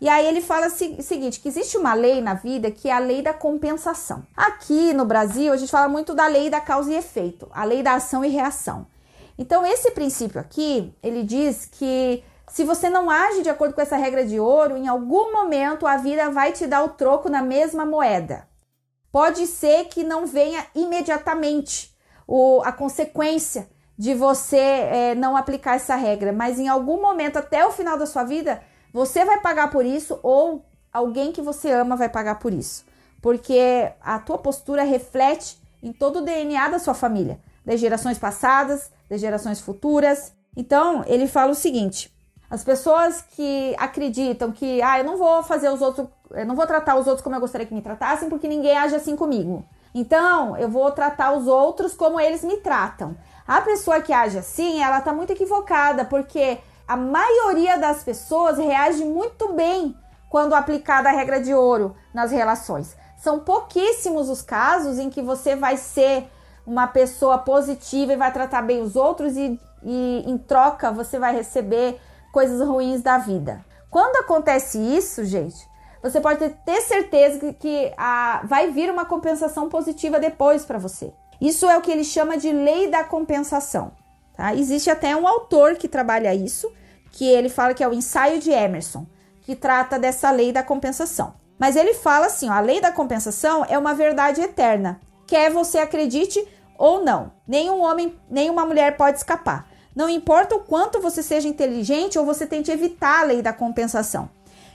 E 0.00 0.08
aí 0.08 0.26
ele 0.26 0.40
fala 0.40 0.66
o 0.66 1.02
seguinte, 1.02 1.38
que 1.38 1.48
existe 1.48 1.76
uma 1.76 1.94
lei 1.94 2.20
na 2.20 2.34
vida 2.34 2.72
que 2.72 2.88
é 2.88 2.92
a 2.92 2.98
lei 2.98 3.22
da 3.22 3.32
compensação. 3.32 4.24
Aqui 4.36 4.92
no 4.92 5.04
Brasil, 5.04 5.52
a 5.52 5.56
gente 5.56 5.70
fala 5.70 5.88
muito 5.88 6.12
da 6.12 6.26
lei 6.26 6.50
da 6.50 6.60
causa 6.60 6.90
e 6.90 6.96
efeito, 6.96 7.48
a 7.52 7.62
lei 7.62 7.84
da 7.84 7.94
ação 7.94 8.24
e 8.24 8.28
reação. 8.28 8.86
Então, 9.38 9.64
esse 9.64 9.92
princípio 9.92 10.40
aqui, 10.40 10.92
ele 11.00 11.22
diz 11.22 11.66
que 11.66 12.24
se 12.48 12.64
você 12.64 12.90
não 12.90 13.08
age 13.08 13.42
de 13.42 13.48
acordo 13.48 13.74
com 13.74 13.80
essa 13.80 13.96
regra 13.96 14.26
de 14.26 14.40
ouro, 14.40 14.76
em 14.76 14.88
algum 14.88 15.32
momento 15.32 15.86
a 15.86 15.96
vida 15.96 16.30
vai 16.30 16.52
te 16.52 16.66
dar 16.66 16.82
o 16.82 16.88
troco 16.88 17.28
na 17.28 17.40
mesma 17.40 17.86
moeda. 17.86 18.46
Pode 19.12 19.46
ser 19.46 19.84
que 19.84 20.02
não 20.02 20.26
venha 20.26 20.66
imediatamente 20.74 21.94
o, 22.26 22.62
a 22.64 22.72
consequência 22.72 23.68
de 23.96 24.14
você 24.14 24.56
é, 24.56 25.14
não 25.14 25.36
aplicar 25.36 25.76
essa 25.76 25.94
regra, 25.94 26.32
mas 26.32 26.58
em 26.58 26.66
algum 26.66 27.00
momento, 27.00 27.36
até 27.36 27.64
o 27.66 27.70
final 27.70 27.98
da 27.98 28.06
sua 28.06 28.24
vida, 28.24 28.62
você 28.92 29.24
vai 29.24 29.38
pagar 29.40 29.70
por 29.70 29.84
isso 29.84 30.18
ou 30.22 30.64
alguém 30.90 31.30
que 31.30 31.42
você 31.42 31.70
ama 31.70 31.94
vai 31.94 32.08
pagar 32.08 32.38
por 32.38 32.52
isso. 32.52 32.84
Porque 33.20 33.92
a 34.00 34.18
tua 34.18 34.38
postura 34.38 34.82
reflete 34.82 35.60
em 35.82 35.92
todo 35.92 36.20
o 36.20 36.22
DNA 36.22 36.68
da 36.68 36.78
sua 36.78 36.94
família, 36.94 37.38
das 37.64 37.78
gerações 37.78 38.18
passadas, 38.18 38.90
das 39.08 39.20
gerações 39.20 39.60
futuras. 39.60 40.32
Então, 40.56 41.04
ele 41.06 41.26
fala 41.26 41.52
o 41.52 41.54
seguinte: 41.54 42.12
as 42.50 42.64
pessoas 42.64 43.22
que 43.22 43.74
acreditam 43.78 44.52
que, 44.52 44.82
ah, 44.82 44.98
eu 44.98 45.04
não 45.04 45.16
vou 45.16 45.42
fazer 45.42 45.70
os 45.70 45.80
outros, 45.80 46.08
eu 46.34 46.46
não 46.46 46.54
vou 46.54 46.66
tratar 46.66 46.96
os 46.96 47.06
outros 47.06 47.22
como 47.22 47.36
eu 47.36 47.40
gostaria 47.40 47.66
que 47.66 47.74
me 47.74 47.82
tratassem, 47.82 48.28
porque 48.28 48.48
ninguém 48.48 48.76
age 48.76 48.94
assim 48.94 49.16
comigo. 49.16 49.64
Então, 49.94 50.56
eu 50.56 50.68
vou 50.68 50.90
tratar 50.90 51.32
os 51.32 51.46
outros 51.46 51.94
como 51.94 52.18
eles 52.18 52.42
me 52.42 52.56
tratam. 52.58 53.16
A 53.46 53.60
pessoa 53.60 54.00
que 54.00 54.12
age 54.12 54.38
assim, 54.38 54.82
ela 54.82 55.00
tá 55.00 55.12
muito 55.12 55.32
equivocada, 55.32 56.04
porque 56.04 56.58
a 56.86 56.96
maioria 56.96 57.78
das 57.78 58.02
pessoas 58.02 58.58
reage 58.58 59.04
muito 59.04 59.52
bem 59.52 59.96
quando 60.28 60.54
aplicada 60.54 61.08
a 61.08 61.12
regra 61.12 61.40
de 61.40 61.52
ouro 61.52 61.94
nas 62.14 62.30
relações. 62.30 62.96
São 63.18 63.40
pouquíssimos 63.40 64.28
os 64.30 64.42
casos 64.42 64.98
em 64.98 65.10
que 65.10 65.22
você 65.22 65.54
vai 65.54 65.76
ser 65.76 66.28
uma 66.66 66.86
pessoa 66.86 67.38
positiva 67.38 68.12
e 68.12 68.16
vai 68.16 68.32
tratar 68.32 68.62
bem 68.62 68.80
os 68.80 68.96
outros 68.96 69.36
e, 69.36 69.60
e 69.82 70.24
em 70.26 70.38
troca 70.38 70.90
você 70.90 71.18
vai 71.18 71.34
receber 71.34 72.00
coisas 72.32 72.66
ruins 72.66 73.02
da 73.02 73.18
vida. 73.18 73.64
Quando 73.90 74.16
acontece 74.16 74.78
isso, 74.78 75.24
gente, 75.24 75.68
você 76.02 76.20
pode 76.20 76.48
ter 76.64 76.80
certeza 76.80 77.38
que, 77.38 77.52
que 77.52 77.92
a, 77.96 78.42
vai 78.44 78.70
vir 78.70 78.90
uma 78.90 79.04
compensação 79.04 79.68
positiva 79.68 80.18
depois 80.18 80.64
para 80.64 80.78
você. 80.78 81.12
Isso 81.40 81.68
é 81.68 81.76
o 81.76 81.80
que 81.80 81.90
ele 81.90 82.04
chama 82.04 82.36
de 82.36 82.50
lei 82.52 82.90
da 82.90 83.04
compensação. 83.04 83.92
Tá? 84.36 84.54
Existe 84.54 84.90
até 84.90 85.14
um 85.14 85.26
autor 85.26 85.76
que 85.76 85.88
trabalha 85.88 86.34
isso, 86.34 86.72
que 87.12 87.24
ele 87.24 87.48
fala 87.48 87.74
que 87.74 87.84
é 87.84 87.88
o 87.88 87.94
ensaio 87.94 88.40
de 88.40 88.50
Emerson, 88.50 89.06
que 89.42 89.54
trata 89.54 89.98
dessa 89.98 90.30
lei 90.30 90.52
da 90.52 90.62
compensação. 90.62 91.34
Mas 91.58 91.76
ele 91.76 91.94
fala 91.94 92.26
assim: 92.26 92.48
ó, 92.48 92.52
a 92.52 92.60
lei 92.60 92.80
da 92.80 92.90
compensação 92.90 93.64
é 93.68 93.78
uma 93.78 93.94
verdade 93.94 94.40
eterna. 94.40 95.00
Quer 95.26 95.50
você 95.50 95.78
acredite 95.78 96.44
ou 96.76 97.04
não, 97.04 97.32
nenhum 97.46 97.80
homem, 97.80 98.18
nenhuma 98.28 98.66
mulher 98.66 98.96
pode 98.96 99.18
escapar. 99.18 99.68
Não 99.94 100.08
importa 100.08 100.56
o 100.56 100.60
quanto 100.60 101.00
você 101.00 101.22
seja 101.22 101.46
inteligente 101.46 102.18
ou 102.18 102.24
você 102.24 102.46
tente 102.46 102.70
evitar 102.70 103.20
a 103.20 103.24
lei 103.24 103.42
da 103.42 103.52
compensação. 103.52 104.28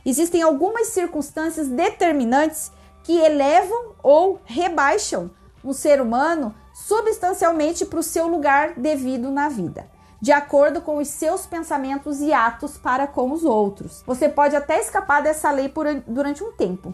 Existem 0.05 0.41
algumas 0.41 0.87
circunstâncias 0.87 1.67
determinantes 1.67 2.71
que 3.03 3.17
elevam 3.17 3.95
ou 4.03 4.41
rebaixam 4.45 5.31
um 5.63 5.73
ser 5.73 6.01
humano 6.01 6.53
substancialmente 6.73 7.85
para 7.85 7.99
o 7.99 8.03
seu 8.03 8.27
lugar 8.27 8.73
devido 8.77 9.31
na 9.31 9.49
vida, 9.49 9.89
de 10.21 10.31
acordo 10.31 10.81
com 10.81 10.97
os 10.97 11.07
seus 11.07 11.45
pensamentos 11.45 12.21
e 12.21 12.31
atos 12.31 12.77
para 12.77 13.07
com 13.07 13.31
os 13.31 13.43
outros. 13.43 14.03
Você 14.05 14.29
pode 14.29 14.55
até 14.55 14.79
escapar 14.79 15.21
dessa 15.21 15.51
lei 15.51 15.69
por, 15.69 15.85
durante 16.07 16.43
um 16.43 16.51
tempo, 16.51 16.93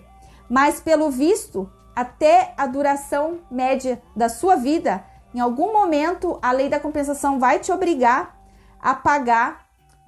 mas 0.50 0.80
pelo 0.80 1.12
visto, 1.12 1.70
até 1.96 2.54
a 2.58 2.66
duração 2.66 3.40
média 3.52 4.02
da 4.16 4.30
sua 4.30 4.56
vida, 4.56 5.04
em 5.34 5.40
algum 5.40 5.74
momento, 5.74 6.38
a 6.42 6.52
lei 6.52 6.70
da 6.70 6.80
compensação 6.80 7.40
vai 7.40 7.60
te 7.60 7.72
obrigar 7.72 8.38
a 8.80 8.94
pagar 8.94 9.63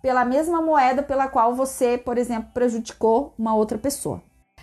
pela 0.05 0.23
mesma 0.23 0.61
moeda 0.61 1.01
pela 1.01 1.27
qual 1.27 1.55
você, 1.55 1.97
por 1.97 2.15
exemplo, 2.15 2.51
prejudicou 2.53 3.33
uma 3.39 3.55
outra 3.55 3.75
pessoa. 3.75 4.21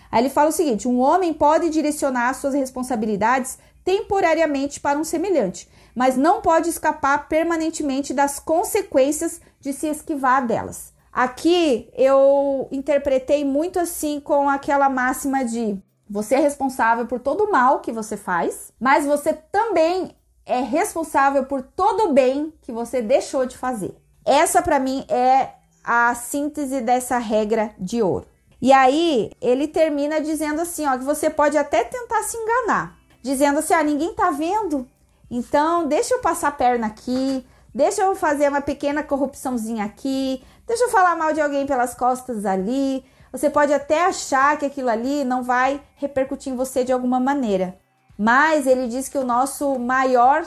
Aí 0.09 0.23
ele 0.23 0.31
fala 0.31 0.51
o 0.51 0.53
seguinte: 0.53 0.87
um 0.87 1.01
homem 1.01 1.35
pode 1.35 1.69
direcionar 1.69 2.33
suas 2.35 2.55
responsabilidades 2.55 3.59
temporariamente 3.85 4.79
para 4.79 4.97
um 4.97 5.03
semelhante, 5.03 5.69
mas 5.97 6.17
não 6.17 6.41
pode 6.41 6.69
escapar 6.69 7.29
permanentemente 7.29 8.15
das 8.15 8.39
consequências 8.39 9.41
de 9.59 9.73
se 9.73 9.89
esquivar 9.89 10.47
delas. 10.47 10.93
Aqui 11.13 11.91
eu 11.95 12.69
interpretei 12.71 13.45
muito 13.45 13.81
assim 13.81 14.21
com 14.21 14.49
aquela 14.49 14.89
máxima 14.89 15.45
de 15.45 15.77
você 16.09 16.37
é 16.37 16.39
responsável 16.39 17.05
por 17.05 17.19
todo 17.19 17.47
o 17.47 17.51
mal 17.51 17.81
que 17.81 17.91
você 17.91 18.17
faz, 18.17 18.73
mas 18.79 19.05
você 19.05 19.33
também 19.33 20.15
é 20.47 20.61
responsável 20.61 21.47
por 21.47 21.63
todo 21.63 22.11
o 22.11 22.13
bem 22.13 22.53
que 22.63 22.71
você 22.71 23.03
deixou 23.03 23.45
de 23.45 23.59
fazer. 23.59 24.02
Essa 24.25 24.63
para 24.63 24.79
mim 24.79 25.05
é 25.09 25.51
a 25.85 26.15
síntese 26.15 26.81
dessa 26.81 27.19
regra 27.19 27.75
de 27.79 28.03
ouro. 28.03 28.27
E 28.61 28.73
aí 28.73 29.33
ele 29.41 29.67
termina 29.67 30.21
dizendo 30.21 30.61
assim, 30.61 30.87
ó, 30.87 30.97
que 30.97 31.05
você 31.05 31.29
pode 31.29 31.59
até 31.59 31.83
tentar 31.83 32.23
se 32.23 32.37
enganar, 32.37 32.97
dizendo 33.21 33.59
assim, 33.59 33.75
ah, 33.75 33.83
ninguém 33.83 34.15
tá 34.15 34.31
vendo, 34.31 34.89
então 35.29 35.89
deixa 35.89 36.15
eu 36.15 36.21
passar 36.21 36.49
a 36.49 36.53
perna 36.53 36.87
aqui, 36.87 37.45
deixa 37.75 38.03
eu 38.03 38.15
fazer 38.15 38.49
uma 38.49 38.61
pequena 38.61 39.03
corrupçãozinha 39.03 39.85
aqui, 39.85 40.45
deixa 40.65 40.85
eu 40.85 40.91
falar 40.91 41.17
mal 41.17 41.33
de 41.33 41.41
alguém 41.41 41.67
pelas 41.67 41.95
costas 41.95 42.47
ali. 42.47 43.05
Você 43.33 43.51
pode 43.51 43.73
até 43.73 44.05
achar 44.05 44.57
que 44.59 44.67
aquilo 44.67 44.91
ali 44.91 45.25
não 45.25 45.43
vai 45.43 45.83
repercutir 45.97 46.53
em 46.53 46.57
você 46.57 46.85
de 46.85 46.93
alguma 46.93 47.19
maneira, 47.19 47.77
mas 48.17 48.67
ele 48.67 48.87
diz 48.87 49.09
que 49.09 49.19
o 49.19 49.25
nosso 49.25 49.77
maior 49.79 50.45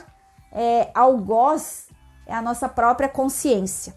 é, 0.53 0.89
algoz 0.93 1.84
é 2.25 2.33
a 2.33 2.41
nossa 2.41 2.67
própria 2.67 3.09
consciência. 3.09 3.95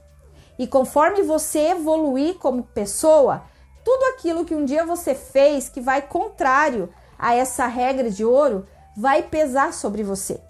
E 0.59 0.67
conforme 0.67 1.23
você 1.23 1.71
evoluir 1.71 2.35
como 2.35 2.63
pessoa, 2.63 3.45
tudo 3.85 4.03
aquilo 4.15 4.45
que 4.45 4.55
um 4.55 4.65
dia 4.65 4.85
você 4.85 5.15
fez 5.15 5.69
que 5.69 5.81
vai 5.81 6.03
contrário 6.03 6.93
a 7.19 7.35
essa 7.35 7.67
regra 7.67 8.11
de 8.11 8.25
ouro 8.25 8.67
vai 8.97 9.23
pesar 9.23 9.73
sobre 9.73 10.03
você. 10.03 10.41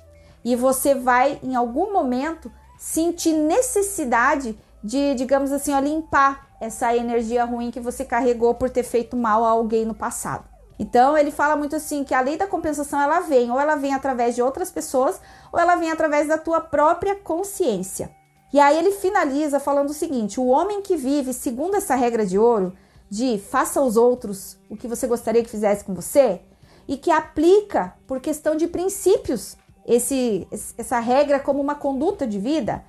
E 0.43 0.57
você 0.57 0.95
vai, 0.95 1.39
em 1.43 1.55
algum 1.55 1.93
momento, 1.93 2.51
sentir 2.79 3.33
necessidade 3.33 4.59
de, 4.83 5.15
digamos 5.15 5.53
assim, 5.53 5.75
ó, 5.75 5.81
limpar 5.81 6.49
essa 6.61 6.97
energia 6.97 7.45
ruim 7.45 7.71
que 7.71 7.81
você 7.81 8.05
carregou 8.05 8.55
por 8.55 8.71
ter 8.71 8.83
feito 8.83 9.17
mal 9.17 9.45
a 9.45 9.51
alguém 9.51 9.85
no 9.85 9.95
passado. 9.95 10.48
Então 10.79 11.19
ele 11.19 11.31
fala 11.31 11.57
muito 11.57 11.75
assim 11.75 12.05
que 12.05 12.15
a 12.15 12.21
lei 12.21 12.37
da 12.37 12.47
compensação 12.47 13.01
ela 13.01 13.21
vem, 13.21 13.51
ou 13.51 13.59
ela 13.59 13.75
vem 13.75 13.93
através 13.93 14.35
de 14.35 14.43
outras 14.43 14.71
pessoas, 14.71 15.21
ou 15.53 15.59
ela 15.59 15.75
vem 15.75 15.91
através 15.91 16.29
da 16.29 16.39
tua 16.39 16.61
própria 16.61 17.17
consciência. 17.17 18.11
E 18.53 18.61
aí 18.61 18.79
ele 18.79 18.93
finaliza 18.93 19.59
falando 19.59 19.91
o 19.91 19.95
seguinte: 19.95 20.39
o 20.39 20.47
homem 20.47 20.81
que 20.81 20.97
vive 20.97 21.33
segundo 21.33 21.75
essa 21.75 21.97
regra 21.97 22.25
de 22.25 22.39
ouro, 22.39 22.73
de 23.11 23.39
faça 23.39 23.81
aos 23.81 23.97
outros 23.97 24.59
o 24.71 24.77
que 24.77 24.87
você 24.87 25.07
gostaria 25.07 25.43
que 25.43 25.51
fizesse 25.51 25.85
com 25.85 25.95
você, 25.95 26.43
e 26.87 26.97
que 26.97 27.11
aplica 27.11 27.95
por 28.07 28.21
questão 28.21 28.55
de 28.55 28.69
princípios 28.69 29.57
esse, 29.87 30.47
essa 30.77 31.01
regra 31.01 31.41
como 31.41 31.61
uma 31.61 31.75
conduta 31.75 32.27
de 32.27 32.39
vida, 32.39 32.85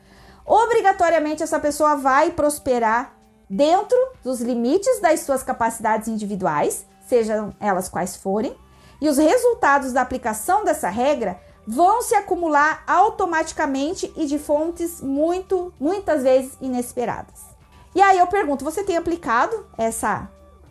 obrigatoriamente 0.46 1.42
essa 1.42 1.60
pessoa 1.60 1.96
vai 1.96 2.32
prosperar 2.32 3.18
dentro 3.50 3.98
dos 4.24 4.42
limites 4.42 5.02
das 5.02 5.22
suas 5.22 5.42
capacidades 5.42 6.08
individuais 6.08 6.86
sejam 7.10 7.54
elas 7.60 7.90
quais 7.90 8.16
forem, 8.16 8.56
e 9.02 9.10
os 9.10 9.18
resultados 9.18 9.92
da 9.92 10.02
aplicação 10.02 10.64
dessa 10.64 10.90
regra 10.90 11.40
vão 11.68 12.02
se 12.02 12.16
acumular 12.16 12.84
automaticamente 12.88 14.12
e 14.16 14.26
de 14.26 14.40
fontes 14.40 15.02
muito, 15.02 15.74
muitas 15.80 16.24
vezes 16.24 16.58
inesperadas. 16.62 17.46
E 17.94 18.02
aí 18.02 18.18
eu 18.18 18.28
pergunto, 18.28 18.64
você 18.64 18.84
tem 18.84 18.98
aplicado 18.98 19.68
essa 19.78 20.30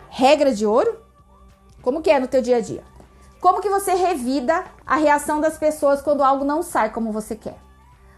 regra 0.08 0.54
de 0.54 0.64
ouro? 0.64 0.98
Como 1.82 2.00
que 2.00 2.10
é 2.10 2.18
no 2.18 2.28
teu 2.28 2.40
dia 2.40 2.56
a 2.56 2.60
dia? 2.60 2.84
Como 3.40 3.60
que 3.60 3.68
você 3.68 3.94
revida 3.94 4.64
a 4.86 4.96
reação 4.96 5.40
das 5.40 5.58
pessoas 5.58 6.00
quando 6.00 6.24
algo 6.24 6.44
não 6.44 6.62
sai 6.62 6.90
como 6.90 7.12
você 7.12 7.36
quer? 7.36 7.58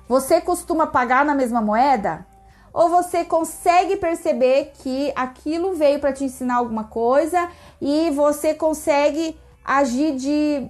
Você 0.08 0.40
costuma 0.40 0.86
pagar 0.86 1.24
na 1.24 1.34
mesma 1.34 1.60
moeda? 1.60 2.26
Ou 2.72 2.88
você 2.88 3.24
consegue 3.24 3.96
perceber 3.96 4.72
que 4.82 5.12
aquilo 5.16 5.74
veio 5.74 6.00
para 6.00 6.12
te 6.12 6.24
ensinar 6.24 6.56
alguma 6.56 6.84
coisa 6.84 7.48
e 7.80 8.10
você 8.10 8.54
consegue 8.54 9.38
agir 9.64 10.16
de 10.16 10.68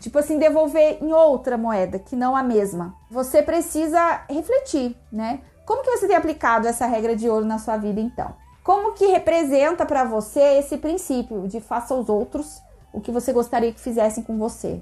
tipo 0.00 0.18
assim 0.18 0.38
devolver 0.38 0.98
em 1.00 1.12
outra 1.12 1.56
moeda 1.56 1.98
que 1.98 2.16
não 2.16 2.36
a 2.36 2.42
mesma. 2.42 2.94
Você 3.10 3.42
precisa 3.42 4.24
refletir, 4.28 4.96
né? 5.12 5.40
Como 5.64 5.82
que 5.82 5.90
você 5.90 6.06
tem 6.06 6.16
aplicado 6.16 6.66
essa 6.66 6.86
regra 6.86 7.14
de 7.14 7.28
ouro 7.28 7.44
na 7.44 7.58
sua 7.58 7.76
vida 7.76 8.00
então? 8.00 8.34
como 8.70 8.92
que 8.92 9.06
representa 9.06 9.86
para 9.86 10.04
você 10.04 10.40
esse 10.58 10.76
princípio 10.76 11.48
de 11.48 11.60
faça 11.60 11.94
aos 11.94 12.08
outros 12.08 12.62
o 12.92 13.00
que 13.00 13.10
você 13.10 13.32
gostaria 13.32 13.72
que 13.72 13.80
fizessem 13.80 14.22
com 14.22 14.38
você? 14.38 14.80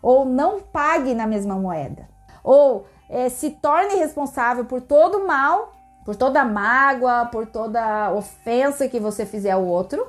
Ou 0.00 0.24
não 0.24 0.60
pague 0.60 1.14
na 1.14 1.26
mesma 1.26 1.56
moeda? 1.56 2.08
Ou 2.42 2.86
é, 3.08 3.28
se 3.28 3.50
torne 3.50 3.96
responsável 3.96 4.64
por 4.66 4.80
todo 4.80 5.18
o 5.18 5.26
mal, 5.26 5.72
por 6.04 6.14
toda 6.14 6.44
mágoa, 6.44 7.26
por 7.26 7.46
toda 7.46 8.12
ofensa 8.12 8.88
que 8.88 9.00
você 9.00 9.24
fizer 9.24 9.52
ao 9.52 9.64
outro? 9.64 10.06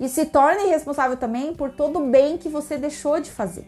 E 0.00 0.08
se 0.08 0.26
torne 0.26 0.66
responsável 0.66 1.16
também 1.16 1.54
por 1.54 1.70
todo 1.70 2.00
o 2.00 2.10
bem 2.10 2.36
que 2.36 2.48
você 2.48 2.76
deixou 2.76 3.20
de 3.20 3.30
fazer, 3.30 3.66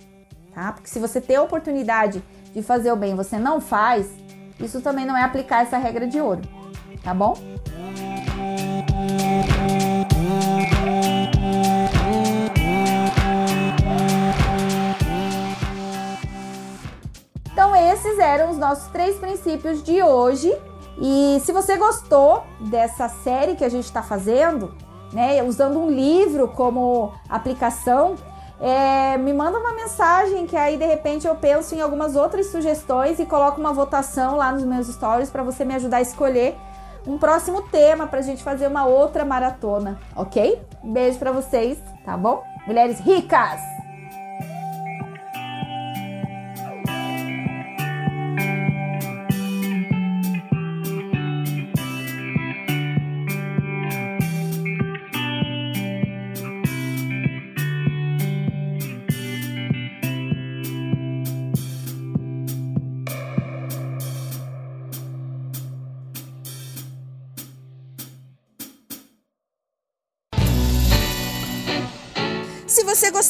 tá? 0.55 0.73
Porque 0.73 0.89
se 0.89 0.99
você 0.99 1.21
tem 1.21 1.37
a 1.37 1.43
oportunidade 1.43 2.23
de 2.53 2.63
fazer 2.63 2.91
o 2.91 2.97
bem 2.97 3.15
você 3.15 3.39
não 3.39 3.61
faz, 3.61 4.11
isso 4.59 4.81
também 4.81 5.05
não 5.05 5.17
é 5.17 5.23
aplicar 5.23 5.63
essa 5.63 5.77
regra 5.77 6.07
de 6.07 6.21
ouro, 6.21 6.43
tá 7.05 7.15
bom? 7.15 7.37
Então, 17.53 17.77
esses 17.77 18.19
eram 18.19 18.51
os 18.51 18.59
nossos 18.59 18.89
três 18.89 19.17
princípios 19.17 19.83
de 19.83 20.03
hoje. 20.03 20.53
E 20.99 21.41
se 21.45 21.53
você 21.53 21.77
gostou 21.77 22.45
dessa 22.61 23.09
série 23.09 23.55
que 23.55 23.65
a 23.65 23.69
gente 23.69 23.85
está 23.85 24.03
fazendo, 24.03 24.75
né, 25.13 25.43
usando 25.43 25.79
um 25.79 25.91
livro 25.91 26.49
como 26.49 27.13
aplicação, 27.29 28.17
é, 28.61 29.19
me 29.19 29.33
manda 29.33 29.59
uma 29.59 29.73
mensagem 29.73 30.47
que 30.47 30.57
aí 30.57 30.79
de 30.79 30.87
repente 30.87 31.27
eu 31.27 31.35
penso 31.35 31.75
em 31.75 31.81
algumas 31.81 32.17
outras 32.17 32.47
sugestões 32.47 33.19
e 33.19 33.27
coloco 33.27 33.61
uma 33.61 33.73
votação 33.73 34.37
lá 34.37 34.51
nos 34.51 34.65
meus 34.65 34.87
stories 34.87 35.29
para 35.29 35.43
você 35.43 35.65
me 35.65 35.75
ajudar 35.75 35.99
a 35.99 36.03
escolher 36.03 36.57
um 37.07 37.19
próximo 37.19 37.63
tema 37.63 38.07
para 38.07 38.19
a 38.19 38.23
gente 38.23 38.43
fazer 38.43 38.67
uma 38.67 38.87
outra 38.87 39.25
maratona, 39.25 39.99
ok? 40.17 40.61
Beijo 40.83 41.19
para 41.19 41.31
vocês, 41.31 41.79
tá 42.05 42.17
bom? 42.17 42.43
Mulheres 42.67 42.99
ricas! 42.99 43.76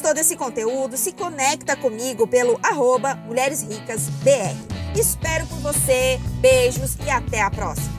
Gostou 0.07 0.15
desse 0.15 0.37
conteúdo, 0.37 0.97
se 0.97 1.13
conecta 1.13 1.75
comigo 1.75 2.29
pelo 2.29 2.61
arroba 2.63 3.17
Mulheres 3.27 3.63
Ricas 3.63 4.09
BR. 4.23 4.55
Espero 4.95 5.45
por 5.47 5.59
você, 5.59 6.21
beijos 6.41 6.97
e 7.05 7.11
até 7.11 7.43
a 7.43 7.51
próxima. 7.51 7.96